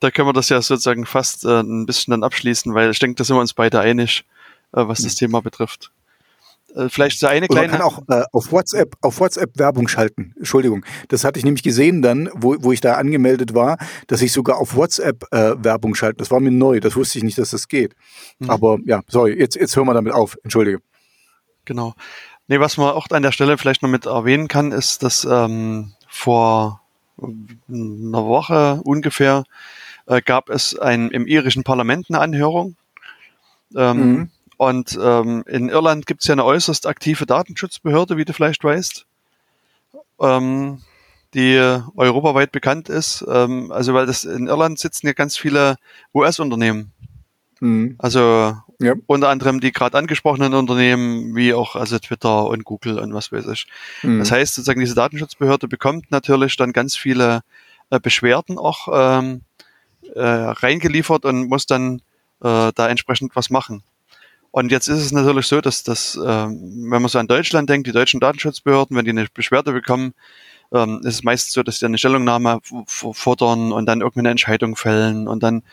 Da 0.00 0.10
können 0.10 0.28
wir 0.28 0.32
das 0.32 0.48
ja 0.48 0.60
sozusagen 0.60 1.06
fast 1.06 1.44
äh, 1.44 1.60
ein 1.60 1.86
bisschen 1.86 2.12
dann 2.12 2.24
abschließen, 2.24 2.74
weil 2.74 2.90
ich 2.90 2.98
denke, 2.98 3.16
da 3.16 3.24
sind 3.24 3.36
wir 3.36 3.40
uns 3.40 3.54
beide 3.54 3.80
einig, 3.80 4.24
äh, 4.72 4.86
was 4.86 5.02
das 5.02 5.12
hm. 5.12 5.18
Thema 5.18 5.42
betrifft. 5.42 5.90
Äh, 6.74 6.88
vielleicht 6.88 7.20
so 7.20 7.26
eine 7.26 7.46
kleine. 7.46 7.68
man 7.68 7.78
kann 7.78 7.86
auch 7.86 8.02
äh, 8.08 8.24
auf 8.32 8.50
WhatsApp, 8.50 8.96
auf 9.00 9.20
WhatsApp 9.20 9.58
Werbung 9.58 9.88
schalten. 9.88 10.34
Entschuldigung. 10.36 10.84
Das 11.08 11.24
hatte 11.24 11.38
ich 11.38 11.44
nämlich 11.44 11.62
gesehen 11.62 12.02
dann, 12.02 12.28
wo, 12.34 12.56
wo 12.58 12.72
ich 12.72 12.80
da 12.80 12.94
angemeldet 12.94 13.54
war, 13.54 13.78
dass 14.08 14.22
ich 14.22 14.32
sogar 14.32 14.58
auf 14.58 14.74
WhatsApp 14.74 15.24
äh, 15.32 15.54
Werbung 15.58 15.94
schalte. 15.94 16.16
Das 16.18 16.30
war 16.30 16.40
mir 16.40 16.50
neu. 16.50 16.80
Das 16.80 16.96
wusste 16.96 17.18
ich 17.18 17.24
nicht, 17.24 17.38
dass 17.38 17.50
das 17.50 17.68
geht. 17.68 17.94
Mhm. 18.38 18.50
Aber 18.50 18.78
ja, 18.84 19.02
sorry, 19.08 19.38
jetzt, 19.38 19.56
jetzt 19.56 19.76
hören 19.76 19.86
wir 19.86 19.94
damit 19.94 20.12
auf. 20.12 20.36
Entschuldige. 20.42 20.80
Genau. 21.64 21.94
Nee, 22.48 22.60
was 22.60 22.76
man 22.76 22.90
auch 22.90 23.06
an 23.10 23.22
der 23.22 23.32
Stelle 23.32 23.56
vielleicht 23.56 23.82
noch 23.82 23.88
mit 23.88 24.06
erwähnen 24.06 24.48
kann, 24.48 24.72
ist, 24.72 25.02
dass 25.02 25.24
ähm, 25.24 25.92
vor 26.08 26.82
einer 27.18 28.26
Woche 28.26 28.80
ungefähr 28.84 29.44
äh, 30.06 30.20
gab 30.20 30.50
es 30.50 30.78
ein, 30.78 31.10
im 31.10 31.26
irischen 31.26 31.62
Parlament 31.62 32.06
eine 32.08 32.20
Anhörung. 32.20 32.76
Ähm, 33.76 33.96
mhm. 33.96 34.30
Und 34.64 34.98
ähm, 35.00 35.44
in 35.46 35.68
Irland 35.68 36.06
gibt 36.06 36.22
es 36.22 36.28
ja 36.28 36.32
eine 36.32 36.44
äußerst 36.44 36.86
aktive 36.86 37.26
Datenschutzbehörde, 37.26 38.16
wie 38.16 38.24
du 38.24 38.32
vielleicht 38.32 38.64
weißt, 38.64 39.04
ähm, 40.20 40.80
die 41.34 41.58
europaweit 41.96 42.50
bekannt 42.50 42.88
ist. 42.88 43.24
Ähm, 43.28 43.70
also 43.72 43.92
weil 43.92 44.06
das 44.06 44.24
in 44.24 44.46
Irland 44.46 44.78
sitzen 44.78 45.06
ja 45.06 45.12
ganz 45.12 45.36
viele 45.36 45.76
US-Unternehmen. 46.14 46.92
Mhm. 47.60 47.96
Also 47.98 48.56
ja. 48.80 48.94
unter 49.06 49.28
anderem 49.28 49.60
die 49.60 49.70
gerade 49.70 49.98
angesprochenen 49.98 50.54
Unternehmen, 50.54 51.36
wie 51.36 51.52
auch 51.52 51.76
also 51.76 51.98
Twitter 51.98 52.46
und 52.46 52.64
Google 52.64 52.98
und 52.98 53.12
was 53.12 53.32
weiß 53.32 53.46
ich. 53.48 53.66
Mhm. 54.02 54.18
Das 54.20 54.32
heißt 54.32 54.54
sozusagen, 54.54 54.80
diese 54.80 54.94
Datenschutzbehörde 54.94 55.68
bekommt 55.68 56.10
natürlich 56.10 56.56
dann 56.56 56.72
ganz 56.72 56.96
viele 56.96 57.42
äh, 57.90 58.00
Beschwerden 58.00 58.58
auch 58.58 58.88
ähm, 58.90 59.42
äh, 60.14 60.22
reingeliefert 60.22 61.26
und 61.26 61.48
muss 61.48 61.66
dann 61.66 62.00
äh, 62.42 62.72
da 62.74 62.88
entsprechend 62.88 63.36
was 63.36 63.50
machen. 63.50 63.82
Und 64.54 64.70
jetzt 64.70 64.86
ist 64.86 65.00
es 65.00 65.10
natürlich 65.10 65.48
so, 65.48 65.60
dass 65.60 65.82
das, 65.82 66.14
ähm, 66.14 66.86
wenn 66.88 67.02
man 67.02 67.08
so 67.08 67.18
an 67.18 67.26
Deutschland 67.26 67.68
denkt, 67.68 67.88
die 67.88 67.92
deutschen 67.92 68.20
Datenschutzbehörden, 68.20 68.96
wenn 68.96 69.04
die 69.04 69.10
eine 69.10 69.26
Beschwerde 69.34 69.72
bekommen, 69.72 70.14
ähm, 70.72 71.00
ist 71.00 71.14
es 71.14 71.22
meistens 71.24 71.54
so, 71.54 71.64
dass 71.64 71.80
die 71.80 71.86
eine 71.86 71.98
Stellungnahme 71.98 72.60
fordern 72.86 73.72
und 73.72 73.86
dann 73.86 74.00
irgendeine 74.00 74.30
Entscheidung 74.30 74.76
fällen 74.76 75.26
und 75.26 75.42
dann 75.42 75.64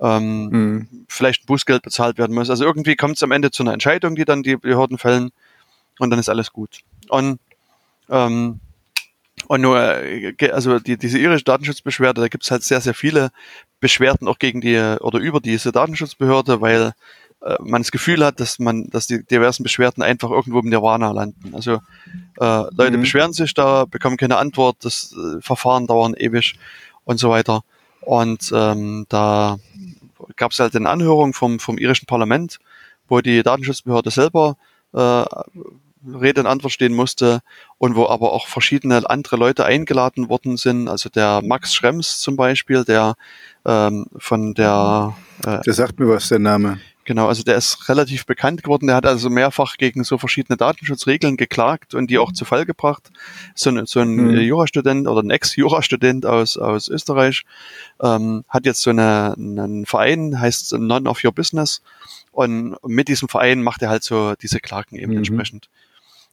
ähm, 0.00 0.48
mhm. 0.48 0.88
vielleicht 1.08 1.42
ein 1.42 1.46
Bußgeld 1.46 1.82
bezahlt 1.82 2.16
werden 2.16 2.34
muss. 2.34 2.48
Also 2.48 2.64
irgendwie 2.64 2.96
kommt 2.96 3.16
es 3.16 3.22
am 3.22 3.32
Ende 3.32 3.50
zu 3.50 3.64
einer 3.64 3.74
Entscheidung, 3.74 4.14
die 4.14 4.24
dann 4.24 4.42
die 4.42 4.56
Behörden 4.56 4.96
fällen 4.96 5.30
und 5.98 6.08
dann 6.08 6.18
ist 6.18 6.30
alles 6.30 6.54
gut. 6.54 6.78
Und 7.10 7.38
ähm, 8.08 8.60
und 9.46 9.60
nur, 9.60 9.78
äh, 9.78 10.34
also 10.52 10.78
die, 10.78 10.96
diese 10.96 11.18
irische 11.18 11.44
Datenschutzbeschwerde, 11.44 12.22
da 12.22 12.28
gibt 12.28 12.44
es 12.44 12.50
halt 12.50 12.62
sehr, 12.62 12.80
sehr 12.80 12.94
viele 12.94 13.30
Beschwerden 13.80 14.26
auch 14.26 14.38
gegen 14.38 14.62
die 14.62 14.78
oder 15.00 15.18
über 15.18 15.40
diese 15.40 15.70
Datenschutzbehörde, 15.70 16.62
weil 16.62 16.94
äh, 17.44 17.56
man 17.60 17.82
das 17.82 17.90
Gefühl 17.90 18.24
hat, 18.24 18.40
dass 18.40 18.58
man, 18.58 18.88
dass 18.90 19.06
die 19.06 19.24
diversen 19.24 19.62
Beschwerden 19.62 20.02
einfach 20.02 20.30
irgendwo 20.30 20.60
im 20.60 20.68
Nirvana 20.68 21.10
landen. 21.12 21.54
Also 21.54 21.80
äh, 22.38 22.64
Leute 22.74 22.96
mhm. 22.96 23.00
beschweren 23.00 23.32
sich 23.32 23.54
da, 23.54 23.84
bekommen 23.84 24.16
keine 24.16 24.36
Antwort, 24.36 24.76
das 24.80 25.12
äh, 25.12 25.40
Verfahren 25.40 25.86
dauern 25.86 26.14
ewig 26.14 26.58
und 27.04 27.18
so 27.18 27.30
weiter. 27.30 27.62
Und 28.00 28.52
ähm, 28.54 29.06
da 29.08 29.58
gab 30.36 30.52
es 30.52 30.60
halt 30.60 30.74
eine 30.76 30.88
Anhörung 30.88 31.34
vom, 31.34 31.58
vom 31.58 31.78
irischen 31.78 32.06
Parlament, 32.06 32.58
wo 33.08 33.20
die 33.20 33.42
Datenschutzbehörde 33.42 34.10
selber 34.10 34.56
äh, 34.92 35.24
Rede 36.04 36.40
und 36.40 36.46
Antwort 36.46 36.72
stehen 36.72 36.94
musste 36.94 37.40
und 37.78 37.94
wo 37.94 38.08
aber 38.08 38.32
auch 38.32 38.48
verschiedene 38.48 39.08
andere 39.08 39.36
Leute 39.36 39.64
eingeladen 39.64 40.28
worden 40.28 40.56
sind. 40.56 40.88
Also 40.88 41.08
der 41.08 41.42
Max 41.42 41.74
Schrems 41.74 42.18
zum 42.20 42.36
Beispiel, 42.36 42.84
der 42.84 43.14
ähm, 43.64 44.06
von 44.16 44.54
der... 44.54 45.14
Äh, 45.44 45.60
der 45.60 45.74
sagt 45.74 46.00
mir 46.00 46.08
was, 46.08 46.28
der 46.28 46.40
Name. 46.40 46.80
Genau, 47.04 47.26
also 47.26 47.42
der 47.42 47.56
ist 47.56 47.88
relativ 47.88 48.26
bekannt 48.26 48.62
geworden. 48.62 48.86
Der 48.86 48.94
hat 48.94 49.06
also 49.06 49.28
mehrfach 49.28 49.76
gegen 49.76 50.04
so 50.04 50.18
verschiedene 50.18 50.56
Datenschutzregeln 50.56 51.36
geklagt 51.36 51.94
und 51.94 52.08
die 52.10 52.18
auch 52.18 52.32
zu 52.32 52.44
Fall 52.44 52.64
gebracht. 52.64 53.10
So 53.56 53.70
ein, 53.70 53.86
so 53.86 54.00
ein 54.00 54.14
mhm. 54.14 54.40
Jurastudent 54.40 55.08
oder 55.08 55.20
ein 55.22 55.30
Ex-Jurastudent 55.30 56.26
aus, 56.26 56.56
aus 56.56 56.88
Österreich 56.88 57.44
ähm, 58.00 58.44
hat 58.48 58.66
jetzt 58.66 58.82
so 58.82 58.90
eine, 58.90 59.34
einen 59.36 59.84
Verein, 59.84 60.38
heißt 60.38 60.74
None 60.74 61.08
of 61.08 61.24
Your 61.24 61.32
Business. 61.32 61.82
Und 62.30 62.76
mit 62.86 63.08
diesem 63.08 63.28
Verein 63.28 63.62
macht 63.62 63.82
er 63.82 63.90
halt 63.90 64.04
so 64.04 64.34
diese 64.40 64.60
Klagen 64.60 64.96
eben 64.96 65.12
mhm. 65.12 65.18
entsprechend. 65.18 65.68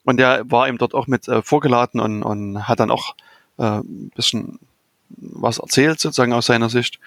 Und 0.05 0.17
der 0.17 0.49
war 0.49 0.67
eben 0.67 0.77
dort 0.77 0.93
auch 0.93 1.07
mit 1.07 1.27
äh, 1.27 1.41
vorgeladen 1.41 1.99
und, 1.99 2.21
und 2.21 2.67
hat 2.67 2.79
dann 2.79 2.91
auch 2.91 3.15
äh, 3.57 3.79
ein 3.79 4.11
bisschen 4.15 4.59
was 5.09 5.57
erzählt, 5.57 5.99
sozusagen 5.99 6.33
aus 6.33 6.45
seiner 6.45 6.69
Sicht. 6.69 6.99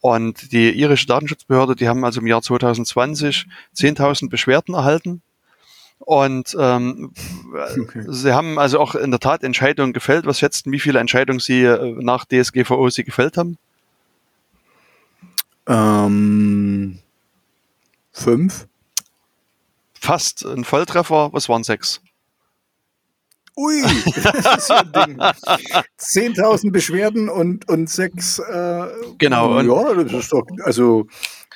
Und 0.00 0.52
die 0.52 0.70
irische 0.72 1.06
Datenschutzbehörde, 1.06 1.76
die 1.76 1.88
haben 1.88 2.04
also 2.04 2.20
im 2.20 2.26
Jahr 2.26 2.42
2020 2.42 3.46
10.000 3.76 4.30
Beschwerden 4.30 4.74
erhalten. 4.74 5.20
Und 5.98 6.56
ähm, 6.58 7.12
okay. 7.82 8.04
sie 8.08 8.32
haben 8.34 8.58
also 8.58 8.80
auch 8.80 8.94
in 8.94 9.10
der 9.10 9.20
Tat 9.20 9.44
Entscheidungen 9.44 9.92
gefällt. 9.92 10.24
Was 10.24 10.38
schätzen, 10.38 10.72
wie 10.72 10.80
viele 10.80 10.98
Entscheidungen 10.98 11.40
sie 11.40 11.62
äh, 11.62 11.94
nach 12.00 12.24
DSGVO 12.24 12.88
sie 12.88 13.04
gefällt 13.04 13.36
haben? 13.36 13.58
Ähm, 15.66 16.98
fünf. 18.12 18.66
Fast 19.92 20.46
ein 20.46 20.64
Volltreffer. 20.64 21.34
Was 21.34 21.50
waren 21.50 21.62
sechs? 21.62 22.00
Ui, 23.56 23.82
das 24.22 24.58
ist 24.58 24.68
ja 24.68 24.80
ein 24.80 24.92
Ding. 24.92 25.18
10.000 25.18 26.70
Beschwerden 26.70 27.28
und, 27.28 27.68
und 27.68 27.90
sechs. 27.90 28.38
Äh, 28.38 28.86
genau. 29.18 29.60
Ja, 29.60 29.94
das 29.94 30.12
ist 30.12 30.32
doch, 30.32 30.44
also 30.64 31.06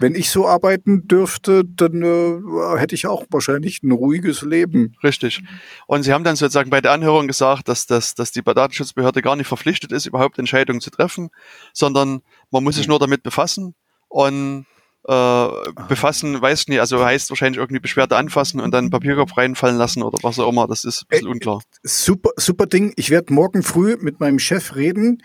wenn 0.00 0.14
ich 0.14 0.30
so 0.30 0.48
arbeiten 0.48 1.06
dürfte, 1.06 1.64
dann 1.64 2.02
äh, 2.02 2.78
hätte 2.78 2.94
ich 2.94 3.06
auch 3.06 3.24
wahrscheinlich 3.30 3.82
ein 3.82 3.92
ruhiges 3.92 4.42
Leben. 4.42 4.96
Richtig. 5.04 5.42
Und 5.86 6.02
Sie 6.02 6.12
haben 6.12 6.24
dann 6.24 6.36
sozusagen 6.36 6.70
bei 6.70 6.80
der 6.80 6.92
Anhörung 6.92 7.28
gesagt, 7.28 7.68
dass, 7.68 7.86
dass, 7.86 8.14
dass 8.14 8.32
die 8.32 8.42
Datenschutzbehörde 8.42 9.22
gar 9.22 9.36
nicht 9.36 9.46
verpflichtet 9.46 9.92
ist, 9.92 10.06
überhaupt 10.06 10.38
Entscheidungen 10.38 10.80
zu 10.80 10.90
treffen, 10.90 11.30
sondern 11.72 12.22
man 12.50 12.64
muss 12.64 12.74
sich 12.74 12.86
hm. 12.86 12.90
nur 12.90 12.98
damit 12.98 13.22
befassen 13.22 13.74
und 14.08 14.66
äh, 15.06 15.48
befassen, 15.88 16.40
weiß 16.40 16.68
nicht, 16.68 16.80
also 16.80 17.04
heißt 17.04 17.30
wahrscheinlich 17.30 17.58
irgendwie 17.58 17.80
Beschwerde 17.80 18.16
anfassen 18.16 18.60
und 18.60 18.72
dann 18.72 18.90
Papierkorb 18.90 19.36
reinfallen 19.36 19.76
lassen 19.76 20.02
oder 20.02 20.18
was 20.22 20.38
auch 20.38 20.48
immer, 20.48 20.66
das 20.66 20.84
ist 20.84 21.02
ein 21.02 21.06
bisschen 21.08 21.28
unklar. 21.28 21.60
Super, 21.82 22.30
super 22.36 22.66
Ding. 22.66 22.92
Ich 22.96 23.10
werde 23.10 23.32
morgen 23.32 23.62
früh 23.62 23.96
mit 24.00 24.20
meinem 24.20 24.38
Chef 24.38 24.74
reden. 24.76 25.22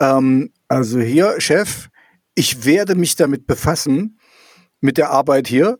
Ähm, 0.00 0.52
also 0.68 1.00
hier, 1.00 1.40
Chef, 1.40 1.88
ich 2.34 2.64
werde 2.64 2.94
mich 2.94 3.16
damit 3.16 3.46
befassen, 3.46 4.18
mit 4.80 4.98
der 4.98 5.10
Arbeit 5.10 5.48
hier. 5.48 5.78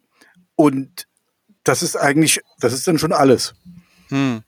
Und 0.56 1.06
das 1.64 1.82
ist 1.82 1.96
eigentlich, 1.96 2.40
das 2.60 2.72
ist 2.72 2.86
dann 2.88 2.98
schon 2.98 3.12
alles. 3.12 3.54
Hm. 4.08 4.42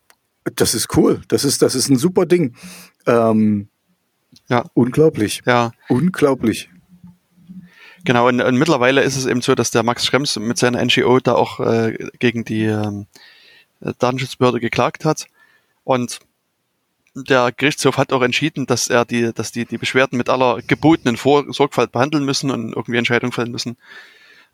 Das 0.55 0.75
ist 0.75 0.97
cool. 0.97 1.23
Das 1.29 1.45
ist, 1.45 1.63
das 1.63 1.75
ist 1.75 1.89
ein 1.89 1.97
super 1.97 2.27
Ding. 2.27 2.55
Ähm, 3.07 3.69
ja. 4.49 4.65
Unglaublich. 4.75 5.43
Ja. 5.47 5.73
Unglaublich. 5.89 6.71
Genau, 8.05 8.29
und, 8.29 8.41
und, 8.41 8.57
mittlerweile 8.57 9.03
ist 9.03 9.17
es 9.17 9.25
eben 9.25 9.41
so, 9.41 9.55
dass 9.55 9.71
der 9.71 9.83
Max 9.83 10.05
Schrems 10.05 10.37
mit 10.37 10.59
seiner 10.59 10.85
NGO 10.85 11.21
da 11.21 11.35
auch 11.35 11.61
äh, 11.61 11.97
gegen 12.19 12.45
die 12.45 12.65
ähm, 12.65 13.07
Datenschutzbehörde 13.81 14.61
geklagt 14.61 15.07
hat. 15.07 15.27
Und 15.85 16.21
der 17.15 17.51
Gerichtshof 17.53 17.97
hat 17.97 18.13
auch 18.13 18.23
entschieden, 18.23 18.67
dass 18.67 18.89
er 18.89 19.07
die, 19.07 19.33
dass 19.33 19.53
die, 19.53 19.65
die 19.65 19.79
Beschwerden 19.79 20.19
mit 20.19 20.29
aller 20.29 20.61
gebotenen 20.63 21.17
Vor 21.17 21.45
Sorgfalt 21.53 21.93
behandeln 21.93 22.25
müssen 22.25 22.51
und 22.51 22.75
irgendwie 22.75 22.99
Entscheidungen 22.99 23.33
fällen 23.33 23.53
müssen. 23.53 23.79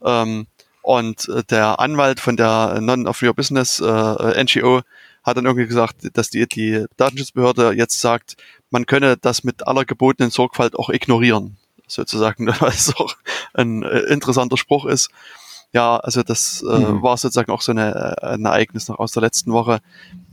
Ähm, 0.05 0.47
und 0.83 1.29
der 1.51 1.81
Anwalt 1.81 2.21
von 2.21 2.37
der 2.37 2.81
Non 2.81 3.07
of 3.07 3.21
Your 3.23 3.35
Business 3.35 3.81
äh, 3.81 4.45
NGO 4.45 4.83
hat 5.25 5.37
dann 5.37 5.45
irgendwie 5.45 5.67
gesagt, 5.67 6.09
dass 6.15 6.31
die, 6.31 6.47
die 6.47 6.87
Datenschutzbehörde 6.97 7.73
jetzt 7.73 8.01
sagt, 8.01 8.37
man 8.71 8.87
könne 8.87 9.17
das 9.17 9.43
mit 9.43 9.67
aller 9.67 9.85
gebotenen 9.85 10.31
Sorgfalt 10.31 10.77
auch 10.77 10.89
ignorieren 10.89 11.57
sozusagen, 11.91 12.47
was 12.61 12.95
auch 12.97 13.17
ein 13.55 13.83
äh, 13.83 14.01
interessanter 14.01 14.57
Spruch 14.57 14.87
ist. 14.87 15.11
Ja, 15.73 15.99
also 15.99 16.23
das 16.23 16.63
äh, 16.63 16.79
mhm. 16.79 17.03
war 17.03 17.17
sozusagen 17.17 17.53
auch 17.53 17.63
so 17.63 17.73
eine, 17.73 18.17
äh, 18.21 18.27
ein 18.27 18.45
Ereignis 18.45 18.89
noch 18.89 18.99
aus 18.99 19.13
der 19.13 19.23
letzten 19.23 19.53
Woche, 19.53 19.81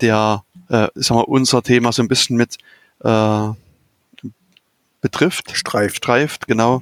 der, 0.01 0.43
äh, 0.69 0.87
sagen 0.95 1.19
wir, 1.19 1.27
unser 1.27 1.61
Thema 1.61 1.91
so 1.91 2.01
ein 2.01 2.07
bisschen 2.07 2.37
mit 2.37 2.57
äh, 3.03 3.49
betrifft. 5.01 5.55
Streift. 5.55 5.97
Streift, 5.97 6.47
genau. 6.47 6.81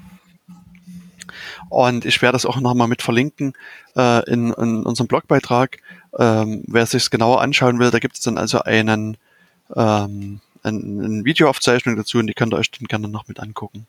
Und 1.69 2.05
ich 2.05 2.21
werde 2.21 2.33
das 2.33 2.45
auch 2.45 2.59
nochmal 2.59 2.87
mit 2.87 3.01
verlinken 3.01 3.53
äh, 3.97 4.29
in, 4.31 4.53
in 4.53 4.83
unserem 4.83 5.07
Blogbeitrag. 5.07 5.79
Ähm, 6.17 6.63
wer 6.67 6.85
sich 6.85 7.09
genauer 7.09 7.41
anschauen 7.41 7.79
will, 7.79 7.91
da 7.91 7.99
gibt 7.99 8.15
es 8.15 8.21
dann 8.21 8.37
also 8.37 8.59
einen, 8.61 9.17
ähm, 9.75 10.39
ein, 10.63 11.01
eine 11.03 11.25
Videoaufzeichnung 11.25 11.97
dazu 11.97 12.19
und 12.19 12.27
die 12.27 12.33
könnt 12.33 12.53
ihr 12.53 12.57
euch 12.57 12.71
dann 12.71 12.87
gerne 12.87 13.09
noch 13.09 13.27
mit 13.27 13.39
angucken. 13.39 13.87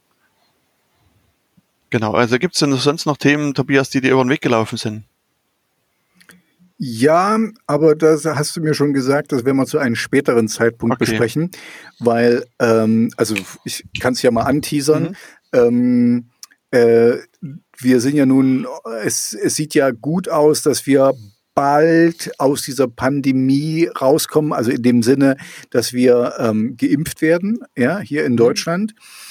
Genau, 1.91 2.13
also 2.13 2.39
gibt 2.39 2.55
es 2.55 2.61
denn 2.61 2.73
sonst 2.75 3.07
noch 3.07 3.17
Themen, 3.17 3.55
Tobias, 3.55 3.91
die 3.91 4.01
dir 4.01 4.13
über 4.13 4.25
den 4.25 4.31
Weg 4.31 4.41
gelaufen 4.41 4.77
sind? 4.77 5.05
Ja, 6.79 7.39
aber 7.67 7.95
das 7.95 8.27
hast 8.27 8.55
du 8.57 8.61
mir 8.61 8.75
schon 8.75 8.93
gesagt, 8.93 9.33
das 9.33 9.45
werden 9.45 9.57
wir 9.57 9.67
zu 9.67 9.79
einem 9.79 9.97
späteren 9.97 10.47
Zeitpunkt 10.47 10.97
okay. 10.97 11.11
besprechen, 11.11 11.51
weil, 11.99 12.45
ähm, 12.59 13.11
also 13.17 13.35
ich 13.65 13.85
kann 13.99 14.13
es 14.13 14.21
ja 14.21 14.31
mal 14.31 14.43
anteasern. 14.43 15.17
Mhm. 15.53 15.59
Ähm, 15.59 16.25
äh, 16.73 17.17
wir 17.79 18.01
sind 18.01 18.17
ja 18.17 18.27
nun, 18.27 18.67
es, 19.03 19.33
es 19.33 19.55
sieht 19.57 19.75
ja 19.75 19.91
gut 19.91 20.29
aus, 20.29 20.63
dass 20.63 20.87
wir 20.87 21.15
bald 21.55 22.39
aus 22.39 22.63
dieser 22.63 22.89
Pandemie 22.89 23.89
rauskommen, 23.99 24.53
also 24.53 24.71
in 24.71 24.83
dem 24.83 25.03
Sinne, 25.03 25.39
dass 25.71 25.95
wir 25.95 26.35
ähm, 26.39 26.77
geimpft 26.77 27.23
werden, 27.23 27.61
ja, 27.75 28.01
hier 28.01 28.27
in 28.27 28.33
mhm. 28.33 28.39
Deutschland. 28.39 28.95
Mhm 28.95 29.26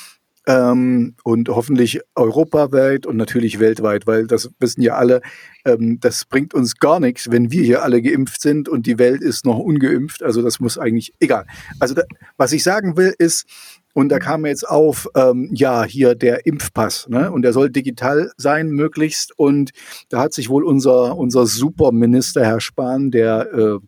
ähm, 0.47 1.15
und 1.23 1.49
hoffentlich 1.49 2.01
europaweit 2.15 3.05
und 3.05 3.17
natürlich 3.17 3.59
weltweit, 3.59 4.07
weil 4.07 4.27
das 4.27 4.49
wissen 4.59 4.81
ja 4.81 4.95
alle, 4.95 5.21
ähm, 5.65 5.99
das 5.99 6.25
bringt 6.25 6.53
uns 6.53 6.75
gar 6.77 6.99
nichts, 6.99 7.31
wenn 7.31 7.51
wir 7.51 7.63
hier 7.63 7.83
alle 7.83 8.01
geimpft 8.01 8.41
sind 8.41 8.69
und 8.69 8.85
die 8.85 8.99
Welt 8.99 9.21
ist 9.21 9.45
noch 9.45 9.59
ungeimpft. 9.59 10.23
Also 10.23 10.41
das 10.41 10.59
muss 10.59 10.77
eigentlich 10.77 11.13
egal. 11.19 11.45
Also 11.79 11.95
da, 11.95 12.03
was 12.37 12.51
ich 12.51 12.63
sagen 12.63 12.97
will 12.97 13.13
ist, 13.17 13.45
und 13.93 14.09
da 14.09 14.19
kam 14.19 14.45
jetzt 14.45 14.67
auf, 14.67 15.07
ähm, 15.15 15.51
ja, 15.53 15.85
hier 15.85 16.15
der 16.15 16.45
Impfpass, 16.45 17.07
ne? 17.07 17.31
Und 17.31 17.43
der 17.43 17.53
soll 17.53 17.69
digital 17.69 18.29
sein, 18.35 18.71
möglichst. 18.71 19.31
Und 19.39 19.71
da 20.09 20.19
hat 20.19 20.33
sich 20.33 20.49
wohl 20.49 20.65
unser, 20.65 21.17
unser 21.17 21.45
Superminister, 21.45 22.45
Herr 22.45 22.59
Spahn, 22.59 23.09
der 23.09 23.53
äh, 23.53 23.79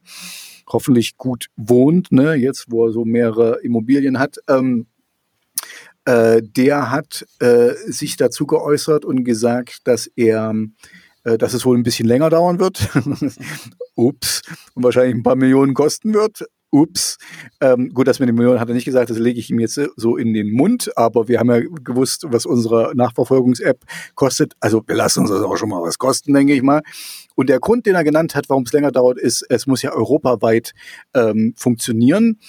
hoffentlich 0.69 1.17
gut 1.17 1.47
wohnt, 1.55 2.11
ne, 2.11 2.35
jetzt 2.35 2.65
wo 2.69 2.87
er 2.87 2.91
so 2.91 3.05
mehrere 3.05 3.59
Immobilien 3.63 4.19
hat, 4.19 4.37
ähm, 4.47 4.87
äh, 6.07 6.41
der 6.41 6.89
hat 6.89 7.27
äh, 7.39 7.73
sich 7.85 8.15
dazu 8.15 8.47
geäußert 8.47 9.03
und 9.03 9.25
gesagt, 9.25 9.79
dass 9.83 10.07
er, 10.15 10.53
äh, 11.25 11.37
dass 11.37 11.53
es 11.53 11.65
wohl 11.65 11.77
ein 11.77 11.83
bisschen 11.83 12.07
länger 12.07 12.29
dauern 12.29 12.59
wird. 12.61 12.87
Ups. 13.95 14.41
Und 14.73 14.83
wahrscheinlich 14.83 15.15
ein 15.15 15.23
paar 15.23 15.35
Millionen 15.35 15.73
kosten 15.73 16.13
wird. 16.13 16.45
Ups. 16.71 17.17
Ähm, 17.59 17.93
gut, 17.93 18.07
das 18.07 18.19
mit 18.19 18.29
den 18.29 18.35
Millionen 18.35 18.61
hat 18.61 18.69
er 18.69 18.75
nicht 18.75 18.85
gesagt, 18.85 19.09
das 19.09 19.17
lege 19.17 19.37
ich 19.37 19.49
ihm 19.49 19.59
jetzt 19.59 19.81
so 19.97 20.15
in 20.15 20.33
den 20.33 20.51
Mund, 20.51 20.91
aber 20.95 21.27
wir 21.27 21.39
haben 21.39 21.49
ja 21.49 21.59
gewusst, 21.59 22.25
was 22.29 22.45
unsere 22.45 22.93
Nachverfolgungs-App 22.95 23.83
kostet. 24.15 24.53
Also 24.61 24.81
wir 24.87 24.95
lassen 24.95 25.21
uns 25.21 25.29
das 25.29 25.41
auch 25.41 25.57
schon 25.57 25.69
mal 25.69 25.81
was 25.81 25.97
kosten, 25.97 26.33
denke 26.33 26.53
ich 26.53 26.61
mal. 26.61 26.83
Und 27.35 27.49
der 27.49 27.59
Grund, 27.59 27.85
den 27.85 27.95
er 27.95 28.05
genannt 28.05 28.33
hat, 28.33 28.47
warum 28.47 28.63
es 28.63 28.71
länger 28.71 28.93
dauert, 28.93 29.17
ist, 29.17 29.45
es 29.49 29.67
muss 29.67 29.81
ja 29.81 29.91
europaweit 29.91 30.71
ähm, 31.13 31.53
funktionieren 31.57 32.39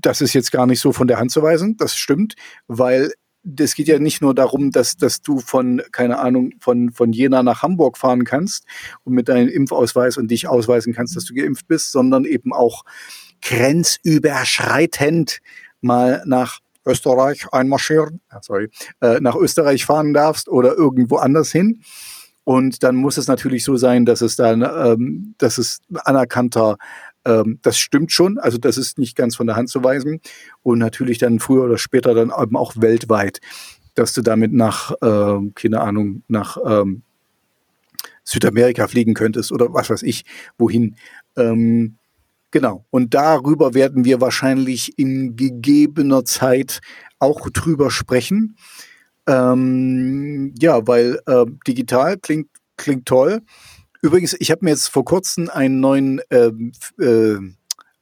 das 0.00 0.20
ist 0.20 0.32
jetzt 0.32 0.52
gar 0.52 0.66
nicht 0.66 0.80
so 0.80 0.92
von 0.92 1.08
der 1.08 1.18
Hand 1.18 1.30
zu 1.30 1.42
weisen, 1.42 1.76
das 1.76 1.96
stimmt, 1.96 2.34
weil 2.66 3.12
es 3.58 3.74
geht 3.74 3.88
ja 3.88 3.98
nicht 3.98 4.22
nur 4.22 4.34
darum, 4.34 4.70
dass, 4.70 4.96
dass 4.96 5.20
du 5.20 5.40
von, 5.40 5.82
keine 5.90 6.20
Ahnung, 6.20 6.52
von, 6.60 6.92
von 6.92 7.12
Jena 7.12 7.42
nach 7.42 7.62
Hamburg 7.62 7.98
fahren 7.98 8.24
kannst 8.24 8.64
und 9.04 9.14
mit 9.14 9.28
deinem 9.28 9.48
Impfausweis 9.48 10.16
und 10.16 10.30
dich 10.30 10.46
ausweisen 10.46 10.92
kannst, 10.92 11.16
dass 11.16 11.24
du 11.24 11.34
geimpft 11.34 11.66
bist, 11.66 11.90
sondern 11.90 12.24
eben 12.24 12.52
auch 12.52 12.84
grenzüberschreitend 13.42 15.40
mal 15.80 16.22
nach 16.24 16.60
Österreich 16.86 17.46
einmarschieren, 17.52 18.20
sorry, 18.40 18.70
äh, 19.00 19.20
nach 19.20 19.36
Österreich 19.36 19.84
fahren 19.84 20.14
darfst 20.14 20.48
oder 20.48 20.76
irgendwo 20.76 21.16
anders 21.16 21.52
hin. 21.52 21.82
Und 22.44 22.82
dann 22.82 22.96
muss 22.96 23.18
es 23.18 23.28
natürlich 23.28 23.62
so 23.62 23.76
sein, 23.76 24.04
dass 24.04 24.20
es 24.20 24.34
dann, 24.34 24.62
ähm, 24.62 25.36
dass 25.38 25.58
es 25.58 25.78
anerkannter 26.04 26.76
ähm, 27.24 27.58
das 27.62 27.78
stimmt 27.78 28.12
schon, 28.12 28.38
also 28.38 28.58
das 28.58 28.76
ist 28.76 28.98
nicht 28.98 29.16
ganz 29.16 29.36
von 29.36 29.46
der 29.46 29.56
Hand 29.56 29.68
zu 29.68 29.82
weisen. 29.82 30.20
Und 30.62 30.78
natürlich 30.78 31.18
dann 31.18 31.40
früher 31.40 31.64
oder 31.64 31.78
später 31.78 32.14
dann 32.14 32.32
eben 32.40 32.56
auch 32.56 32.74
weltweit, 32.76 33.40
dass 33.94 34.12
du 34.12 34.22
damit 34.22 34.52
nach, 34.52 34.92
äh, 35.02 35.50
keine 35.54 35.80
Ahnung, 35.80 36.22
nach 36.28 36.56
ähm, 36.64 37.02
Südamerika 38.24 38.86
fliegen 38.86 39.14
könntest 39.14 39.52
oder 39.52 39.72
was 39.72 39.90
weiß 39.90 40.02
ich, 40.02 40.24
wohin. 40.58 40.96
Ähm, 41.36 41.96
genau. 42.50 42.84
Und 42.90 43.14
darüber 43.14 43.74
werden 43.74 44.04
wir 44.04 44.20
wahrscheinlich 44.20 44.98
in 44.98 45.36
gegebener 45.36 46.24
Zeit 46.24 46.80
auch 47.18 47.50
drüber 47.50 47.90
sprechen. 47.90 48.56
Ähm, 49.26 50.54
ja, 50.58 50.86
weil 50.86 51.20
äh, 51.26 51.44
digital 51.66 52.18
klingt, 52.18 52.48
klingt 52.76 53.06
toll. 53.06 53.42
Übrigens, 54.02 54.36
ich 54.38 54.50
habe 54.50 54.64
mir 54.64 54.72
jetzt 54.72 54.88
vor 54.88 55.04
kurzem 55.04 55.48
einen 55.48 55.80
neuen 55.80 56.20
ähm, 56.30 56.72
äh, 56.98 57.36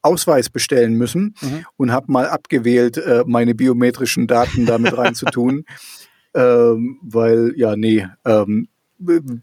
Ausweis 0.01 0.49
bestellen 0.49 0.95
müssen 0.95 1.35
mhm. 1.41 1.65
und 1.77 1.91
habe 1.91 2.11
mal 2.11 2.27
abgewählt, 2.27 2.97
äh, 2.97 3.23
meine 3.25 3.53
biometrischen 3.53 4.27
Daten 4.27 4.65
damit 4.65 4.97
reinzutun. 4.97 5.65
ähm, 6.33 6.99
weil, 7.03 7.53
ja, 7.55 7.75
nee, 7.75 8.07
ähm, 8.25 8.67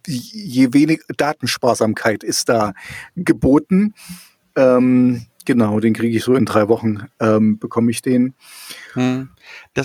je 0.06 0.72
wenig 0.72 1.02
Datensparsamkeit 1.16 2.22
ist 2.22 2.48
da 2.48 2.74
geboten. 3.16 3.94
Ähm, 4.56 5.26
genau, 5.44 5.80
den 5.80 5.94
kriege 5.94 6.16
ich 6.16 6.24
so 6.24 6.34
in 6.34 6.44
drei 6.44 6.68
Wochen, 6.68 7.06
ähm, 7.20 7.58
bekomme 7.58 7.90
ich 7.90 8.02
den. 8.02 8.34
Hm. 8.94 9.30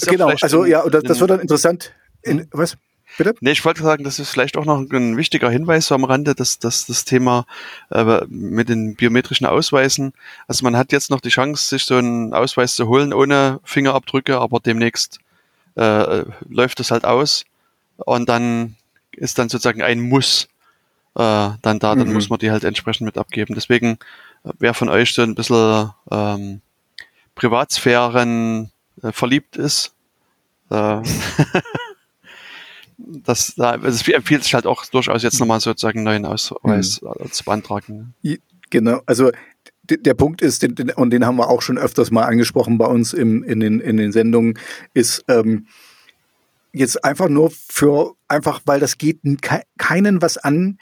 genau, 0.07 0.31
also 0.41 0.65
ja, 0.65 0.87
das, 0.89 1.03
das 1.03 1.19
wird 1.19 1.31
dann 1.31 1.39
interessant. 1.39 1.93
In, 2.21 2.39
hm. 2.39 2.47
was? 2.51 2.77
Bitte? 3.17 3.35
Nee, 3.41 3.51
ich 3.51 3.63
wollte 3.63 3.83
sagen, 3.83 4.03
das 4.03 4.19
ist 4.19 4.29
vielleicht 4.29 4.57
auch 4.57 4.65
noch 4.65 4.79
ein 4.79 5.17
wichtiger 5.17 5.49
Hinweis 5.49 5.87
so 5.87 5.95
am 5.95 6.03
Rande, 6.03 6.35
dass, 6.35 6.59
dass 6.59 6.85
das 6.85 7.05
Thema 7.05 7.45
äh, 7.91 8.21
mit 8.27 8.69
den 8.69 8.95
biometrischen 8.95 9.45
Ausweisen, 9.45 10.13
also 10.47 10.63
man 10.63 10.75
hat 10.75 10.91
jetzt 10.91 11.09
noch 11.09 11.21
die 11.21 11.29
Chance, 11.29 11.69
sich 11.69 11.85
so 11.85 11.95
einen 11.95 12.33
Ausweis 12.33 12.75
zu 12.75 12.87
holen 12.87 13.13
ohne 13.13 13.59
Fingerabdrücke, 13.63 14.39
aber 14.39 14.59
demnächst 14.59 15.19
äh, 15.75 16.23
läuft 16.49 16.79
das 16.79 16.91
halt 16.91 17.05
aus 17.05 17.45
und 17.97 18.29
dann 18.29 18.75
ist 19.11 19.37
dann 19.37 19.49
sozusagen 19.49 19.81
ein 19.81 20.01
Muss 20.01 20.47
äh, 21.15 21.49
dann 21.61 21.79
da, 21.79 21.95
dann 21.95 22.07
mhm. 22.07 22.13
muss 22.13 22.29
man 22.29 22.39
die 22.39 22.51
halt 22.51 22.63
entsprechend 22.63 23.05
mit 23.05 23.17
abgeben. 23.17 23.53
Deswegen, 23.55 23.99
äh, 24.43 24.51
wer 24.59 24.73
von 24.73 24.89
euch 24.89 25.13
so 25.13 25.21
ein 25.21 25.35
bisschen 25.35 25.91
ähm, 26.11 26.61
Privatsphären 27.35 28.71
äh, 29.01 29.11
verliebt 29.11 29.55
ist, 29.55 29.93
äh, 30.71 31.01
das, 32.97 33.55
da, 33.55 33.75
es 33.75 34.07
empfiehlt 34.07 34.43
sich 34.43 34.53
halt 34.53 34.65
auch 34.65 34.85
durchaus 34.85 35.23
jetzt 35.23 35.39
nochmal 35.39 35.59
sozusagen 35.59 35.99
einen 35.99 36.05
neuen 36.05 36.25
Ausweis 36.25 37.01
mhm. 37.01 37.31
zu 37.31 37.43
beantragen. 37.43 38.13
Genau, 38.69 39.01
also 39.05 39.31
der 39.83 40.13
Punkt 40.13 40.41
ist, 40.41 40.63
und 40.95 41.09
den 41.09 41.25
haben 41.25 41.35
wir 41.35 41.49
auch 41.49 41.61
schon 41.61 41.77
öfters 41.77 42.09
mal 42.09 42.23
angesprochen 42.23 42.77
bei 42.77 42.85
uns 42.85 43.13
im, 43.13 43.43
in, 43.43 43.59
den, 43.59 43.79
in 43.79 43.97
den 43.97 44.11
Sendungen, 44.11 44.57
ist 44.93 45.25
ähm, 45.27 45.67
jetzt 46.71 47.03
einfach 47.03 47.29
nur 47.29 47.51
für, 47.51 48.15
einfach 48.27 48.61
weil 48.65 48.79
das 48.79 48.97
geht 48.97 49.19
keinen 49.77 50.21
was 50.21 50.37
an, 50.37 50.77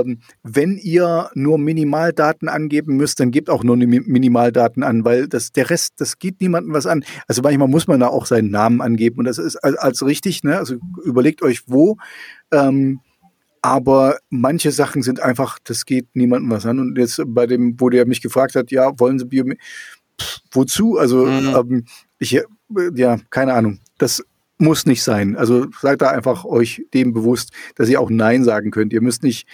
ähm, 0.00 0.20
wenn 0.42 0.78
ihr 0.78 1.30
nur 1.34 1.58
Minimaldaten 1.58 2.48
angeben 2.48 2.96
müsst, 2.96 3.20
dann 3.20 3.30
gebt 3.30 3.50
auch 3.50 3.64
nur 3.64 3.76
Minimaldaten 3.76 4.82
an, 4.82 5.04
weil 5.04 5.28
das, 5.28 5.52
der 5.52 5.70
Rest, 5.70 5.94
das 5.98 6.18
geht 6.18 6.40
niemandem 6.40 6.72
was 6.72 6.86
an. 6.86 7.04
Also 7.26 7.42
manchmal 7.42 7.68
muss 7.68 7.86
man 7.86 8.00
da 8.00 8.08
auch 8.08 8.26
seinen 8.26 8.50
Namen 8.50 8.80
angeben 8.80 9.18
und 9.18 9.24
das 9.26 9.38
ist 9.38 9.56
als, 9.56 9.76
als 9.76 10.04
richtig, 10.04 10.42
ne? 10.42 10.56
Also 10.56 10.76
überlegt 11.04 11.42
euch 11.42 11.62
wo. 11.66 11.96
Ähm, 12.52 13.00
aber 13.62 14.18
manche 14.28 14.72
Sachen 14.72 15.02
sind 15.02 15.20
einfach, 15.20 15.58
das 15.62 15.86
geht 15.86 16.08
niemandem 16.14 16.50
was 16.50 16.66
an. 16.66 16.80
Und 16.80 16.98
jetzt 16.98 17.22
bei 17.26 17.46
dem, 17.46 17.80
wo 17.80 17.90
der 17.90 18.06
mich 18.06 18.20
gefragt 18.20 18.56
hat, 18.56 18.72
ja, 18.72 18.90
wollen 18.98 19.20
Sie 19.20 19.24
Bio, 19.24 19.44
wozu? 20.50 20.98
Also 20.98 21.26
mhm. 21.26 21.54
ähm, 21.54 21.84
ich, 22.18 22.42
ja, 22.94 23.18
keine 23.30 23.54
Ahnung. 23.54 23.78
Das 23.98 24.24
muss 24.62 24.86
nicht 24.86 25.02
sein. 25.02 25.36
Also 25.36 25.66
seid 25.80 26.00
da 26.00 26.10
einfach 26.10 26.44
euch 26.44 26.86
dem 26.94 27.12
bewusst, 27.12 27.50
dass 27.74 27.88
ihr 27.88 28.00
auch 28.00 28.10
Nein 28.10 28.44
sagen 28.44 28.70
könnt. 28.70 28.92
Ihr 28.92 29.02
müsst 29.02 29.22
nicht, 29.24 29.46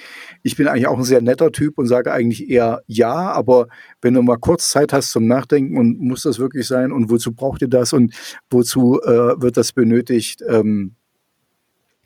ich 0.42 0.54
bin 0.54 0.68
eigentlich 0.68 0.86
auch 0.86 0.98
ein 0.98 1.04
sehr 1.04 1.22
netter 1.22 1.50
Typ 1.50 1.78
und 1.78 1.86
sage 1.86 2.12
eigentlich 2.12 2.48
eher 2.48 2.82
Ja, 2.86 3.32
aber 3.32 3.68
wenn 4.02 4.14
du 4.14 4.22
mal 4.22 4.36
kurz 4.36 4.70
Zeit 4.70 4.92
hast 4.92 5.10
zum 5.10 5.26
Nachdenken 5.26 5.78
und 5.78 5.98
muss 5.98 6.22
das 6.22 6.38
wirklich 6.38 6.66
sein 6.66 6.92
und 6.92 7.10
wozu 7.10 7.32
braucht 7.32 7.62
ihr 7.62 7.68
das 7.68 7.92
und 7.92 8.14
wozu 8.50 9.00
äh, 9.02 9.40
wird 9.40 9.56
das 9.56 9.72
benötigt, 9.72 10.42
ähm, 10.46 10.94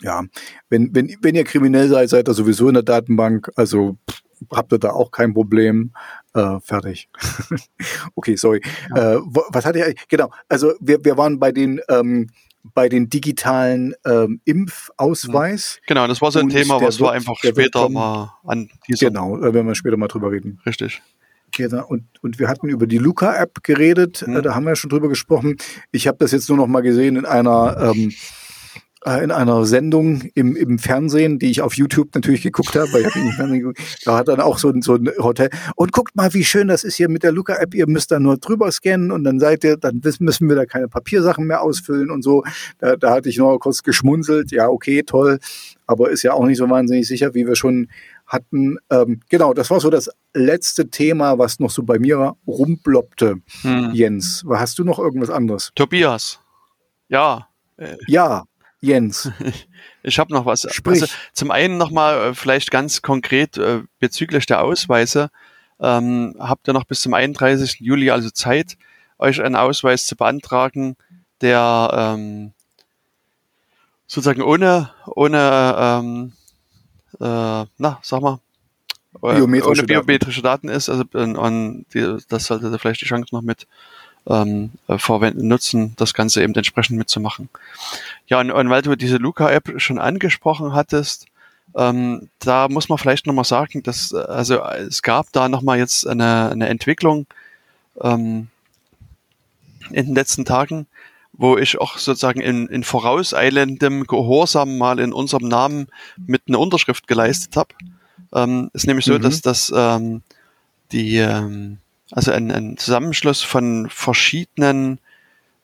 ja, 0.00 0.22
wenn, 0.68 0.94
wenn, 0.94 1.16
wenn 1.22 1.34
ihr 1.34 1.44
kriminell 1.44 1.88
seid, 1.88 2.08
seid 2.08 2.28
ihr 2.28 2.34
sowieso 2.34 2.68
in 2.68 2.74
der 2.74 2.82
Datenbank, 2.82 3.50
also 3.56 3.98
habt 4.50 4.72
ihr 4.72 4.78
da 4.78 4.90
auch 4.90 5.10
kein 5.10 5.34
Problem. 5.34 5.92
Äh, 6.34 6.60
fertig. 6.60 7.08
okay, 8.14 8.36
sorry. 8.36 8.60
Ja. 8.94 9.14
Äh, 9.14 9.20
was 9.50 9.64
hatte 9.64 9.78
ich? 9.78 10.08
Genau, 10.08 10.30
also 10.48 10.72
wir, 10.80 11.04
wir 11.04 11.16
waren 11.16 11.38
bei 11.38 11.52
den 11.52 11.80
ähm, 11.88 12.28
bei 12.62 12.88
den 12.88 13.08
digitalen 13.10 13.94
ähm, 14.04 14.40
Impfausweis. 14.44 15.80
Genau, 15.86 16.06
das 16.06 16.20
war 16.20 16.30
so 16.30 16.38
ein 16.38 16.48
Thema, 16.48 16.80
was 16.80 17.00
wir 17.00 17.10
einfach 17.10 17.36
später 17.38 17.88
mal 17.88 18.34
an 18.44 18.70
dieser. 18.88 19.08
Genau, 19.08 19.36
da 19.36 19.52
werden 19.52 19.66
wir 19.66 19.74
später 19.74 19.96
mal 19.96 20.08
drüber 20.08 20.30
reden. 20.30 20.60
Richtig. 20.64 21.02
Genau, 21.54 21.86
und, 21.86 22.04
und 22.22 22.38
wir 22.38 22.48
hatten 22.48 22.68
über 22.68 22.86
die 22.86 22.96
Luca-App 22.96 23.62
geredet, 23.62 24.22
hm. 24.26 24.42
da 24.42 24.54
haben 24.54 24.64
wir 24.64 24.74
schon 24.74 24.88
drüber 24.88 25.08
gesprochen. 25.08 25.56
Ich 25.90 26.06
habe 26.06 26.16
das 26.18 26.32
jetzt 26.32 26.48
nur 26.48 26.56
noch 26.56 26.66
mal 26.66 26.80
gesehen 26.80 27.16
in 27.16 27.26
einer 27.26 27.92
ähm, 27.94 28.12
äh, 29.04 29.22
in 29.24 29.30
einer 29.30 29.64
Sendung 29.64 30.22
im, 30.34 30.56
im 30.56 30.78
Fernsehen, 30.78 31.38
die 31.38 31.50
ich 31.50 31.60
auf 31.60 31.74
YouTube 31.74 32.14
natürlich 32.14 32.42
geguckt 32.42 32.74
habe, 32.74 32.92
weil 32.92 33.00
ich 33.02 33.06
hab 33.06 33.12
Fernsehen 33.34 33.60
geguckt, 33.60 33.80
da 34.04 34.16
hat 34.16 34.28
dann 34.28 34.40
auch 34.40 34.58
so 34.58 34.68
ein, 34.68 34.82
so 34.82 34.94
ein 34.94 35.10
Hotel. 35.18 35.50
Und 35.76 35.92
guckt 35.92 36.14
mal, 36.14 36.32
wie 36.34 36.44
schön 36.44 36.68
das 36.68 36.84
ist 36.84 36.96
hier 36.96 37.08
mit 37.08 37.22
der 37.22 37.32
Luca-App. 37.32 37.74
Ihr 37.74 37.88
müsst 37.88 38.10
da 38.10 38.20
nur 38.20 38.36
drüber 38.36 38.70
scannen 38.70 39.10
und 39.10 39.24
dann 39.24 39.40
seid 39.40 39.64
ihr, 39.64 39.76
dann 39.76 40.00
müssen 40.20 40.48
wir 40.48 40.56
da 40.56 40.66
keine 40.66 40.88
Papiersachen 40.88 41.46
mehr 41.46 41.62
ausfüllen 41.62 42.10
und 42.10 42.22
so. 42.22 42.44
Da, 42.78 42.96
da 42.96 43.10
hatte 43.12 43.28
ich 43.28 43.38
noch 43.38 43.58
kurz 43.58 43.82
geschmunzelt. 43.82 44.52
Ja, 44.52 44.68
okay, 44.68 45.02
toll. 45.02 45.38
Aber 45.86 46.10
ist 46.10 46.22
ja 46.22 46.32
auch 46.32 46.46
nicht 46.46 46.58
so 46.58 46.70
wahnsinnig 46.70 47.06
sicher, 47.06 47.34
wie 47.34 47.46
wir 47.46 47.56
schon 47.56 47.88
hatten. 48.26 48.78
Ähm, 48.90 49.20
genau, 49.28 49.52
das 49.52 49.70
war 49.70 49.80
so 49.80 49.90
das 49.90 50.10
letzte 50.32 50.88
Thema, 50.88 51.38
was 51.38 51.58
noch 51.60 51.70
so 51.70 51.82
bei 51.82 51.98
mir 51.98 52.34
rumploppte. 52.46 53.36
Hm. 53.62 53.90
Jens, 53.92 54.44
hast 54.48 54.78
du 54.78 54.84
noch 54.84 54.98
irgendwas 54.98 55.30
anderes? 55.30 55.70
Tobias. 55.74 56.40
Ja. 57.08 57.48
Ja, 58.06 58.44
Jens. 58.82 59.30
Ich 60.04 60.18
habe 60.18 60.34
noch 60.34 60.46
was. 60.46 60.66
Sprich. 60.72 61.00
Also 61.00 61.14
zum 61.32 61.52
einen 61.52 61.78
nochmal 61.78 62.30
äh, 62.30 62.34
vielleicht 62.34 62.72
ganz 62.72 63.02
konkret 63.02 63.56
äh, 63.56 63.82
bezüglich 64.00 64.46
der 64.46 64.60
Ausweise. 64.60 65.30
Ähm, 65.78 66.34
habt 66.40 66.66
ihr 66.66 66.74
noch 66.74 66.82
bis 66.82 67.02
zum 67.02 67.14
31. 67.14 67.76
Juli 67.78 68.10
also 68.10 68.28
Zeit, 68.30 68.76
euch 69.18 69.40
einen 69.40 69.54
Ausweis 69.54 70.06
zu 70.06 70.16
beantragen, 70.16 70.96
der 71.40 71.90
ähm, 72.16 72.52
sozusagen 74.08 74.42
ohne, 74.42 74.90
ohne 75.06 75.76
ähm, 75.78 76.32
äh, 77.20 77.66
na, 77.78 78.00
sag 78.02 78.20
mal, 78.20 78.40
äh, 79.22 79.36
biometrische 79.36 79.82
ohne 79.82 79.86
biometrische 79.86 80.42
Daten. 80.42 80.66
Daten 80.66 80.76
ist. 80.76 80.88
Also 80.88 81.04
und 81.12 81.86
die, 81.94 82.18
das 82.28 82.46
sollte 82.46 82.76
vielleicht 82.76 83.02
die 83.02 83.06
Chance 83.06 83.32
noch 83.32 83.42
mit 83.42 83.68
ähm, 84.26 84.70
äh, 84.88 84.98
verwenden, 84.98 85.48
nutzen, 85.48 85.94
das 85.96 86.14
Ganze 86.14 86.42
eben 86.42 86.54
entsprechend 86.54 86.98
mitzumachen. 86.98 87.48
Ja, 88.26 88.40
und, 88.40 88.50
und 88.50 88.70
weil 88.70 88.82
du 88.82 88.96
diese 88.96 89.16
Luca-App 89.16 89.80
schon 89.80 89.98
angesprochen 89.98 90.74
hattest, 90.74 91.26
ähm, 91.74 92.28
da 92.38 92.68
muss 92.68 92.88
man 92.88 92.98
vielleicht 92.98 93.26
nochmal 93.26 93.44
sagen, 93.44 93.82
dass 93.82 94.12
also 94.14 94.62
es 94.62 95.02
gab 95.02 95.32
da 95.32 95.48
nochmal 95.48 95.78
jetzt 95.78 96.06
eine, 96.06 96.50
eine 96.50 96.68
Entwicklung 96.68 97.26
ähm, 98.00 98.48
in 99.90 100.06
den 100.06 100.14
letzten 100.14 100.44
Tagen, 100.44 100.86
wo 101.32 101.56
ich 101.56 101.80
auch 101.80 101.98
sozusagen 101.98 102.40
in, 102.40 102.66
in 102.68 102.84
vorauseilendem 102.84 104.06
Gehorsam 104.06 104.76
mal 104.78 104.98
in 104.98 105.12
unserem 105.12 105.48
Namen 105.48 105.88
mit 106.16 106.42
einer 106.46 106.60
Unterschrift 106.60 107.08
geleistet 107.08 107.56
habe. 107.56 107.74
Ähm, 108.34 108.70
ist 108.74 108.86
nämlich 108.86 109.06
so, 109.06 109.14
mhm. 109.14 109.22
dass 109.22 109.40
das 109.40 109.72
ähm, 109.74 110.22
die 110.92 111.16
ähm, 111.16 111.78
also 112.12 112.30
ein, 112.30 112.50
ein 112.52 112.76
Zusammenschluss 112.76 113.42
von 113.42 113.88
verschiedenen 113.90 114.98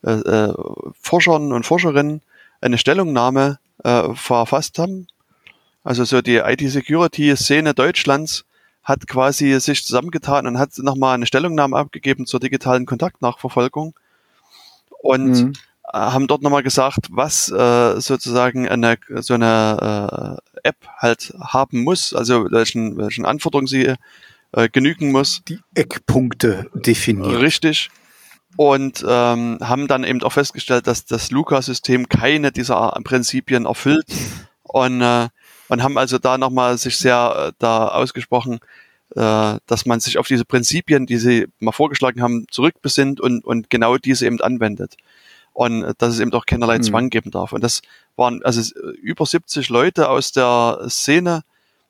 äh, 0.05 0.13
äh, 0.13 0.55
Forschern 1.01 1.53
und 1.53 1.67
Forscherinnen 1.67 2.23
eine 2.61 2.79
Stellungnahme 2.79 3.59
äh, 3.85 4.15
verfasst 4.15 4.79
haben. 4.79 5.07
Also 5.85 6.05
so 6.05 6.23
die 6.23 6.37
IT-Security-Szene 6.37 7.75
Deutschlands 7.75 8.45
hat 8.83 9.07
quasi 9.07 9.61
sich 9.61 9.85
zusammengetan 9.85 10.47
und 10.47 10.59
hat 10.59 10.79
nochmal 10.79 11.15
eine 11.15 11.27
Stellungnahme 11.27 11.77
abgegeben 11.77 12.27
zur 12.27 12.41
digitalen 12.41 12.87
Kontaktnachverfolgung 12.87 13.95
und 15.03 15.31
mhm. 15.31 15.53
haben 15.93 16.27
dort 16.27 16.43
nochmal 16.43 16.63
gesagt, 16.63 17.09
was 17.11 17.51
äh, 17.51 18.01
sozusagen 18.01 18.67
eine 18.69 18.97
so 19.17 19.35
eine 19.35 20.41
äh, 20.65 20.69
App 20.69 20.77
halt 20.97 21.35
haben 21.39 21.85
muss, 21.85 22.15
also 22.15 22.51
welchen, 22.51 22.97
welchen 22.97 23.27
Anforderungen 23.27 23.67
sie 23.67 23.95
äh, 24.53 24.69
genügen 24.69 25.13
muss. 25.13 25.43
Die 25.49 25.61
Eckpunkte 25.75 26.71
definieren. 26.75 27.37
Richtig. 27.37 27.91
Und 28.57 29.05
ähm, 29.07 29.59
haben 29.61 29.87
dann 29.87 30.05
eben 30.05 30.23
auch 30.23 30.33
festgestellt, 30.33 30.87
dass 30.87 31.05
das 31.05 31.31
Luca-System 31.31 32.09
keine 32.09 32.51
dieser 32.51 32.91
Prinzipien 33.05 33.67
erfüllt 33.67 34.07
und, 34.63 35.01
äh, 35.01 35.29
und 35.69 35.83
haben 35.83 35.99
also 35.99 36.19
da 36.19 36.39
nochmal 36.39 36.79
sich 36.79 36.97
sehr 36.97 37.49
äh, 37.49 37.53
da 37.59 37.89
ausgesprochen, 37.89 38.59
äh, 39.15 39.59
dass 39.67 39.87
man 39.87 40.01
sich 40.01 40.19
auf 40.19 40.27
diese 40.27 40.45
Prinzipien, 40.45 41.07
die 41.07 41.19
sie 41.19 41.47
mal 41.61 41.73
vorgeschlagen 41.73 42.21
haben, 42.23 42.47
zurückbesinnt 42.51 43.21
und, 43.21 43.45
und 43.45 43.71
genau 43.71 43.97
diese 43.97 44.27
eben 44.27 44.41
anwendet. 44.41 44.97
Und 45.53 45.85
äh, 45.85 45.95
dass 45.99 46.15
es 46.15 46.21
eben 46.21 46.33
auch 46.33 46.47
keinerlei 46.47 46.79
mhm. 46.79 46.83
Zwang 46.83 47.11
geben 47.11 47.31
darf. 47.31 47.53
Und 47.53 47.63
das 47.63 47.83
waren 48.17 48.43
also 48.43 48.63
über 49.01 49.25
70 49.25 49.69
Leute 49.69 50.09
aus 50.09 50.33
der 50.33 50.87
Szene, 50.89 51.43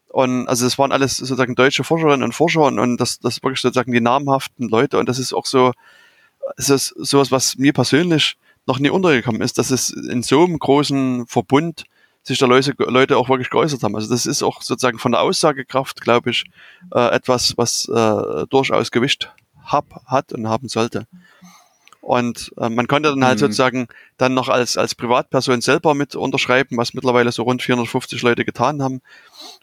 und 0.09 0.49
also 0.49 0.67
es 0.67 0.79
waren 0.79 0.93
alles 0.93 1.19
sozusagen 1.19 1.55
deutsche 1.55 1.85
Forscherinnen 1.85 2.23
und 2.23 2.35
Forscher 2.35 2.63
und, 2.63 2.79
und 2.79 2.97
das, 2.97 3.19
das 3.21 3.43
wirklich 3.43 3.61
sozusagen 3.61 3.93
die 3.93 4.01
namhaften 4.01 4.69
Leute. 4.69 4.99
Und 4.99 5.09
das 5.09 5.19
ist 5.19 5.33
auch 5.33 5.47
so, 5.47 5.73
es 6.57 6.71
ist 6.71 6.95
sowas, 6.97 7.31
was 7.31 7.57
mir 7.57 7.73
persönlich 7.73 8.37
noch 8.67 8.79
nie 8.79 8.91
untergekommen 8.91 9.43
ist, 9.43 9.59
dass 9.59 9.71
es 9.71 9.91
in 9.91 10.23
so 10.23 10.45
einem 10.45 10.59
großen 10.59 11.27
Verbund 11.27 11.85
sich 12.23 12.39
da 12.39 12.47
Leute, 12.47 12.75
Leute 12.79 13.17
auch 13.17 13.29
wirklich 13.29 13.51
geäußert 13.51 13.83
haben. 13.83 13.97
Also 13.97 14.09
das 14.11 14.27
ist 14.27 14.43
auch 14.43 14.63
sozusagen 14.63 14.99
von 14.99 15.13
der 15.13 15.23
Aussagekraft, 15.23 16.01
glaube 16.01 16.31
ich, 16.31 16.45
äh, 16.95 17.09
etwas, 17.09 17.55
was 17.57 17.89
äh, 17.89 18.47
durchaus 18.49 18.91
Gewicht 18.91 19.33
hab, 19.65 20.05
hat 20.07 20.33
und 20.33 20.49
haben 20.49 20.69
sollte. 20.69 21.07
Und 22.01 22.53
äh, 22.57 22.69
man 22.69 22.87
konnte 22.87 23.11
dann 23.11 23.25
halt 23.25 23.37
mhm. 23.37 23.41
sozusagen 23.41 23.89
dann 24.17 24.35
noch 24.35 24.49
als, 24.49 24.77
als 24.77 24.95
Privatperson 24.95 25.61
selber 25.61 25.95
mit 25.95 26.15
unterschreiben, 26.15 26.77
was 26.77 26.95
mittlerweile 26.95 27.33
so 27.33 27.43
rund 27.43 27.63
450 27.63 28.23
Leute 28.23 28.45
getan 28.45 28.83
haben. 28.83 29.03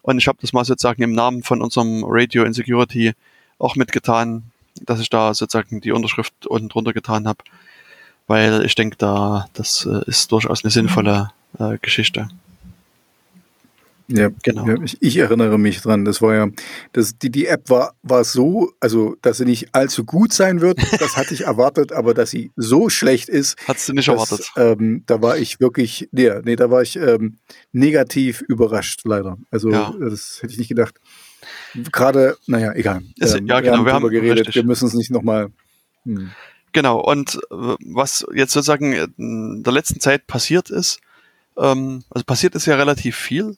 Und 0.01 0.17
ich 0.17 0.27
habe 0.27 0.37
das 0.41 0.53
mal 0.53 0.65
sozusagen 0.65 1.01
im 1.01 1.13
Namen 1.13 1.43
von 1.43 1.61
unserem 1.61 2.03
Radio 2.05 2.43
Insecurity 2.43 3.13
auch 3.57 3.75
mitgetan, 3.75 4.51
dass 4.81 4.99
ich 4.99 5.09
da 5.09 5.33
sozusagen 5.33 5.81
die 5.81 5.91
Unterschrift 5.91 6.45
unten 6.47 6.69
drunter 6.69 6.93
getan 6.93 7.27
habe, 7.27 7.43
weil 8.27 8.65
ich 8.65 8.75
denke, 8.75 8.97
da 8.97 9.47
das 9.53 9.85
äh, 9.85 10.01
ist 10.07 10.31
durchaus 10.31 10.63
eine 10.63 10.71
sinnvolle 10.71 11.31
äh, 11.57 11.77
Geschichte. 11.81 12.29
Ja, 14.07 14.29
genau. 14.43 14.67
Ja, 14.67 14.75
ich, 14.83 14.97
ich, 15.01 15.17
erinnere 15.17 15.57
mich 15.57 15.81
dran. 15.81 16.05
Das 16.05 16.21
war 16.21 16.35
ja, 16.35 16.47
das, 16.93 17.17
die, 17.17 17.31
die 17.31 17.47
App 17.47 17.69
war, 17.69 17.95
war 18.03 18.23
so, 18.23 18.71
also 18.79 19.15
dass 19.21 19.37
sie 19.37 19.45
nicht 19.45 19.73
allzu 19.73 20.05
gut 20.05 20.31
sein 20.31 20.61
wird, 20.61 20.79
das 20.99 21.17
hatte 21.17 21.33
ich 21.33 21.41
erwartet, 21.45 21.91
aber 21.91 22.13
dass 22.13 22.29
sie 22.29 22.51
so 22.55 22.89
schlecht 22.89 23.29
ist. 23.29 23.57
Hattest 23.67 23.89
du 23.89 23.93
nicht 23.93 24.07
dass, 24.07 24.31
erwartet? 24.31 24.51
Ähm, 24.57 25.03
da 25.07 25.21
war 25.21 25.37
ich 25.37 25.59
wirklich, 25.59 26.07
nee, 26.11 26.29
nee 26.43 26.55
da 26.55 26.69
war 26.69 26.83
ich 26.83 26.97
ähm, 26.97 27.37
negativ 27.71 28.41
überrascht, 28.41 29.01
leider. 29.05 29.37
Also 29.49 29.71
ja. 29.71 29.93
das 29.99 30.39
hätte 30.41 30.53
ich 30.53 30.59
nicht 30.59 30.69
gedacht. 30.69 30.99
Gerade, 31.91 32.37
naja, 32.45 32.73
egal. 32.73 33.01
Ist, 33.17 33.35
ähm, 33.35 33.47
ja, 33.47 33.59
genau, 33.59 33.71
wir 33.71 33.77
haben, 33.77 33.85
wir 33.85 33.93
haben 33.93 34.09
geredet, 34.09 34.39
richtig. 34.39 34.55
wir 34.55 34.63
müssen 34.63 34.87
es 34.87 34.93
nicht 34.93 35.09
nochmal. 35.09 35.49
Hm. 36.03 36.29
Genau, 36.73 36.99
und 36.99 37.35
äh, 37.35 37.75
was 37.85 38.25
jetzt 38.33 38.53
sozusagen 38.53 38.93
in 39.17 39.63
der 39.63 39.73
letzten 39.73 39.99
Zeit 39.99 40.27
passiert 40.27 40.69
ist, 40.69 40.99
Ähm, 41.57 42.03
also 42.09 42.25
passiert 42.25 42.55
ist 42.55 42.65
ja 42.65 42.75
relativ 42.75 43.15
viel. 43.15 43.57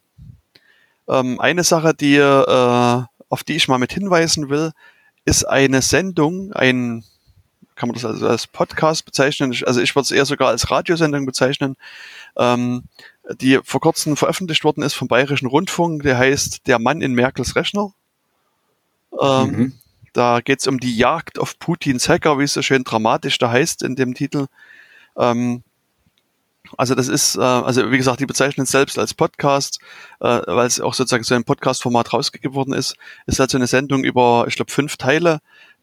Ähm, 1.07 1.39
eine 1.39 1.63
Sache, 1.63 1.93
die, 1.93 2.15
äh, 2.15 3.03
auf 3.29 3.43
die 3.43 3.55
ich 3.55 3.67
mal 3.67 3.77
mit 3.77 3.93
hinweisen 3.93 4.49
will, 4.49 4.71
ist 5.25 5.43
eine 5.43 5.81
Sendung, 5.81 6.53
ein, 6.53 7.03
kann 7.75 7.89
man 7.89 7.93
das 7.93 8.05
also 8.05 8.27
als 8.27 8.47
Podcast 8.47 9.05
bezeichnen? 9.05 9.55
Also 9.65 9.81
ich 9.81 9.95
würde 9.95 10.03
es 10.03 10.11
eher 10.11 10.25
sogar 10.25 10.49
als 10.49 10.71
Radiosendung 10.71 11.25
bezeichnen, 11.25 11.75
ähm, 12.37 12.83
die 13.41 13.59
vor 13.63 13.81
kurzem 13.81 14.15
veröffentlicht 14.17 14.63
worden 14.63 14.83
ist 14.83 14.93
vom 14.93 15.07
Bayerischen 15.07 15.47
Rundfunk. 15.47 16.03
Der 16.03 16.17
heißt 16.17 16.67
Der 16.67 16.79
Mann 16.79 17.01
in 17.01 17.13
Merkels 17.13 17.55
Rechner. 17.55 17.91
Ähm, 19.19 19.51
mhm. 19.51 19.73
Da 20.13 20.39
geht 20.41 20.61
es 20.61 20.67
um 20.67 20.79
die 20.79 20.95
Jagd 20.95 21.37
auf 21.37 21.59
Putins 21.59 22.09
Hacker, 22.09 22.39
wie 22.39 22.43
es 22.43 22.53
so 22.53 22.61
schön 22.61 22.83
dramatisch 22.83 23.37
da 23.37 23.51
heißt 23.51 23.83
in 23.83 23.95
dem 23.95 24.13
Titel. 24.13 24.47
Ähm, 25.17 25.63
also 26.75 26.95
das 26.95 27.07
ist, 27.07 27.35
äh, 27.35 27.41
also 27.41 27.91
wie 27.91 27.97
gesagt, 27.97 28.19
die 28.19 28.25
bezeichnen 28.25 28.63
es 28.63 28.71
selbst 28.71 28.99
als 28.99 29.13
Podcast, 29.13 29.79
äh, 30.19 30.41
weil 30.45 30.67
es 30.67 30.79
auch 30.79 30.93
sozusagen 30.93 31.23
so 31.23 31.35
ein 31.35 31.43
Podcast-Format 31.43 32.13
rausgegeben 32.13 32.55
worden 32.55 32.73
ist. 32.73 32.95
Ist 33.25 33.39
halt 33.39 33.51
so 33.51 33.57
eine 33.57 33.67
Sendung 33.67 34.03
über, 34.03 34.45
ich 34.47 34.55
glaube, 34.55 34.71
fünf 34.71 34.97
Teile, 34.97 35.39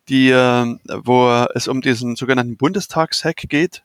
die, 0.09 0.31
äh, 0.31 0.77
wo 1.05 1.47
es 1.55 1.69
um 1.69 1.81
diesen 1.81 2.17
sogenannten 2.17 2.57
Bundestagshack 2.57 3.37
geht. 3.49 3.83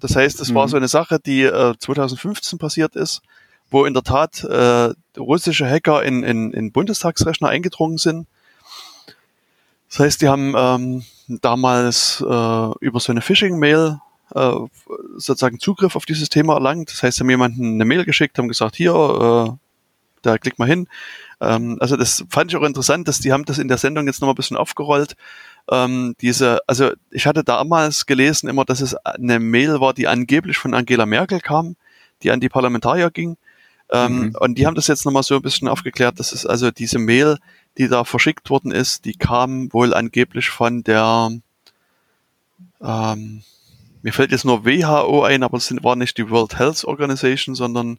Das 0.00 0.16
heißt, 0.16 0.40
es 0.40 0.50
mhm. 0.50 0.54
war 0.54 0.68
so 0.68 0.76
eine 0.76 0.88
Sache, 0.88 1.18
die 1.18 1.42
äh, 1.42 1.74
2015 1.78 2.58
passiert 2.58 2.96
ist, 2.96 3.22
wo 3.70 3.84
in 3.84 3.94
der 3.94 4.02
Tat 4.02 4.42
äh, 4.44 4.92
russische 5.18 5.68
Hacker 5.68 6.02
in, 6.02 6.22
in, 6.22 6.52
in 6.52 6.72
Bundestagsrechner 6.72 7.48
eingedrungen 7.48 7.98
sind. 7.98 8.26
Das 9.88 10.00
heißt, 10.00 10.22
die 10.22 10.28
haben 10.28 10.54
ähm, 10.56 11.04
damals 11.28 12.20
äh, 12.20 12.70
über 12.80 13.00
so 13.00 13.12
eine 13.12 13.20
Phishing-Mail 13.20 14.00
äh, 14.34 14.52
sozusagen 15.16 15.60
Zugriff 15.60 15.96
auf 15.96 16.06
dieses 16.06 16.28
Thema 16.28 16.54
erlangt. 16.54 16.90
Das 16.90 17.02
heißt, 17.02 17.16
sie 17.16 17.22
haben 17.22 17.30
jemanden 17.30 17.74
eine 17.74 17.84
Mail 17.84 18.04
geschickt, 18.04 18.38
haben 18.38 18.48
gesagt, 18.48 18.76
hier, 18.76 18.92
äh, 18.92 19.56
da 20.22 20.38
klick 20.38 20.58
mal 20.58 20.68
hin. 20.68 20.88
Ähm, 21.40 21.78
also 21.80 21.96
das 21.96 22.24
fand 22.28 22.50
ich 22.50 22.56
auch 22.56 22.62
interessant, 22.62 23.08
dass 23.08 23.20
die 23.20 23.32
haben 23.32 23.44
das 23.44 23.58
in 23.58 23.68
der 23.68 23.78
Sendung 23.78 24.06
jetzt 24.06 24.20
nochmal 24.20 24.34
ein 24.34 24.36
bisschen 24.36 24.56
aufgerollt. 24.56 25.16
Ähm, 25.70 26.14
diese, 26.20 26.60
also 26.66 26.90
ich 27.10 27.26
hatte 27.26 27.44
damals 27.44 28.06
gelesen 28.06 28.48
immer, 28.48 28.64
dass 28.64 28.80
es 28.80 28.94
eine 28.94 29.38
Mail 29.40 29.80
war, 29.80 29.94
die 29.94 30.08
angeblich 30.08 30.58
von 30.58 30.74
Angela 30.74 31.06
Merkel 31.06 31.40
kam, 31.40 31.76
die 32.22 32.30
an 32.30 32.40
die 32.40 32.48
Parlamentarier 32.48 33.10
ging. 33.10 33.36
Ähm, 33.92 34.20
mhm. 34.20 34.36
Und 34.38 34.58
die 34.58 34.66
haben 34.66 34.74
das 34.74 34.86
jetzt 34.86 35.04
nochmal 35.04 35.22
so 35.22 35.36
ein 35.36 35.42
bisschen 35.42 35.68
aufgeklärt, 35.68 36.20
dass 36.20 36.32
es 36.32 36.46
also 36.46 36.70
diese 36.70 36.98
Mail, 36.98 37.38
die 37.78 37.88
da 37.88 38.04
verschickt 38.04 38.50
worden 38.50 38.70
ist, 38.70 39.04
die 39.04 39.14
kam 39.14 39.72
wohl 39.72 39.94
angeblich 39.94 40.50
von 40.50 40.84
der 40.84 41.30
ähm, 42.82 43.42
mir 44.02 44.12
fällt 44.12 44.32
jetzt 44.32 44.44
nur 44.44 44.64
WHO 44.64 45.22
ein, 45.24 45.42
aber 45.42 45.58
es 45.58 45.74
war 45.82 45.96
nicht 45.96 46.18
die 46.18 46.30
World 46.30 46.58
Health 46.58 46.84
Organization, 46.84 47.54
sondern 47.54 47.98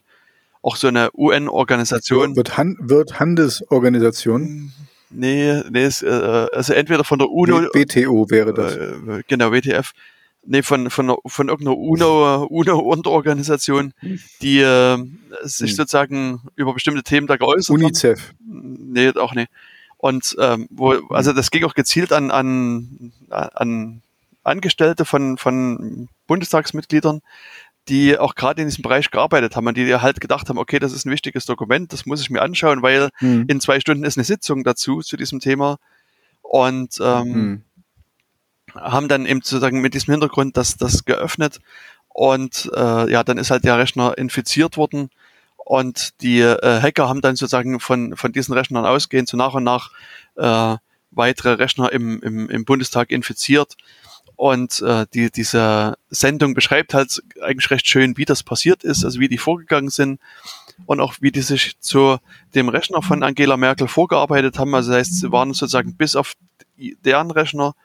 auch 0.62 0.76
so 0.76 0.88
eine 0.88 1.10
UN-Organisation. 1.14 2.36
Wird, 2.36 2.56
Han 2.56 2.76
wird 2.80 3.18
Handelsorganisation? 3.18 4.72
Nee, 5.10 5.62
nee, 5.70 5.82
es, 5.82 6.02
äh, 6.02 6.46
also 6.52 6.72
entweder 6.72 7.04
von 7.04 7.18
der 7.18 7.28
UNO. 7.28 7.68
WTO 7.74 8.30
wäre 8.30 8.54
das. 8.54 8.76
Äh, 8.76 9.22
genau, 9.28 9.52
WTF. 9.52 9.92
Nee, 10.44 10.62
von, 10.62 10.90
von, 10.90 11.14
von 11.26 11.48
irgendeiner 11.48 11.76
UNO, 11.76 12.46
UNO-Unterorganisation, 12.46 13.92
die 14.40 14.58
äh, 14.58 14.98
sich 15.42 15.70
hm. 15.70 15.76
sozusagen 15.76 16.40
über 16.56 16.74
bestimmte 16.74 17.02
Themen 17.04 17.26
da 17.28 17.36
geäußert 17.36 17.76
UNICEF. 17.76 18.28
Haben. 18.40 18.92
Nee, 18.92 19.10
auch 19.10 19.34
nicht. 19.34 19.50
Und 19.98 20.34
ähm, 20.40 20.66
wo, 20.70 20.94
also 21.10 21.32
das 21.32 21.52
ging 21.52 21.62
auch 21.64 21.74
gezielt 21.74 22.12
an, 22.12 22.32
an, 22.32 23.12
an 23.30 24.02
Angestellte 24.42 25.04
von, 25.04 25.38
von 25.38 26.08
Bundestagsmitgliedern, 26.26 27.22
die 27.88 28.18
auch 28.18 28.34
gerade 28.34 28.62
in 28.62 28.68
diesem 28.68 28.82
Bereich 28.82 29.10
gearbeitet 29.10 29.56
haben 29.56 29.66
und 29.66 29.76
die 29.76 29.94
halt 29.94 30.20
gedacht 30.20 30.48
haben, 30.48 30.58
okay, 30.58 30.78
das 30.78 30.92
ist 30.92 31.04
ein 31.04 31.10
wichtiges 31.10 31.46
Dokument, 31.46 31.92
das 31.92 32.06
muss 32.06 32.20
ich 32.20 32.30
mir 32.30 32.42
anschauen, 32.42 32.82
weil 32.82 33.10
hm. 33.16 33.46
in 33.48 33.60
zwei 33.60 33.80
Stunden 33.80 34.04
ist 34.04 34.16
eine 34.16 34.24
Sitzung 34.24 34.62
dazu 34.62 35.00
zu 35.00 35.16
diesem 35.16 35.40
Thema 35.40 35.78
und 36.42 36.98
ähm, 37.00 37.34
hm. 37.34 37.62
haben 38.74 39.08
dann 39.08 39.26
eben 39.26 39.42
sozusagen 39.42 39.80
mit 39.80 39.94
diesem 39.94 40.12
Hintergrund 40.12 40.56
das, 40.56 40.76
das 40.76 41.04
geöffnet 41.04 41.60
und 42.08 42.70
äh, 42.74 43.10
ja, 43.10 43.24
dann 43.24 43.38
ist 43.38 43.50
halt 43.50 43.64
der 43.64 43.78
Rechner 43.78 44.16
infiziert 44.16 44.76
worden 44.76 45.10
und 45.56 46.20
die 46.22 46.40
äh, 46.40 46.80
Hacker 46.80 47.08
haben 47.08 47.20
dann 47.20 47.34
sozusagen 47.34 47.80
von, 47.80 48.16
von 48.16 48.32
diesen 48.32 48.54
Rechnern 48.54 48.86
ausgehend 48.86 49.28
so 49.28 49.36
nach 49.36 49.54
und 49.54 49.64
nach 49.64 49.90
äh, 50.36 50.76
weitere 51.10 51.54
Rechner 51.54 51.90
im, 51.92 52.20
im, 52.22 52.48
im 52.48 52.64
Bundestag 52.64 53.10
infiziert 53.10 53.76
und 54.42 54.82
äh, 54.82 55.06
die, 55.14 55.30
diese 55.30 55.96
Sendung 56.10 56.54
beschreibt 56.54 56.94
halt 56.94 57.22
eigentlich 57.40 57.70
recht 57.70 57.86
schön, 57.86 58.16
wie 58.16 58.24
das 58.24 58.42
passiert 58.42 58.82
ist, 58.82 59.04
also 59.04 59.20
wie 59.20 59.28
die 59.28 59.38
vorgegangen 59.38 59.88
sind 59.88 60.18
und 60.84 60.98
auch 60.98 61.14
wie 61.20 61.30
die 61.30 61.42
sich 61.42 61.78
zu 61.78 62.18
dem 62.52 62.68
Rechner 62.68 63.02
von 63.02 63.22
Angela 63.22 63.56
Merkel 63.56 63.86
vorgearbeitet 63.86 64.58
haben. 64.58 64.74
Also 64.74 64.90
das 64.90 64.98
heißt, 64.98 65.20
sie 65.20 65.30
waren 65.30 65.54
sozusagen 65.54 65.94
bis 65.94 66.16
auf 66.16 66.32
deren 66.76 67.30
Rechner 67.30 67.76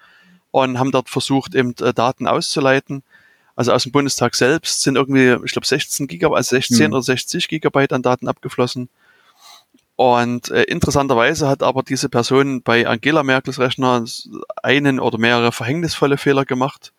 und 0.49 0.79
haben 0.79 0.91
dort 0.91 1.09
versucht, 1.09 1.53
eben 1.53 1.75
äh, 1.79 1.93
Daten 1.93 2.25
auszuleiten. 2.25 3.03
Also 3.55 3.71
aus 3.71 3.83
dem 3.83 3.91
Bundestag 3.91 4.33
selbst 4.33 4.81
sind 4.81 4.95
irgendwie, 4.95 5.37
ich 5.45 5.51
glaube, 5.51 5.67
16 5.67 6.07
Gigabyte, 6.07 6.37
also 6.37 6.55
16 6.55 6.87
mhm. 6.87 6.93
oder 6.93 7.03
60 7.03 7.49
Gigabyte 7.49 7.93
an 7.93 8.01
Daten 8.01 8.27
abgeflossen. 8.27 8.89
Und 9.97 10.51
äh, 10.51 10.61
interessanterweise 10.63 11.49
hat 11.49 11.63
aber 11.63 11.81
diese 11.81 12.07
Person 12.07 12.61
bei 12.61 12.87
Angela 12.87 13.23
Merkels 13.23 13.59
Rechner 13.59 14.05
einen 14.61 14.99
oder 14.99 15.17
mehrere 15.17 15.51
verhängnisvolle 15.51 16.17
Fehler 16.17 16.45
gemacht. 16.45 16.93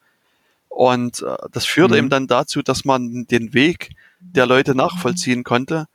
Und 0.68 1.22
äh, 1.22 1.36
das 1.52 1.64
führte 1.64 1.94
mhm. 1.94 1.98
eben 1.98 2.10
dann 2.10 2.26
dazu, 2.26 2.60
dass 2.60 2.84
man 2.84 3.24
den 3.28 3.54
Weg 3.54 3.90
der 4.18 4.46
Leute 4.46 4.74
nachvollziehen 4.74 5.44
konnte 5.44 5.86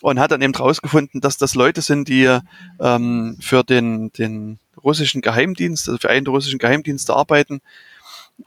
und 0.00 0.18
hat 0.18 0.30
dann 0.30 0.40
eben 0.40 0.54
herausgefunden, 0.54 1.20
dass 1.20 1.36
das 1.36 1.54
Leute 1.54 1.82
sind, 1.82 2.08
die 2.08 2.38
ähm, 2.80 3.36
für 3.38 3.62
den, 3.62 4.10
den 4.12 4.58
russischen 4.82 5.20
Geheimdienst, 5.20 5.90
also 5.90 5.98
für 5.98 6.08
einen 6.08 6.24
der 6.24 6.32
russischen 6.32 6.58
Geheimdienste 6.58 7.14
arbeiten 7.14 7.60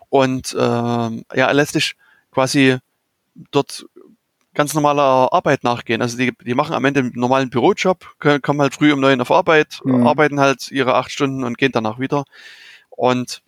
und 0.09 0.55
ähm, 0.59 1.25
ja 1.35 1.51
letztlich 1.51 1.95
quasi 2.31 2.77
dort 3.51 3.85
ganz 4.59 4.73
normaler 4.73 5.31
Arbeit 5.31 5.63
nachgehen. 5.63 6.01
Also 6.01 6.17
die, 6.17 6.33
die 6.45 6.53
machen 6.53 6.75
am 6.75 6.83
Ende 6.83 6.99
einen 6.99 7.13
normalen 7.15 7.49
Bürojob, 7.49 8.15
können, 8.19 8.41
kommen 8.41 8.59
halt 8.59 8.73
früh 8.73 8.91
um 8.91 8.99
neun 8.99 9.21
auf 9.21 9.31
Arbeit, 9.31 9.79
mhm. 9.85 10.05
arbeiten 10.05 10.41
halt 10.41 10.69
ihre 10.69 10.95
acht 10.95 11.11
Stunden 11.11 11.45
und 11.45 11.57
gehen 11.57 11.71
danach 11.71 11.97
wieder. 11.97 12.25
Und 12.89 13.41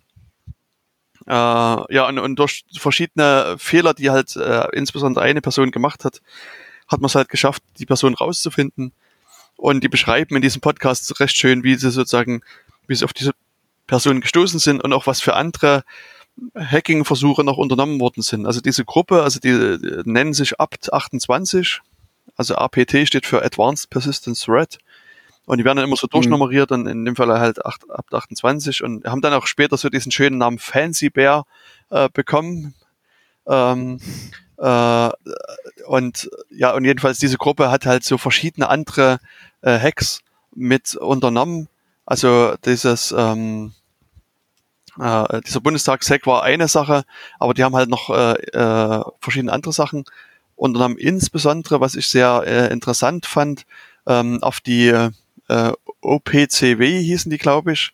äh, 1.26 1.30
ja, 1.30 2.08
und, 2.08 2.18
und 2.18 2.38
durch 2.38 2.64
verschiedene 2.74 3.56
Fehler, 3.58 3.92
die 3.92 4.08
halt 4.08 4.36
äh, 4.36 4.68
insbesondere 4.72 5.22
eine 5.22 5.42
Person 5.42 5.70
gemacht 5.70 6.06
hat, 6.06 6.22
hat 6.88 7.02
man 7.02 7.08
es 7.08 7.14
halt 7.14 7.28
geschafft, 7.28 7.62
die 7.78 7.84
Person 7.84 8.14
rauszufinden. 8.14 8.94
Und 9.56 9.84
die 9.84 9.90
beschreiben 9.90 10.34
in 10.34 10.40
diesem 10.40 10.62
Podcast 10.62 11.20
recht 11.20 11.36
schön, 11.36 11.62
wie 11.62 11.74
sie 11.74 11.90
sozusagen, 11.90 12.40
wie 12.86 12.94
sie 12.94 13.04
auf 13.04 13.12
diese 13.12 13.32
Person 13.86 14.22
gestoßen 14.22 14.58
sind 14.58 14.82
und 14.82 14.94
auch 14.94 15.06
was 15.06 15.20
für 15.20 15.34
andere 15.34 15.84
Hacking-Versuche 16.54 17.44
noch 17.44 17.56
unternommen 17.56 18.00
worden 18.00 18.22
sind. 18.22 18.46
Also 18.46 18.60
diese 18.60 18.84
Gruppe, 18.84 19.22
also 19.22 19.38
die, 19.40 19.78
die 19.78 20.10
nennen 20.10 20.32
sich 20.32 20.58
APT28, 20.58 21.80
also 22.36 22.56
APT 22.56 23.06
steht 23.06 23.26
für 23.26 23.44
Advanced 23.44 23.90
Persistent 23.90 24.40
Threat. 24.40 24.78
Und 25.44 25.58
die 25.58 25.64
werden 25.64 25.76
dann 25.76 25.86
immer 25.86 25.96
so 25.96 26.06
mhm. 26.06 26.12
durchnummeriert 26.12 26.70
und 26.72 26.86
in 26.86 27.04
dem 27.04 27.16
Fall 27.16 27.28
halt 27.38 27.64
8, 27.64 27.90
ab 27.90 28.06
28 28.12 28.82
und 28.84 29.04
haben 29.04 29.20
dann 29.20 29.34
auch 29.34 29.46
später 29.46 29.76
so 29.76 29.88
diesen 29.88 30.12
schönen 30.12 30.38
Namen 30.38 30.58
Fancy 30.58 31.10
Bear 31.10 31.46
äh, 31.90 32.08
bekommen. 32.12 32.74
Ähm, 33.46 33.98
äh, 34.58 35.10
und 35.86 36.30
ja, 36.50 36.72
und 36.72 36.84
jedenfalls 36.84 37.18
diese 37.18 37.38
Gruppe 37.38 37.70
hat 37.70 37.86
halt 37.86 38.04
so 38.04 38.18
verschiedene 38.18 38.68
andere 38.68 39.18
äh, 39.62 39.78
Hacks 39.78 40.20
mit 40.54 40.94
unternommen. 40.94 41.68
Also 42.06 42.54
dieses 42.64 43.12
ähm, 43.16 43.72
äh, 44.98 45.40
dieser 45.46 45.60
Bundestagshack 45.60 46.26
war 46.26 46.42
eine 46.42 46.68
Sache, 46.68 47.04
aber 47.38 47.54
die 47.54 47.64
haben 47.64 47.76
halt 47.76 47.88
noch 47.88 48.10
äh, 48.10 48.34
äh, 48.34 49.02
verschiedene 49.20 49.52
andere 49.52 49.72
Sachen 49.72 50.04
unternommen. 50.56 50.98
Insbesondere, 50.98 51.80
was 51.80 51.94
ich 51.94 52.08
sehr 52.08 52.44
äh, 52.46 52.72
interessant 52.72 53.26
fand, 53.26 53.66
ähm, 54.06 54.42
auf 54.42 54.60
die 54.60 54.88
äh, 55.48 55.72
OPCW 56.00 57.02
hießen 57.02 57.30
die, 57.30 57.38
glaube 57.38 57.72
ich. 57.72 57.92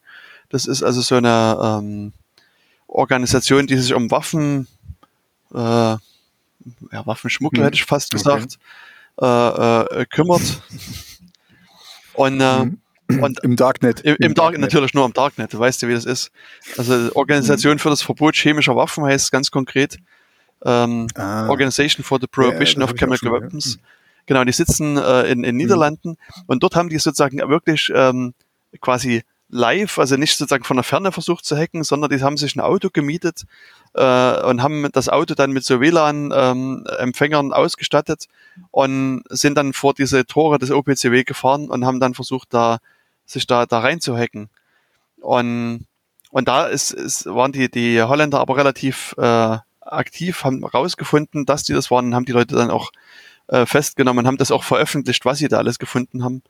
Das 0.49 0.67
ist 0.67 0.83
also 0.83 1.01
so 1.03 1.17
eine 1.17 1.59
ähm, 1.63 2.13
Organisation, 2.87 3.67
die 3.67 3.77
sich 3.77 3.95
um 3.95 4.11
Waffen, 4.11 4.67
äh, 5.55 5.59
ja, 5.59 6.01
Waffenschmuggel 6.91 7.59
hm. 7.59 7.65
hätte 7.65 7.77
ich 7.77 7.85
fast 7.85 8.11
gesagt, 8.11 8.59
okay. 9.17 9.93
äh, 9.93 10.01
äh, 10.01 10.07
kümmert. 10.07 10.63
Und 12.15 12.41
äh, 12.41 12.59
hm. 12.61 12.81
Und 13.09 13.41
Im 13.43 13.57
Darknet. 13.57 14.01
Im, 14.01 14.17
im, 14.21 14.35
Darknet, 14.35 14.61
natürlich 14.61 14.93
nur 14.93 15.07
im 15.07 15.15
Darknet, 15.15 15.55
du 15.55 15.59
weißt 15.59 15.81
ja, 15.81 15.89
wie 15.89 15.95
das 15.95 16.05
ist. 16.05 16.31
Also 16.77 17.11
Organisation 17.15 17.75
mhm. 17.75 17.79
für 17.79 17.89
das 17.89 18.03
Verbot 18.03 18.37
chemischer 18.37 18.77
Waffen 18.77 19.05
heißt 19.05 19.27
es 19.27 19.31
ganz 19.31 19.51
konkret. 19.51 19.99
Ähm, 20.65 21.07
ah. 21.15 21.49
Organization 21.49 22.05
for 22.05 22.19
the 22.21 22.27
Prohibition 22.27 22.83
ja, 22.83 22.89
of 22.89 22.95
Chemical 22.95 23.33
Weapons. 23.33 23.77
Ja. 23.77 23.89
Genau, 24.27 24.45
die 24.45 24.53
sitzen 24.53 24.99
äh, 24.99 25.23
in, 25.23 25.43
in 25.43 25.55
mhm. 25.55 25.63
Niederlanden 25.63 26.19
und 26.47 26.63
dort 26.63 26.77
haben 26.77 26.91
die 26.91 26.99
sozusagen 26.99 27.39
wirklich 27.49 27.91
ähm, 27.95 28.35
quasi 28.81 29.23
live, 29.49 29.99
also 29.99 30.17
nicht 30.17 30.37
sozusagen 30.37 30.65
von 30.65 30.77
der 30.77 30.85
Ferne 30.85 31.13
versucht 31.13 31.45
zu 31.45 31.57
hacken, 31.57 31.83
sondern 31.83 32.11
die 32.11 32.23
haben 32.23 32.37
sich 32.37 32.55
ein 32.55 32.61
Auto 32.61 32.91
gemietet 32.93 33.45
äh, 33.95 34.43
und 34.43 34.63
haben 34.63 34.87
das 34.93 35.09
Auto 35.09 35.35
dann 35.35 35.53
mit 35.53 35.65
so 35.65 35.81
WLAN-Empfängern 35.81 37.47
ähm, 37.47 37.53
ausgestattet 37.53 38.27
und 38.71 39.23
sind 39.31 39.57
dann 39.57 39.73
vor 39.73 39.95
diese 39.95 40.27
Tore 40.27 40.59
des 40.59 40.71
OPCW 40.71 41.25
gefahren 41.25 41.71
und 41.71 41.87
haben 41.87 42.01
dann 42.01 42.13
versucht, 42.13 42.53
da 42.53 42.79
sich 43.29 43.47
da, 43.47 43.67
da 43.67 43.81
rein 43.81 44.01
zu 44.01 44.17
hacken. 44.17 44.49
Und, 45.21 45.87
und 46.31 46.49
da 46.49 46.67
ist, 46.67 46.91
ist, 46.91 47.27
waren 47.27 47.53
die, 47.53 47.71
die 47.71 48.03
Holländer 48.03 48.41
aber 48.41 48.57
relativ 48.57 49.15
äh, 49.19 49.59
aktiv, 49.81 50.45
haben 50.45 50.65
rausgefunden, 50.65 51.47
dass 51.47 51.63
die 51.65 51.73
das 51.73 51.91
waren, 51.91 52.15
haben 52.15 52.25
die 52.25 52.33
Leute 52.33 52.55
dann 52.55 52.71
auch 52.71 52.91
äh, 53.49 53.67
festgenommen, 53.67 54.27
haben 54.27 54.37
das 54.37 54.51
auch 54.51 54.65
veröffentlicht, 54.65 55.25
was 55.25 55.39
sie 55.39 55.49
da 55.49 55.59
alles 55.59 55.79
gefunden 55.79 56.25
haben. 56.25 56.43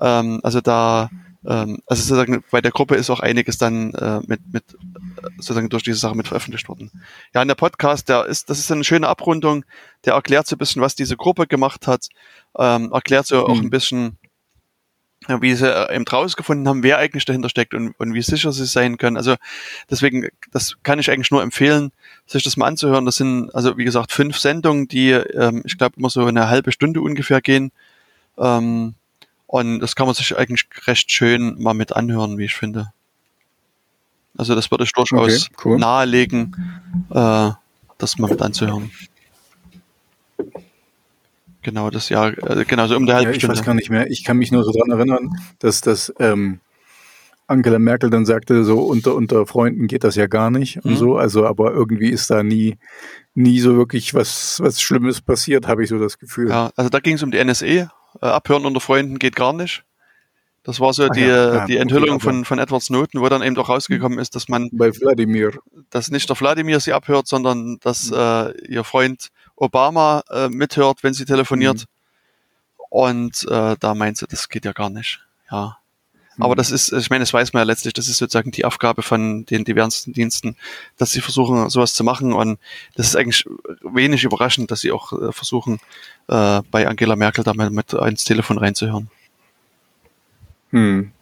Ähm, 0.00 0.40
also 0.42 0.60
da, 0.60 1.10
ähm, 1.46 1.80
also 1.86 2.02
sozusagen 2.02 2.44
bei 2.50 2.60
der 2.60 2.70
Gruppe 2.70 2.94
ist 2.96 3.10
auch 3.10 3.20
einiges 3.20 3.58
dann 3.58 3.92
äh, 3.94 4.20
mit, 4.26 4.40
mit 4.52 4.64
sozusagen 5.36 5.68
durch 5.68 5.82
diese 5.82 5.98
Sache 5.98 6.16
mit 6.16 6.28
veröffentlicht 6.28 6.68
worden. 6.68 6.90
Ja, 7.34 7.42
in 7.42 7.48
der 7.48 7.54
Podcast, 7.54 8.08
der 8.08 8.26
ist, 8.26 8.48
das 8.48 8.58
ist 8.58 8.72
eine 8.72 8.84
schöne 8.84 9.08
Abrundung, 9.08 9.64
der 10.04 10.14
erklärt 10.14 10.46
so 10.46 10.56
ein 10.56 10.58
bisschen, 10.58 10.82
was 10.82 10.94
diese 10.94 11.16
Gruppe 11.16 11.46
gemacht 11.46 11.86
hat, 11.86 12.08
ähm, 12.58 12.92
erklärt 12.92 13.26
so 13.26 13.46
auch 13.46 13.56
mhm. 13.56 13.66
ein 13.66 13.70
bisschen, 13.70 14.18
wie 15.28 15.54
sie 15.54 15.72
äh, 15.72 15.94
eben 15.94 16.04
rausgefunden 16.06 16.68
haben, 16.68 16.82
wer 16.82 16.98
eigentlich 16.98 17.24
dahinter 17.24 17.48
steckt 17.48 17.74
und, 17.74 17.94
und 17.98 18.14
wie 18.14 18.22
sicher 18.22 18.52
sie 18.52 18.66
sein 18.66 18.96
können. 18.96 19.16
Also 19.16 19.36
deswegen, 19.90 20.28
das 20.50 20.76
kann 20.82 20.98
ich 20.98 21.10
eigentlich 21.10 21.30
nur 21.30 21.42
empfehlen, 21.42 21.92
sich 22.26 22.42
das 22.42 22.56
mal 22.56 22.66
anzuhören. 22.66 23.04
Das 23.04 23.16
sind, 23.16 23.54
also 23.54 23.76
wie 23.78 23.84
gesagt, 23.84 24.12
fünf 24.12 24.38
Sendungen, 24.38 24.88
die, 24.88 25.10
ähm, 25.10 25.62
ich 25.64 25.78
glaube, 25.78 25.96
immer 25.98 26.10
so 26.10 26.24
eine 26.24 26.48
halbe 26.48 26.72
Stunde 26.72 27.00
ungefähr 27.00 27.40
gehen. 27.40 27.72
Ähm, 28.38 28.94
und 29.46 29.80
das 29.80 29.94
kann 29.96 30.06
man 30.06 30.14
sich 30.14 30.36
eigentlich 30.36 30.66
recht 30.86 31.10
schön 31.12 31.60
mal 31.62 31.74
mit 31.74 31.94
anhören, 31.94 32.38
wie 32.38 32.46
ich 32.46 32.54
finde. 32.54 32.92
Also 34.36 34.54
das 34.54 34.70
würde 34.70 34.84
ich 34.84 34.92
durchaus 34.92 35.50
okay, 35.50 35.54
cool. 35.64 35.78
nahelegen, 35.78 36.56
äh, 37.10 37.50
das 37.98 38.18
mal 38.18 38.30
mit 38.30 38.40
anzuhören. 38.40 38.90
Genau, 41.62 41.90
das 41.90 42.08
Jahr, 42.08 42.36
äh, 42.50 42.64
genau, 42.64 42.86
so 42.88 42.96
um 42.96 43.06
der 43.06 43.16
halbe 43.16 43.30
ja, 43.30 43.36
Ich 43.36 43.48
weiß 43.48 43.62
gar 43.62 43.74
nicht 43.74 43.90
mehr. 43.90 44.10
Ich 44.10 44.24
kann 44.24 44.36
mich 44.36 44.50
nur 44.50 44.64
so 44.64 44.72
dran 44.72 44.90
erinnern, 44.90 45.30
dass 45.60 45.80
das 45.80 46.12
ähm, 46.18 46.60
Angela 47.46 47.78
Merkel 47.78 48.10
dann 48.10 48.26
sagte, 48.26 48.64
so 48.64 48.80
unter, 48.80 49.14
unter 49.14 49.46
Freunden 49.46 49.86
geht 49.86 50.04
das 50.04 50.16
ja 50.16 50.26
gar 50.26 50.50
nicht 50.50 50.76
mhm. 50.76 50.92
und 50.92 50.96
so. 50.96 51.16
Also, 51.16 51.46
aber 51.46 51.72
irgendwie 51.72 52.08
ist 52.08 52.30
da 52.30 52.42
nie, 52.42 52.78
nie 53.34 53.60
so 53.60 53.76
wirklich 53.76 54.14
was, 54.14 54.60
was 54.60 54.80
Schlimmes 54.80 55.20
passiert, 55.20 55.68
habe 55.68 55.84
ich 55.84 55.88
so 55.88 55.98
das 55.98 56.18
Gefühl. 56.18 56.50
Ja, 56.50 56.70
also 56.76 56.90
da 56.90 56.98
ging 56.98 57.14
es 57.14 57.22
um 57.22 57.30
die 57.30 57.42
NSE. 57.42 57.64
Äh, 57.66 57.88
abhören 58.20 58.66
unter 58.66 58.80
Freunden 58.80 59.18
geht 59.18 59.36
gar 59.36 59.52
nicht. 59.52 59.84
Das 60.64 60.78
war 60.78 60.92
so 60.92 61.04
Ach 61.04 61.10
die, 61.10 61.22
ja, 61.22 61.54
ja, 61.54 61.66
die 61.66 61.76
Enthüllung 61.76 62.16
okay, 62.16 62.24
von, 62.24 62.44
von 62.44 62.58
Edward 62.60 62.82
Snowden, 62.82 63.20
wo 63.20 63.28
dann 63.28 63.42
eben 63.42 63.56
auch 63.56 63.68
rausgekommen 63.68 64.18
ist, 64.20 64.36
dass 64.36 64.48
man 64.48 64.70
bei 64.72 64.92
Wladimir, 64.94 65.52
dass 65.90 66.10
nicht 66.10 66.28
der 66.28 66.38
Wladimir 66.38 66.78
sie 66.78 66.92
abhört, 66.92 67.26
sondern 67.26 67.78
dass 67.80 68.10
mhm. 68.10 68.16
äh, 68.16 68.50
ihr 68.68 68.84
Freund 68.84 69.30
Obama 69.62 70.24
äh, 70.30 70.48
mithört, 70.48 71.02
wenn 71.02 71.14
sie 71.14 71.24
telefoniert. 71.24 71.78
Mhm. 71.78 72.84
Und 72.90 73.46
äh, 73.48 73.76
da 73.78 73.94
meint 73.94 74.18
sie, 74.18 74.26
das 74.26 74.48
geht 74.48 74.64
ja 74.64 74.72
gar 74.72 74.90
nicht. 74.90 75.20
Ja. 75.50 75.78
Mhm. 76.36 76.42
Aber 76.42 76.56
das 76.56 76.70
ist, 76.70 76.92
ich 76.92 77.10
meine, 77.10 77.22
das 77.22 77.32
weiß 77.32 77.52
man 77.52 77.60
ja 77.60 77.64
letztlich, 77.64 77.94
das 77.94 78.08
ist 78.08 78.18
sozusagen 78.18 78.50
die 78.50 78.64
Aufgabe 78.64 79.02
von 79.02 79.46
den 79.46 79.64
diversen 79.64 80.12
Diensten, 80.12 80.56
dass 80.98 81.12
sie 81.12 81.20
versuchen, 81.20 81.70
sowas 81.70 81.94
zu 81.94 82.02
machen. 82.02 82.32
Und 82.32 82.58
das 82.96 83.06
ist 83.06 83.16
eigentlich 83.16 83.46
wenig 83.82 84.24
überraschend, 84.24 84.70
dass 84.70 84.80
sie 84.80 84.90
auch 84.90 85.12
äh, 85.12 85.32
versuchen, 85.32 85.78
äh, 86.28 86.60
bei 86.70 86.88
Angela 86.88 87.16
Merkel 87.16 87.44
da 87.44 87.54
mal 87.54 87.70
mit 87.70 87.92
ins 87.92 88.24
Telefon 88.24 88.58
reinzuhören. 88.58 89.10
Hm. 90.70 91.12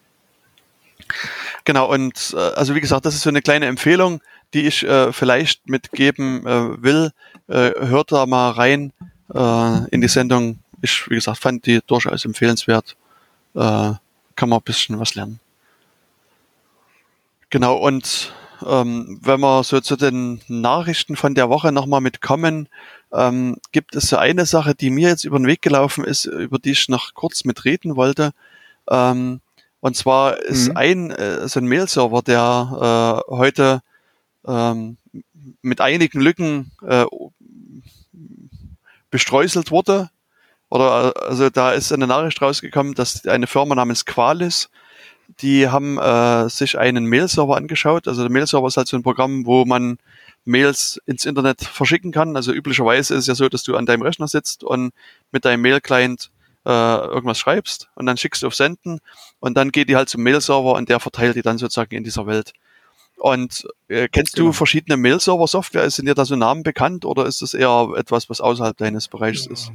Genau, 1.64 1.92
und 1.92 2.34
äh, 2.34 2.38
also 2.38 2.74
wie 2.74 2.80
gesagt, 2.80 3.04
das 3.04 3.14
ist 3.14 3.22
so 3.22 3.30
eine 3.30 3.42
kleine 3.42 3.66
Empfehlung, 3.66 4.22
die 4.54 4.66
ich 4.66 4.82
äh, 4.82 5.12
vielleicht 5.12 5.68
mitgeben 5.68 6.46
äh, 6.46 6.82
will. 6.82 7.12
Äh, 7.48 7.72
hört 7.86 8.12
da 8.12 8.26
mal 8.26 8.50
rein 8.50 8.92
äh, 9.32 9.88
in 9.90 10.00
die 10.00 10.08
Sendung. 10.08 10.58
Ich, 10.82 11.08
wie 11.10 11.14
gesagt, 11.14 11.38
fand 11.38 11.66
die 11.66 11.80
durchaus 11.86 12.24
empfehlenswert. 12.24 12.96
Äh, 13.54 13.92
kann 14.36 14.48
man 14.48 14.58
ein 14.58 14.64
bisschen 14.64 14.98
was 14.98 15.14
lernen. 15.14 15.40
Genau, 17.50 17.76
und 17.76 18.32
ähm, 18.66 19.18
wenn 19.22 19.40
wir 19.40 19.64
so 19.64 19.80
zu 19.80 19.96
den 19.96 20.40
Nachrichten 20.48 21.16
von 21.16 21.34
der 21.34 21.48
Woche 21.48 21.72
nochmal 21.72 22.00
mitkommen, 22.00 22.68
ähm, 23.12 23.56
gibt 23.72 23.96
es 23.96 24.04
so 24.04 24.16
eine 24.16 24.46
Sache, 24.46 24.74
die 24.74 24.90
mir 24.90 25.08
jetzt 25.08 25.24
über 25.24 25.38
den 25.38 25.46
Weg 25.46 25.62
gelaufen 25.62 26.04
ist, 26.04 26.26
über 26.26 26.58
die 26.58 26.72
ich 26.72 26.88
noch 26.88 27.14
kurz 27.14 27.44
mitreden 27.44 27.96
wollte. 27.96 28.32
Ähm, 28.88 29.40
und 29.80 29.96
zwar 29.96 30.38
ist 30.38 30.68
mhm. 30.68 30.76
ein 30.76 31.10
äh, 31.10 31.48
so 31.48 31.60
ein 31.60 31.66
Mail-Server, 31.66 32.22
der 32.22 33.24
äh, 33.28 33.34
heute 33.34 33.82
ähm, 34.46 34.96
mit 35.62 35.80
einigen 35.80 36.20
Lücken 36.20 36.72
äh, 36.86 37.04
bestreuselt 39.10 39.70
wurde. 39.70 40.10
Oder 40.68 41.14
also 41.22 41.50
da 41.50 41.72
ist 41.72 41.92
eine 41.92 42.06
Nachricht 42.06 42.40
rausgekommen, 42.40 42.94
dass 42.94 43.26
eine 43.26 43.46
Firma 43.46 43.74
namens 43.74 44.06
Qualis, 44.06 44.70
die 45.40 45.68
haben 45.68 45.98
äh, 45.98 46.48
sich 46.48 46.78
einen 46.78 47.06
Mail-Server 47.06 47.56
angeschaut. 47.56 48.06
Also 48.06 48.22
der 48.22 48.30
Mail-Server 48.30 48.68
ist 48.68 48.76
halt 48.76 48.88
so 48.88 48.96
ein 48.96 49.02
Programm, 49.02 49.46
wo 49.46 49.64
man 49.64 49.98
Mails 50.44 51.00
ins 51.06 51.24
Internet 51.24 51.62
verschicken 51.62 52.12
kann. 52.12 52.36
Also 52.36 52.52
üblicherweise 52.52 53.14
ist 53.14 53.22
es 53.22 53.26
ja 53.26 53.34
so, 53.34 53.48
dass 53.48 53.62
du 53.64 53.76
an 53.76 53.86
deinem 53.86 54.02
Rechner 54.02 54.28
sitzt 54.28 54.64
und 54.64 54.92
mit 55.32 55.44
deinem 55.44 55.62
Mail-Client 55.62 56.30
äh, 56.66 56.70
irgendwas 56.70 57.38
schreibst 57.38 57.88
und 57.94 58.06
dann 58.06 58.16
schickst 58.16 58.42
du 58.42 58.46
auf 58.46 58.54
Senden 58.54 59.00
und 59.38 59.56
dann 59.56 59.72
geht 59.72 59.88
die 59.88 59.96
halt 59.96 60.08
zum 60.08 60.22
Mail-Server 60.22 60.74
und 60.74 60.88
der 60.88 61.00
verteilt 61.00 61.36
die 61.36 61.42
dann 61.42 61.58
sozusagen 61.58 61.94
in 61.94 62.04
dieser 62.04 62.26
Welt. 62.26 62.52
Und 63.20 63.68
äh, 63.88 64.08
kennst 64.08 64.34
genau. 64.34 64.48
du 64.48 64.52
verschiedene 64.52 64.96
Mail-Server-Software? 64.96 65.90
Sind 65.90 66.06
dir 66.06 66.14
da 66.14 66.24
so 66.24 66.36
Namen 66.36 66.62
bekannt 66.62 67.04
oder 67.04 67.26
ist 67.26 67.42
das 67.42 67.54
eher 67.54 67.92
etwas, 67.96 68.30
was 68.30 68.40
außerhalb 68.40 68.76
deines 68.76 69.08
Bereichs 69.08 69.46
ist? 69.46 69.70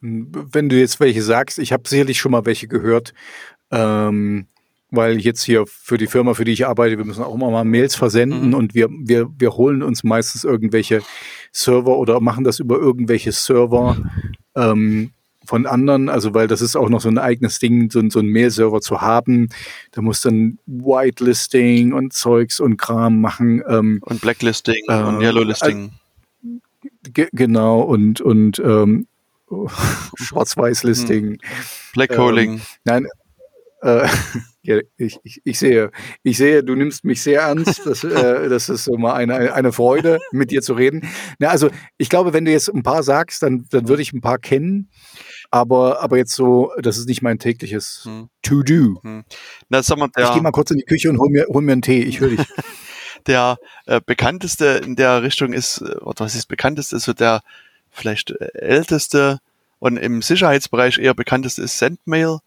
Wenn 0.00 0.68
du 0.68 0.78
jetzt 0.78 1.00
welche 1.00 1.22
sagst, 1.22 1.58
ich 1.58 1.72
habe 1.72 1.88
sicherlich 1.88 2.20
schon 2.20 2.32
mal 2.32 2.44
welche 2.44 2.68
gehört. 2.68 3.14
Ähm, 3.70 4.46
weil 4.90 5.18
jetzt 5.18 5.42
hier 5.42 5.64
für 5.66 5.98
die 5.98 6.06
Firma, 6.06 6.34
für 6.34 6.44
die 6.44 6.52
ich 6.52 6.66
arbeite, 6.66 6.96
wir 6.96 7.04
müssen 7.04 7.24
auch 7.24 7.34
immer 7.34 7.50
mal 7.50 7.64
Mails 7.64 7.96
versenden 7.96 8.48
mhm. 8.48 8.54
und 8.54 8.74
wir, 8.74 8.88
wir, 8.90 9.28
wir 9.36 9.52
holen 9.52 9.82
uns 9.82 10.04
meistens 10.04 10.44
irgendwelche 10.44 11.02
Server 11.50 11.96
oder 11.98 12.20
machen 12.20 12.44
das 12.44 12.60
über 12.60 12.78
irgendwelche 12.78 13.32
Server 13.32 13.96
ähm, 14.54 15.10
von 15.46 15.66
anderen, 15.66 16.08
also 16.08 16.34
weil 16.34 16.48
das 16.48 16.60
ist 16.60 16.76
auch 16.76 16.88
noch 16.88 17.00
so 17.00 17.08
ein 17.08 17.18
eigenes 17.18 17.58
Ding, 17.58 17.90
so, 17.90 18.02
so 18.08 18.18
ein 18.18 18.26
Mail-Server 18.26 18.80
zu 18.80 19.00
haben. 19.00 19.48
Da 19.92 20.02
muss 20.02 20.20
dann 20.20 20.58
Whitelisting 20.66 21.92
und 21.92 22.12
Zeugs 22.12 22.60
und 22.60 22.76
Kram 22.76 23.20
machen. 23.20 23.62
Ähm, 23.68 24.00
und 24.02 24.20
Blacklisting 24.20 24.84
äh, 24.88 25.02
und 25.02 25.20
Yellowlisting. 25.20 25.92
Äh, 27.16 27.26
genau, 27.32 27.80
und, 27.80 28.20
und 28.20 28.58
ähm, 28.58 29.06
Schwarz-Weiß-Listing. 30.16 31.24
Hm. 31.24 31.38
Blackholing. 31.94 32.54
Ähm, 32.54 32.60
nein, 32.84 33.06
äh, 33.82 34.08
ja, 34.62 34.80
ich, 34.96 35.18
ich, 35.22 35.40
ich, 35.44 35.58
sehe, 35.58 35.90
ich 36.22 36.36
sehe, 36.36 36.64
du 36.64 36.74
nimmst 36.74 37.04
mich 37.04 37.22
sehr 37.22 37.42
ernst. 37.42 37.82
Das, 37.84 38.04
äh, 38.04 38.48
das 38.48 38.68
ist 38.68 38.88
immer 38.88 39.14
eine, 39.14 39.54
eine 39.54 39.72
Freude, 39.72 40.18
mit 40.32 40.50
dir 40.50 40.62
zu 40.62 40.74
reden. 40.74 41.08
Na, 41.38 41.48
also 41.48 41.70
ich 41.98 42.08
glaube, 42.08 42.32
wenn 42.32 42.44
du 42.44 42.50
jetzt 42.50 42.68
ein 42.68 42.82
paar 42.82 43.02
sagst, 43.02 43.42
dann, 43.42 43.66
dann 43.70 43.88
würde 43.88 44.02
ich 44.02 44.12
ein 44.12 44.20
paar 44.20 44.38
kennen. 44.38 44.90
Aber, 45.50 46.02
aber 46.02 46.16
jetzt 46.16 46.34
so, 46.34 46.72
das 46.80 46.98
ist 46.98 47.08
nicht 47.08 47.22
mein 47.22 47.38
tägliches 47.38 48.02
hm. 48.04 48.28
To-Do. 48.42 49.00
Hm. 49.02 49.24
ich 49.70 49.86
gehe 50.32 50.42
mal 50.42 50.52
kurz 50.52 50.70
in 50.70 50.78
die 50.78 50.84
Küche 50.84 51.08
und 51.10 51.18
hol 51.18 51.30
mir, 51.30 51.46
hol 51.48 51.62
mir 51.62 51.72
einen 51.72 51.82
Tee. 51.82 52.02
Ich 52.02 52.20
höre 52.20 52.30
dich. 52.30 52.46
der 53.26 53.58
äh, 53.86 54.00
bekannteste 54.04 54.80
in 54.84 54.96
der 54.96 55.22
Richtung 55.22 55.52
ist, 55.52 55.80
äh, 55.80 55.96
oder 55.98 56.24
was 56.24 56.34
ist 56.34 56.46
bekannteste, 56.46 56.96
ist 56.96 57.04
so 57.04 57.12
der 57.12 57.42
vielleicht 57.90 58.30
äh, 58.30 58.50
älteste 58.54 59.38
und 59.78 59.96
im 59.96 60.22
Sicherheitsbereich 60.22 60.98
eher 60.98 61.14
bekannteste 61.14 61.62
ist 61.62 61.78
Sendmail. 61.78 62.38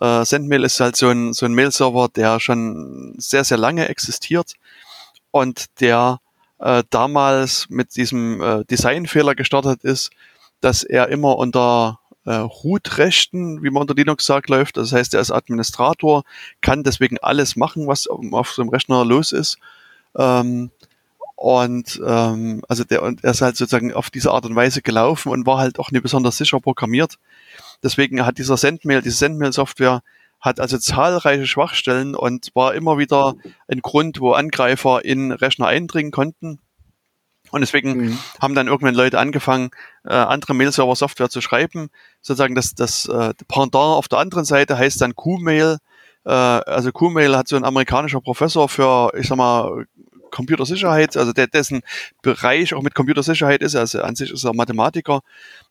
Äh, 0.00 0.24
Sendmail 0.24 0.64
ist 0.64 0.80
halt 0.80 0.96
so 0.96 1.08
ein, 1.08 1.32
so 1.32 1.46
ein 1.46 1.54
Mail-Server, 1.54 2.08
der 2.14 2.40
schon 2.40 3.14
sehr, 3.18 3.44
sehr 3.44 3.58
lange 3.58 3.88
existiert 3.88 4.54
und 5.30 5.80
der 5.80 6.20
äh, 6.58 6.82
damals 6.90 7.68
mit 7.68 7.96
diesem 7.96 8.40
äh, 8.40 8.64
Designfehler 8.64 9.34
gestartet 9.34 9.84
ist, 9.84 10.10
dass 10.60 10.84
er 10.84 11.08
immer 11.08 11.36
unter 11.36 12.00
äh, 12.26 12.34
Root-Rechten, 12.34 13.62
wie 13.62 13.70
man 13.70 13.82
unter 13.82 13.94
Linux 13.94 14.26
sagt, 14.26 14.50
läuft. 14.50 14.76
Das 14.76 14.92
heißt, 14.92 15.14
er 15.14 15.20
ist 15.20 15.30
Administrator, 15.30 16.24
kann 16.60 16.82
deswegen 16.82 17.18
alles 17.18 17.56
machen, 17.56 17.86
was 17.86 18.06
auf 18.06 18.50
so 18.50 18.62
einem 18.62 18.70
Rechner 18.70 19.04
los 19.04 19.32
ist. 19.32 19.58
Ähm, 20.16 20.70
und 21.36 22.00
ähm, 22.04 22.62
also 22.66 22.82
der 22.84 23.02
und 23.02 23.22
er 23.22 23.32
ist 23.32 23.42
halt 23.42 23.56
sozusagen 23.56 23.92
auf 23.92 24.10
diese 24.10 24.32
Art 24.32 24.46
und 24.46 24.56
Weise 24.56 24.80
gelaufen 24.80 25.30
und 25.30 25.46
war 25.46 25.58
halt 25.58 25.78
auch 25.78 25.90
nicht 25.90 26.02
besonders 26.02 26.38
sicher 26.38 26.60
programmiert. 26.60 27.18
Deswegen 27.82 28.24
hat 28.24 28.38
dieser 28.38 28.56
Sendmail, 28.56 29.02
diese 29.02 29.18
Sendmail-Software 29.18 30.02
hat 30.40 30.60
also 30.60 30.78
zahlreiche 30.78 31.46
Schwachstellen 31.46 32.14
und 32.14 32.50
war 32.54 32.74
immer 32.74 32.98
wieder 32.98 33.34
ein 33.68 33.82
Grund, 33.82 34.20
wo 34.20 34.32
Angreifer 34.32 35.04
in 35.04 35.30
Rechner 35.30 35.66
eindringen 35.66 36.10
konnten. 36.10 36.58
Und 37.50 37.60
deswegen 37.60 37.96
mhm. 37.96 38.18
haben 38.40 38.54
dann 38.54 38.66
irgendwann 38.66 38.94
Leute 38.94 39.18
angefangen, 39.18 39.70
äh, 40.04 40.12
andere 40.12 40.54
Mail-Server-Software 40.54 41.30
zu 41.30 41.40
schreiben. 41.40 41.90
Sozusagen 42.26 42.56
das, 42.56 42.74
das 42.74 43.06
äh, 43.06 43.34
Pendant 43.46 43.76
auf 43.76 44.08
der 44.08 44.18
anderen 44.18 44.44
Seite 44.44 44.76
heißt 44.76 45.00
dann 45.00 45.14
Q-Mail. 45.14 45.78
Äh, 46.24 46.30
also 46.30 46.90
Q-Mail 46.90 47.36
hat 47.36 47.46
so 47.46 47.54
ein 47.54 47.64
amerikanischer 47.64 48.20
Professor 48.20 48.68
für, 48.68 49.12
ich 49.16 49.28
sag 49.28 49.36
mal, 49.36 49.86
Computersicherheit, 50.32 51.16
also 51.16 51.32
der, 51.32 51.46
dessen 51.46 51.82
Bereich 52.22 52.74
auch 52.74 52.82
mit 52.82 52.96
Computersicherheit 52.96 53.62
ist, 53.62 53.76
also 53.76 54.02
an 54.02 54.16
sich 54.16 54.32
ist 54.32 54.42
er 54.42 54.56
Mathematiker 54.56 55.20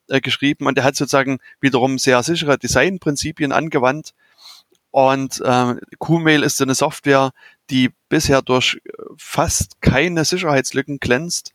äh, 0.08 0.22
geschrieben 0.22 0.66
und 0.66 0.78
der 0.78 0.86
hat 0.86 0.96
sozusagen 0.96 1.40
wiederum 1.60 1.98
sehr 1.98 2.24
sichere 2.24 2.58
Designprinzipien 2.58 3.52
angewandt. 3.52 4.14
Und 4.92 5.42
äh, 5.42 5.76
Qmail 6.00 6.42
ist 6.42 6.62
eine 6.62 6.74
Software, 6.74 7.32
die 7.70 7.92
bisher 8.08 8.42
durch 8.42 8.80
fast 9.18 9.82
keine 9.82 10.24
Sicherheitslücken 10.24 11.02
glänzt. 11.02 11.52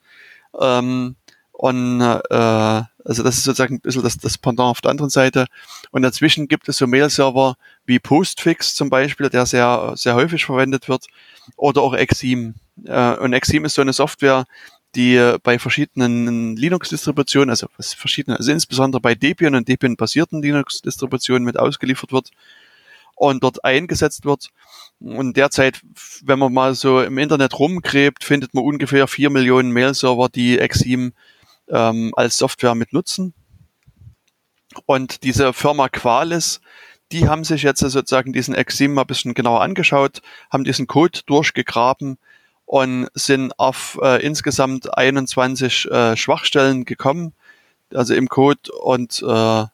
Ähm, 0.60 1.16
und 1.60 2.00
äh, 2.00 2.34
also 3.04 3.22
das 3.22 3.36
ist 3.36 3.44
sozusagen 3.44 3.74
ein 3.74 3.80
bisschen 3.80 4.02
das, 4.02 4.16
das 4.16 4.38
Pendant 4.38 4.70
auf 4.70 4.80
der 4.80 4.92
anderen 4.92 5.10
Seite. 5.10 5.44
Und 5.90 6.00
dazwischen 6.00 6.48
gibt 6.48 6.70
es 6.70 6.78
so 6.78 6.86
Mail-Server 6.86 7.56
wie 7.84 7.98
Postfix 7.98 8.74
zum 8.74 8.88
Beispiel, 8.88 9.28
der 9.28 9.44
sehr, 9.44 9.92
sehr 9.94 10.14
häufig 10.14 10.46
verwendet 10.46 10.88
wird, 10.88 11.06
oder 11.56 11.82
auch 11.82 11.92
Exim. 11.92 12.54
Äh, 12.86 13.14
und 13.16 13.34
Exim 13.34 13.66
ist 13.66 13.74
so 13.74 13.82
eine 13.82 13.92
Software, 13.92 14.46
die 14.94 15.34
bei 15.42 15.58
verschiedenen 15.58 16.56
Linux-Distributionen, 16.56 17.50
also 17.50 17.66
verschiedene, 17.78 18.38
also 18.38 18.52
insbesondere 18.52 19.02
bei 19.02 19.14
Debian 19.14 19.54
und 19.54 19.68
Debian-basierten 19.68 20.40
Linux-Distributionen 20.40 21.44
mit 21.44 21.58
ausgeliefert 21.58 22.10
wird 22.10 22.30
und 23.16 23.44
dort 23.44 23.66
eingesetzt 23.66 24.24
wird. 24.24 24.48
Und 24.98 25.36
derzeit, 25.36 25.82
wenn 26.24 26.38
man 26.38 26.54
mal 26.54 26.74
so 26.74 27.02
im 27.02 27.18
Internet 27.18 27.58
rumgräbt, 27.58 28.24
findet 28.24 28.54
man 28.54 28.64
ungefähr 28.64 29.06
vier 29.06 29.28
Millionen 29.28 29.72
Mail-Server, 29.72 30.30
die 30.30 30.58
Exim 30.58 31.12
ähm, 31.70 32.12
als 32.16 32.38
Software 32.38 32.74
mit 32.74 32.92
nutzen. 32.92 33.34
Und 34.86 35.24
diese 35.24 35.52
Firma 35.52 35.88
Qualis, 35.88 36.60
die 37.12 37.28
haben 37.28 37.44
sich 37.44 37.62
jetzt 37.62 37.80
sozusagen 37.80 38.32
diesen 38.32 38.54
Exim 38.54 38.94
mal 38.94 39.02
ein 39.02 39.06
bisschen 39.06 39.34
genauer 39.34 39.62
angeschaut, 39.62 40.22
haben 40.50 40.64
diesen 40.64 40.86
Code 40.86 41.20
durchgegraben 41.26 42.18
und 42.66 43.08
sind 43.14 43.58
auf 43.58 43.98
äh, 44.00 44.24
insgesamt 44.24 44.96
21 44.96 45.90
äh, 45.90 46.16
Schwachstellen 46.16 46.84
gekommen, 46.84 47.32
also 47.92 48.14
im 48.14 48.28
Code 48.28 48.70
und 48.80 49.22
äh, 49.26 49.64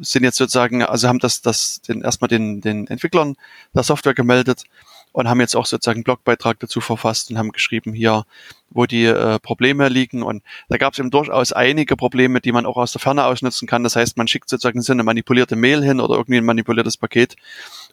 sind 0.00 0.22
jetzt 0.22 0.36
sozusagen, 0.36 0.82
also 0.82 1.08
haben 1.08 1.18
das, 1.18 1.40
das 1.40 1.80
den, 1.80 2.02
erstmal 2.02 2.28
den, 2.28 2.60
den 2.60 2.86
Entwicklern 2.88 3.36
der 3.74 3.82
Software 3.82 4.14
gemeldet 4.14 4.64
und 5.12 5.28
haben 5.28 5.40
jetzt 5.40 5.54
auch 5.54 5.66
sozusagen 5.66 5.98
einen 5.98 6.04
Blogbeitrag 6.04 6.58
dazu 6.60 6.80
verfasst 6.80 7.30
und 7.30 7.38
haben 7.38 7.52
geschrieben 7.52 7.92
hier, 7.92 8.24
wo 8.70 8.86
die 8.86 9.04
äh, 9.04 9.38
Probleme 9.38 9.88
liegen. 9.88 10.22
Und 10.22 10.42
da 10.68 10.78
gab 10.78 10.94
es 10.94 10.98
eben 10.98 11.10
durchaus 11.10 11.52
einige 11.52 11.96
Probleme, 11.96 12.40
die 12.40 12.52
man 12.52 12.66
auch 12.66 12.76
aus 12.76 12.92
der 12.92 13.00
Ferne 13.00 13.24
ausnutzen 13.24 13.68
kann. 13.68 13.84
Das 13.84 13.96
heißt, 13.96 14.16
man 14.16 14.28
schickt 14.28 14.48
sozusagen 14.48 14.80
so 14.80 14.92
eine 14.92 15.04
manipulierte 15.04 15.56
Mail 15.56 15.82
hin 15.82 16.00
oder 16.00 16.14
irgendwie 16.14 16.38
ein 16.38 16.44
manipuliertes 16.44 16.96
Paket 16.96 17.36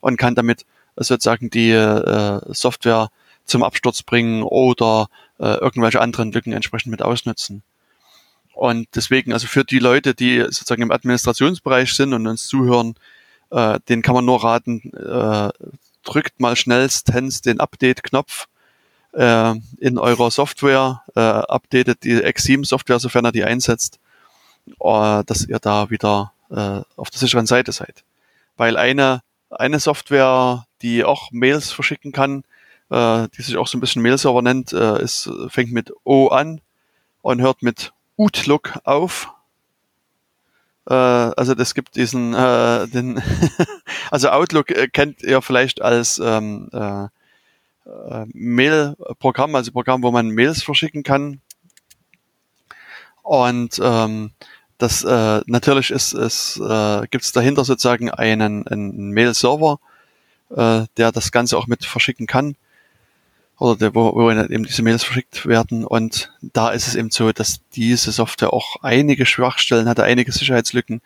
und 0.01 0.17
kann 0.17 0.35
damit 0.35 0.65
sozusagen 0.95 1.49
die 1.49 1.71
äh, 1.71 2.39
Software 2.53 3.09
zum 3.45 3.63
Absturz 3.63 4.03
bringen 4.03 4.43
oder 4.43 5.09
äh, 5.39 5.55
irgendwelche 5.55 6.01
anderen 6.01 6.31
Lücken 6.31 6.53
entsprechend 6.53 6.91
mit 6.91 7.01
ausnutzen. 7.01 7.63
Und 8.53 8.87
deswegen, 8.95 9.33
also 9.33 9.47
für 9.47 9.63
die 9.63 9.79
Leute, 9.79 10.13
die 10.13 10.41
sozusagen 10.41 10.81
im 10.81 10.91
Administrationsbereich 10.91 11.93
sind 11.93 12.13
und 12.13 12.27
uns 12.27 12.47
zuhören, 12.47 12.95
äh, 13.51 13.79
den 13.87 14.01
kann 14.01 14.15
man 14.15 14.25
nur 14.25 14.43
raten, 14.43 14.91
äh, 14.93 15.49
drückt 16.09 16.39
mal 16.39 16.55
schnellstens 16.55 17.41
den 17.41 17.59
Update-Knopf 17.59 18.47
äh, 19.13 19.53
in 19.77 19.97
eurer 19.99 20.31
Software, 20.31 21.03
äh, 21.15 21.19
updatet 21.19 22.03
die 22.03 22.21
Exim-Software, 22.21 22.99
sofern 22.99 23.25
ihr 23.25 23.31
die 23.31 23.43
einsetzt, 23.43 23.99
äh, 24.79 25.23
dass 25.23 25.45
ihr 25.45 25.59
da 25.59 25.89
wieder 25.89 26.33
äh, 26.49 26.81
auf 26.95 27.11
der 27.11 27.19
sicheren 27.19 27.45
Seite 27.45 27.71
seid. 27.71 28.03
Weil 28.57 28.75
eine, 28.75 29.21
eine 29.51 29.79
Software, 29.79 30.65
die 30.81 31.03
auch 31.03 31.31
Mails 31.31 31.71
verschicken 31.71 32.11
kann, 32.11 32.43
äh, 32.89 33.27
die 33.37 33.43
sich 33.43 33.57
auch 33.57 33.67
so 33.67 33.77
ein 33.77 33.81
bisschen 33.81 34.01
Mail-Server 34.01 34.41
nennt, 34.41 34.73
äh, 34.73 35.01
ist, 35.01 35.29
fängt 35.49 35.71
mit 35.71 35.93
O 36.03 36.29
an 36.29 36.59
und 37.21 37.39
hört 37.41 37.61
mit 37.61 37.93
Outlook 38.17 38.79
auf. 38.83 39.31
Äh, 40.89 40.93
also 40.93 41.53
das 41.53 41.73
gibt 41.75 41.95
diesen, 41.95 42.33
äh, 42.33 42.87
den 42.87 43.21
also 44.11 44.29
Outlook 44.29 44.71
äh, 44.71 44.87
kennt 44.87 45.21
ihr 45.21 45.41
vielleicht 45.41 45.81
als 45.81 46.19
ähm, 46.19 46.69
äh, 46.73 47.05
äh, 47.85 48.25
Mail-Programm, 48.33 49.55
also 49.55 49.71
Programm, 49.71 50.01
wo 50.03 50.11
man 50.11 50.29
Mails 50.29 50.63
verschicken 50.63 51.03
kann. 51.03 51.41
Und 53.21 53.79
ähm, 53.83 54.31
das 54.79 55.03
äh, 55.03 55.41
natürlich 55.45 55.91
ist 55.91 56.13
es 56.13 56.57
äh, 56.57 57.07
gibt 57.11 57.23
es 57.23 57.31
dahinter 57.31 57.63
sozusagen 57.63 58.09
einen, 58.09 58.67
einen 58.67 59.11
Mail-Server, 59.11 59.79
äh, 60.49 60.85
der 60.97 61.11
das 61.11 61.31
Ganze 61.31 61.57
auch 61.57 61.67
mit 61.67 61.85
verschicken 61.85 62.25
kann 62.25 62.55
oder 63.59 63.75
der, 63.75 63.95
wo, 63.95 64.15
wo 64.15 64.31
eben 64.31 64.63
diese 64.63 64.81
Mails 64.81 65.03
verschickt 65.03 65.45
werden. 65.45 65.85
Und 65.85 66.31
da 66.41 66.69
ist 66.69 66.87
es 66.87 66.95
eben 66.95 67.11
so, 67.11 67.31
dass 67.31 67.59
diese 67.75 68.11
Software 68.11 68.53
auch 68.53 68.77
einige 68.81 69.25
Schwachstellen 69.25 69.87
hatte, 69.87 70.03
einige 70.03 70.31
Sicherheitslücken. 70.31 71.01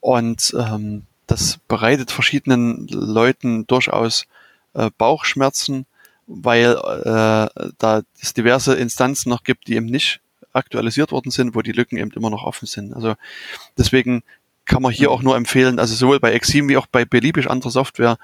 Und 0.00 0.54
ähm, 0.58 1.04
das 1.26 1.58
bereitet 1.66 2.10
verschiedenen 2.10 2.86
Leuten 2.88 3.66
durchaus 3.66 4.26
äh, 4.74 4.90
Bauchschmerzen, 4.98 5.86
weil 6.26 6.72
äh, 6.72 7.70
da 7.78 8.02
es 8.20 8.34
diverse 8.34 8.74
Instanzen 8.74 9.30
noch 9.30 9.42
gibt, 9.42 9.66
die 9.66 9.76
eben 9.76 9.86
nicht 9.86 10.20
aktualisiert 10.52 11.10
worden 11.10 11.30
sind, 11.30 11.54
wo 11.54 11.62
die 11.62 11.72
Lücken 11.72 11.96
eben 11.96 12.10
immer 12.12 12.30
noch 12.30 12.44
offen 12.44 12.66
sind. 12.66 12.92
Also 12.94 13.14
deswegen 13.78 14.22
kann 14.66 14.82
man 14.82 14.92
hier 14.92 15.10
auch 15.10 15.22
nur 15.22 15.36
empfehlen, 15.36 15.78
also 15.78 15.94
sowohl 15.94 16.20
bei 16.20 16.32
Exim 16.32 16.68
wie 16.68 16.76
auch 16.76 16.86
bei 16.86 17.06
beliebig 17.06 17.48
anderer 17.48 17.70
Software, 17.70 18.18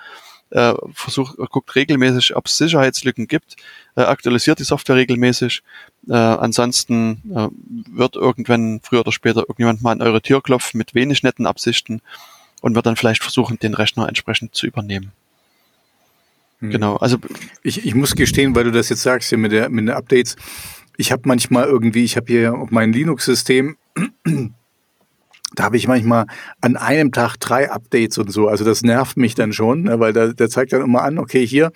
äh, 0.54 0.74
versucht, 0.92 1.36
guckt 1.36 1.74
regelmäßig, 1.74 2.36
ob 2.36 2.46
es 2.46 2.56
Sicherheitslücken 2.56 3.26
gibt, 3.26 3.56
äh, 3.96 4.02
aktualisiert 4.02 4.60
die 4.60 4.64
Software 4.64 4.96
regelmäßig. 4.96 5.62
Äh, 6.08 6.14
ansonsten 6.14 7.22
äh, 7.34 7.48
wird 7.92 8.14
irgendwann 8.14 8.80
früher 8.82 9.00
oder 9.00 9.12
später 9.12 9.40
irgendjemand 9.40 9.82
mal 9.82 9.92
an 9.92 10.02
eure 10.02 10.22
Tür 10.22 10.42
klopfen 10.42 10.78
mit 10.78 10.94
wenig 10.94 11.22
netten 11.22 11.46
Absichten 11.46 12.00
und 12.62 12.74
wird 12.74 12.86
dann 12.86 12.96
vielleicht 12.96 13.22
versuchen, 13.22 13.58
den 13.58 13.74
Rechner 13.74 14.08
entsprechend 14.08 14.54
zu 14.54 14.66
übernehmen. 14.66 15.12
Hm. 16.60 16.70
Genau, 16.70 16.96
also 16.96 17.18
ich, 17.62 17.84
ich 17.84 17.94
muss 17.94 18.14
gestehen, 18.14 18.54
weil 18.54 18.64
du 18.64 18.70
das 18.70 18.88
jetzt 18.88 19.02
sagst 19.02 19.28
hier 19.30 19.38
mit 19.38 19.50
der 19.50 19.68
mit 19.68 19.88
den 19.88 19.94
Updates. 19.94 20.36
Ich 20.96 21.10
habe 21.10 21.22
manchmal 21.24 21.64
irgendwie, 21.64 22.04
ich 22.04 22.16
habe 22.16 22.26
hier 22.28 22.54
auf 22.54 22.70
mein 22.70 22.92
Linux-System 22.92 23.76
da 25.54 25.64
habe 25.64 25.76
ich 25.76 25.88
manchmal 25.88 26.26
an 26.60 26.76
einem 26.76 27.12
Tag 27.12 27.36
drei 27.38 27.70
Updates 27.70 28.18
und 28.18 28.30
so. 28.30 28.48
Also 28.48 28.64
das 28.64 28.82
nervt 28.82 29.16
mich 29.16 29.34
dann 29.34 29.52
schon, 29.52 29.82
ne, 29.82 30.00
weil 30.00 30.12
da, 30.12 30.28
der 30.28 30.48
zeigt 30.48 30.72
dann 30.72 30.82
immer 30.82 31.02
an, 31.02 31.18
okay, 31.18 31.46
hier 31.46 31.72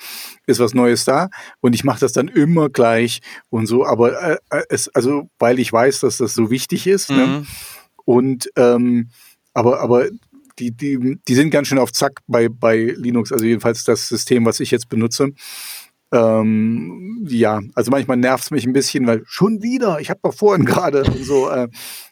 ist 0.47 0.61
was 0.61 0.75
Neues 0.75 1.05
da 1.05 1.29
und 1.61 1.75
ich 1.75 1.85
mache 1.85 2.01
das 2.01 2.13
dann 2.13 2.29
immer 2.29 2.69
gleich 2.69 3.21
und 3.51 3.67
so. 3.67 3.87
Aber 3.87 4.21
äh, 4.23 4.37
äh 4.51 4.63
es, 4.69 4.89
also 4.89 5.29
weil 5.39 5.59
ich 5.59 5.73
weiß, 5.73 6.01
dass 6.01 6.19
das 6.19 6.35
so 6.35 6.51
wichtig 6.51 6.87
ist. 6.87 7.11
Ne? 7.11 7.17
Mhm. 7.17 7.33
Ne? 7.33 7.47
Und 8.05 8.51
ähm, 8.57 9.11
aber 9.55 9.81
aber 9.81 10.07
die, 10.59 10.73
die, 10.73 11.19
die 11.27 11.35
sind 11.35 11.51
ganz 11.51 11.69
schön 11.69 11.79
auf 11.79 11.93
Zack 11.93 12.21
bei, 12.27 12.49
bei 12.49 12.95
Linux, 12.97 13.33
also 13.33 13.45
jedenfalls 13.45 13.85
das 13.85 14.09
System, 14.09 14.45
was 14.45 14.61
ich 14.61 14.71
jetzt 14.71 14.89
benutze. 14.89 15.31
Ähm, 16.11 17.27
ja, 17.29 17.61
also 17.75 17.91
manchmal 17.91 18.17
nervt 18.17 18.45
es 18.45 18.51
mich 18.51 18.67
ein 18.67 18.73
bisschen, 18.73 19.07
weil 19.07 19.23
schon 19.27 19.63
wieder, 19.63 20.01
ich 20.01 20.09
habe 20.09 20.21
doch 20.23 20.35
vorhin 20.35 20.65
gerade 20.67 21.05
so, 21.23 21.51
äh, 21.51 21.69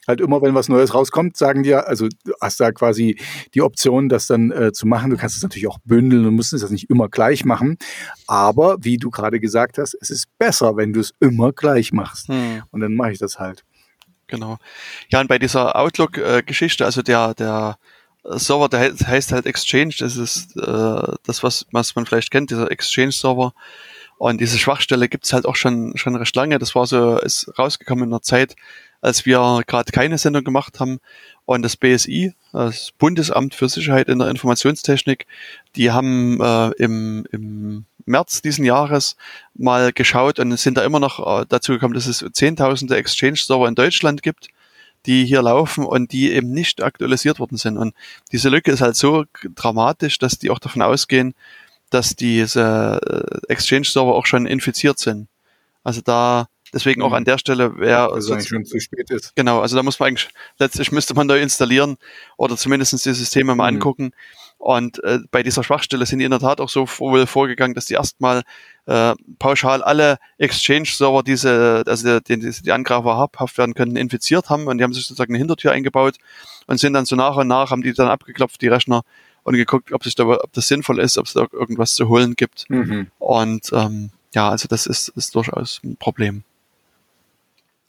halt 0.07 0.21
immer, 0.21 0.43
wenn 0.43 0.55
was 0.55 0.69
Neues 0.69 0.95
rauskommt, 0.95 1.37
sagen 1.37 1.63
dir, 1.63 1.89
also 1.89 2.09
du 2.25 2.33
hast 2.41 2.61
da 2.61 2.73
quasi 2.73 3.19
die 3.55 3.63
Option, 3.63 4.09
das 4.09 4.27
dann 4.27 4.51
äh, 4.51 4.73
zu 4.73 4.87
machen. 4.87 5.11
Du 5.11 5.17
kannst 5.17 5.37
es 5.37 5.43
natürlich 5.43 5.69
auch 5.69 5.79
bündeln 5.85 6.27
und 6.27 6.35
musst 6.35 6.53
es 6.53 6.61
das 6.61 6.71
nicht 6.71 6.91
immer 6.91 7.09
gleich 7.09 7.45
machen. 7.45 7.79
Aber 8.27 8.77
wie 8.81 8.99
du 8.99 9.11
gerade 9.11 9.41
gesagt 9.41 9.79
hast, 9.79 9.97
es 10.01 10.11
ist 10.11 10.27
besser, 10.39 10.77
wenn 10.77 10.93
du 10.93 11.01
es 11.01 11.13
immer 11.21 11.53
gleich 11.53 11.93
machst. 11.93 12.29
Hm. 12.29 12.63
Und 12.71 12.81
dann 12.81 12.95
mache 12.95 13.13
ich 13.13 13.19
das 13.19 13.39
halt. 13.39 13.65
Genau. 14.29 14.59
Ja, 15.09 15.21
und 15.21 15.29
bei 15.29 15.39
dieser 15.39 15.77
Outlook-Geschichte, 15.77 16.85
also 16.85 17.03
der, 17.03 17.35
der 17.35 17.77
Server, 18.31 18.69
der 18.69 18.93
heißt 18.95 19.33
halt 19.33 19.47
Exchange, 19.47 19.95
das 19.99 20.17
ist 20.17 20.57
äh, 20.57 21.15
das, 21.25 21.43
was, 21.43 21.67
was 21.71 21.95
man 21.95 22.07
vielleicht 22.07 22.31
kennt, 22.31 22.51
dieser 22.51 22.71
Exchange-Server. 22.71 23.55
Und 24.19 24.41
diese 24.41 24.59
Schwachstelle 24.59 25.09
gibt's 25.09 25.33
halt 25.33 25.45
auch 25.45 25.57
schon, 25.57 25.97
schon 25.97 26.17
recht 26.17 26.35
lange. 26.35 26.59
Das 26.59 26.75
war 26.75 26.87
so, 26.87 27.19
ist 27.19 27.53
rausgekommen 27.59 28.05
in 28.05 28.11
der 28.11 28.23
Zeit, 28.23 28.57
als 29.03 29.27
wir 29.27 29.63
gerade 29.67 29.93
keine 29.93 30.17
Sendung 30.17 30.43
gemacht 30.43 30.81
haben. 30.81 31.01
Und 31.45 31.63
das 31.63 31.77
BSI, 31.77 32.33
das 32.53 32.93
Bundesamt 32.99 33.55
für 33.55 33.69
Sicherheit 33.69 34.09
in 34.09 34.19
der 34.19 34.29
Informationstechnik, 34.29 35.27
die 35.77 35.91
haben 35.91 36.41
äh, 36.41 36.71
im, 36.79 37.27
im 37.31 37.85
März 38.07 38.41
diesen 38.41 38.65
Jahres 38.65 39.17
mal 39.55 39.93
geschaut 39.93 40.39
und 40.39 40.57
sind 40.59 40.79
da 40.79 40.85
immer 40.85 40.99
noch 40.99 41.43
äh, 41.43 41.45
dazu 41.49 41.73
gekommen, 41.73 41.95
dass 41.95 42.07
es 42.07 42.25
zehntausende 42.33 42.97
Exchange-Server 42.97 43.69
in 43.69 43.75
Deutschland 43.75 44.23
gibt 44.23 44.49
die 45.07 45.25
hier 45.25 45.43
laufen 45.43 45.85
und 45.85 46.13
die 46.13 46.33
eben 46.33 46.51
nicht 46.51 46.83
aktualisiert 46.83 47.39
worden 47.39 47.57
sind. 47.57 47.79
Und 47.79 47.95
diese 48.33 48.49
Lücke 48.49 48.71
ist 48.73 48.81
halt 48.81 48.97
so 48.97 49.25
dramatisch, 49.55 50.19
dass 50.19 50.39
die 50.39 50.51
auch 50.51 50.59
davon 50.59 50.83
ausgehen, 50.83 51.35
dass 51.91 52.17
diese 52.17 53.01
äh, 53.49 53.53
Exchange-Server 53.53 54.15
auch 54.15 54.27
schon 54.27 54.47
infiziert 54.47 54.99
sind. 54.99 55.29
Also 55.85 56.01
da 56.05 56.49
Deswegen 56.73 57.01
auch 57.03 57.11
Mhm. 57.11 57.15
an 57.15 57.25
der 57.25 57.39
Stelle 57.39 57.79
wäre 57.79 58.11
Weil 58.11 58.19
es 58.19 58.31
eigentlich 58.31 58.49
schon 58.49 58.65
zu 58.65 58.81
spät 58.81 59.09
ist. 59.11 59.35
Genau, 59.37 59.61
also 59.61 59.77
da 59.77 59.83
muss 59.83 59.99
man 60.01 60.09
eigentlich, 60.09 60.29
letztlich 60.59 60.91
müsste 60.91 61.15
man 61.15 61.27
neu 61.27 61.41
installieren 61.41 61.97
oder 62.37 62.57
zumindest 62.57 62.93
die 62.93 63.13
Systeme 63.15 63.55
mal 63.55 63.71
Mhm. 63.71 63.77
angucken. 63.77 64.11
Und 64.59 65.03
äh, 65.05 65.21
bei 65.31 65.43
dieser 65.43 65.63
Schwachstelle 65.63 66.05
sind 66.07 66.19
die 66.19 66.25
in 66.25 66.33
der 66.33 66.41
Tat 66.41 66.61
auch 66.61 66.69
so 66.69 66.87
wohl 66.99 67.27
vorgegangen, 67.27 67.75
dass 67.75 67.87
die 67.87 67.95
erstmal 67.95 68.43
äh, 68.87 69.15
pauschal 69.39 69.83
alle 69.83 70.19
Exchange-Server, 70.39 71.23
diese, 71.23 71.85
also 71.87 72.21
die, 72.21 72.39
die, 72.39 72.51
die 72.51 72.73
Angreifer 72.73 73.17
habhaft 73.17 73.59
werden 73.59 73.75
können, 73.75 73.97
infiziert 73.97 74.49
haben 74.51 74.67
und 74.67 74.79
die 74.79 74.85
haben 74.85 74.93
sich 74.93 75.07
sozusagen 75.07 75.33
eine 75.33 75.39
Hintertür 75.39 75.73
eingebaut 75.73 76.17
und 76.67 76.79
sind 76.79 76.93
dann 76.95 77.05
so 77.05 77.17
nach 77.17 77.37
und 77.37 77.49
nach, 77.49 77.71
haben 77.71 77.83
die 77.83 77.93
dann 77.93 78.09
abgeklopft, 78.09 78.63
die 78.63 78.69
Rechner, 78.69 79.03
und 79.47 79.55
geguckt, 79.55 79.93
ob, 79.93 80.03
sich 80.03 80.17
da, 80.17 80.25
ob 80.25 80.53
das 80.55 80.67
sinnvoll 80.67 80.99
ist, 80.99 81.19
ob 81.19 81.27
es 81.27 81.35
da 81.35 81.47
irgendwas 81.53 81.95
zu 81.95 82.09
holen 82.09 82.35
gibt. 82.35 82.69
Mhm. 82.69 83.13
Und 83.21 83.71
ähm, 83.73 84.11
ja, 84.35 84.51
also 84.51 84.67
das 84.67 84.89
ist, 84.89 85.09
ist 85.11 85.37
durchaus 85.37 85.81
ein 85.85 85.97
Problem. 85.97 86.43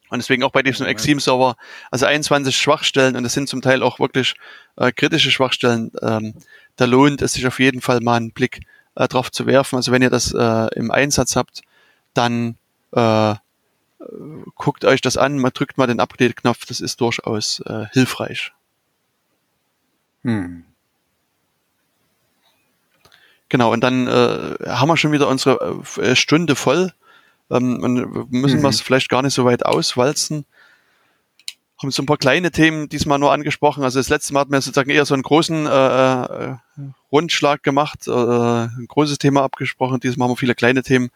Und 0.09 0.19
deswegen 0.19 0.43
auch 0.43 0.51
bei 0.51 0.61
diesem 0.61 0.85
Ja. 0.85 0.91
Extreme-Server, 0.91 1.55
also 1.89 2.05
21 2.05 2.55
Schwachstellen, 2.55 3.15
und 3.15 3.23
das 3.23 3.33
sind 3.33 3.49
zum 3.49 3.63
Teil 3.63 3.81
auch 3.81 3.99
wirklich 3.99 4.35
äh, 4.75 4.91
kritische 4.91 5.31
Schwachstellen, 5.31 5.91
ähm, 6.03 6.35
da 6.75 6.85
lohnt 6.85 7.23
es 7.23 7.33
sich 7.33 7.47
auf 7.47 7.59
jeden 7.59 7.81
Fall 7.81 8.01
mal 8.01 8.17
einen 8.17 8.31
Blick 8.33 8.61
äh, 8.97 9.07
drauf 9.07 9.31
zu 9.31 9.45
werfen. 9.45 9.75
Also 9.77 9.91
wenn 9.91 10.01
ihr 10.01 10.09
das 10.09 10.33
äh, 10.33 10.67
im 10.75 10.91
Einsatz 10.91 11.35
habt, 11.35 11.61
dann 12.13 12.57
äh, 12.91 13.35
guckt 14.55 14.85
euch 14.85 15.01
das 15.01 15.17
an, 15.17 15.39
mal 15.39 15.51
drückt 15.51 15.77
mal 15.77 15.87
den 15.87 15.99
Update-Knopf, 15.99 16.65
das 16.65 16.79
ist 16.81 16.99
durchaus 17.01 17.59
äh, 17.61 17.85
hilfreich. 17.93 18.51
Hm. 20.23 20.63
Genau, 23.49 23.71
und 23.71 23.81
dann 23.81 24.07
äh, 24.07 24.55
haben 24.67 24.89
wir 24.89 24.97
schon 24.97 25.11
wieder 25.13 25.27
unsere 25.27 25.81
äh, 25.97 26.15
Stunde 26.15 26.55
voll. 26.55 26.91
Ähm, 27.49 27.81
und 27.81 28.31
müssen 28.31 28.57
Mhm. 28.59 28.63
wir 28.63 28.69
es 28.69 28.81
vielleicht 28.81 29.09
gar 29.09 29.21
nicht 29.21 29.33
so 29.33 29.45
weit 29.45 29.65
auswalzen. 29.65 30.45
Haben 31.81 31.91
so 31.91 32.01
ein 32.01 32.07
paar 32.07 32.17
kleine 32.17 32.49
Themen 32.51 32.89
diesmal 32.89 33.19
nur 33.19 33.31
angesprochen. 33.31 33.83
Also 33.83 33.99
das 33.99 34.09
letzte 34.09 34.33
Mal 34.33 34.41
hatten 34.41 34.51
wir 34.51 34.61
sozusagen 34.61 34.89
eher 34.89 35.05
so 35.05 35.13
einen 35.13 35.23
großen 35.23 35.65
äh, 35.67 36.23
äh, 36.23 36.55
Rundschlag 37.11 37.61
gemacht, 37.61 38.07
äh, 38.07 38.11
ein 38.11 38.85
großes 38.87 39.19
Thema 39.19 39.43
abgesprochen. 39.43 39.99
Diesmal 39.99 40.27
haben 40.27 40.33
wir 40.33 40.37
viele 40.37 40.55
kleine 40.55 40.81
Themen. 40.81 41.09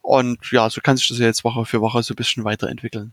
Und 0.00 0.38
ja, 0.52 0.70
so 0.70 0.80
kann 0.80 0.96
sich 0.96 1.08
das 1.08 1.18
ja 1.18 1.26
jetzt 1.26 1.42
Woche 1.44 1.64
für 1.64 1.80
Woche 1.80 2.02
so 2.02 2.12
ein 2.14 2.16
bisschen 2.16 2.44
weiterentwickeln. 2.44 3.12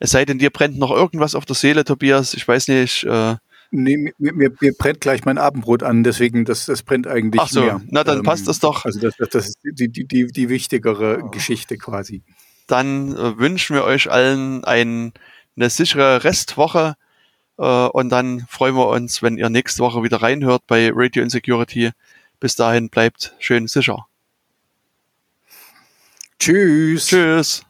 Es 0.00 0.10
sei 0.10 0.24
denn, 0.24 0.38
dir 0.38 0.50
brennt 0.50 0.78
noch 0.78 0.90
irgendwas 0.90 1.34
auf 1.34 1.44
der 1.44 1.54
Seele, 1.56 1.84
Tobias. 1.84 2.34
Ich 2.34 2.46
weiß 2.46 2.68
nicht. 2.68 3.04
Äh, 3.04 3.36
Nee, 3.72 3.96
mir, 4.18 4.32
mir, 4.34 4.50
mir 4.60 4.72
brennt 4.76 5.00
gleich 5.00 5.24
mein 5.24 5.38
Abendbrot 5.38 5.84
an, 5.84 6.02
deswegen 6.02 6.44
das, 6.44 6.66
das 6.66 6.82
brennt 6.82 7.06
eigentlich 7.06 7.40
Ach 7.40 7.46
so, 7.48 7.60
mehr. 7.60 7.80
na 7.88 8.02
dann 8.02 8.24
passt 8.24 8.48
das 8.48 8.58
doch. 8.58 8.84
Also 8.84 8.98
das, 8.98 9.14
das, 9.16 9.28
das 9.28 9.46
ist 9.46 9.58
die, 9.62 9.86
die, 9.88 10.04
die, 10.08 10.26
die 10.26 10.48
wichtigere 10.48 11.20
Oh. 11.22 11.28
Geschichte 11.30 11.76
quasi. 11.78 12.24
dann 12.66 13.12
äh, 13.16 13.38
wünschen 13.38 13.76
wir 13.76 13.84
euch 13.84 14.10
allen 14.10 14.64
ein, 14.64 15.12
eine 15.60 15.70
sichere 15.70 16.24
Restwoche 16.24 16.96
äh, 17.58 17.62
und 17.62 18.08
dann 18.08 18.46
freuen 18.48 18.74
wir 18.74 18.88
uns, 18.88 19.22
wenn 19.22 19.38
ihr 19.38 19.50
nächste 19.50 19.82
Woche 19.82 20.02
wieder 20.02 20.22
reinhört 20.22 20.66
bei 20.66 20.90
Radio 20.92 21.22
Insecurity. 21.22 21.90
Bis 22.40 22.56
dahin 22.56 22.88
bleibt 22.88 23.34
schön 23.38 23.68
sicher. 23.68 24.06
Tschüss. 26.38 27.06
Tschüss. 27.06 27.64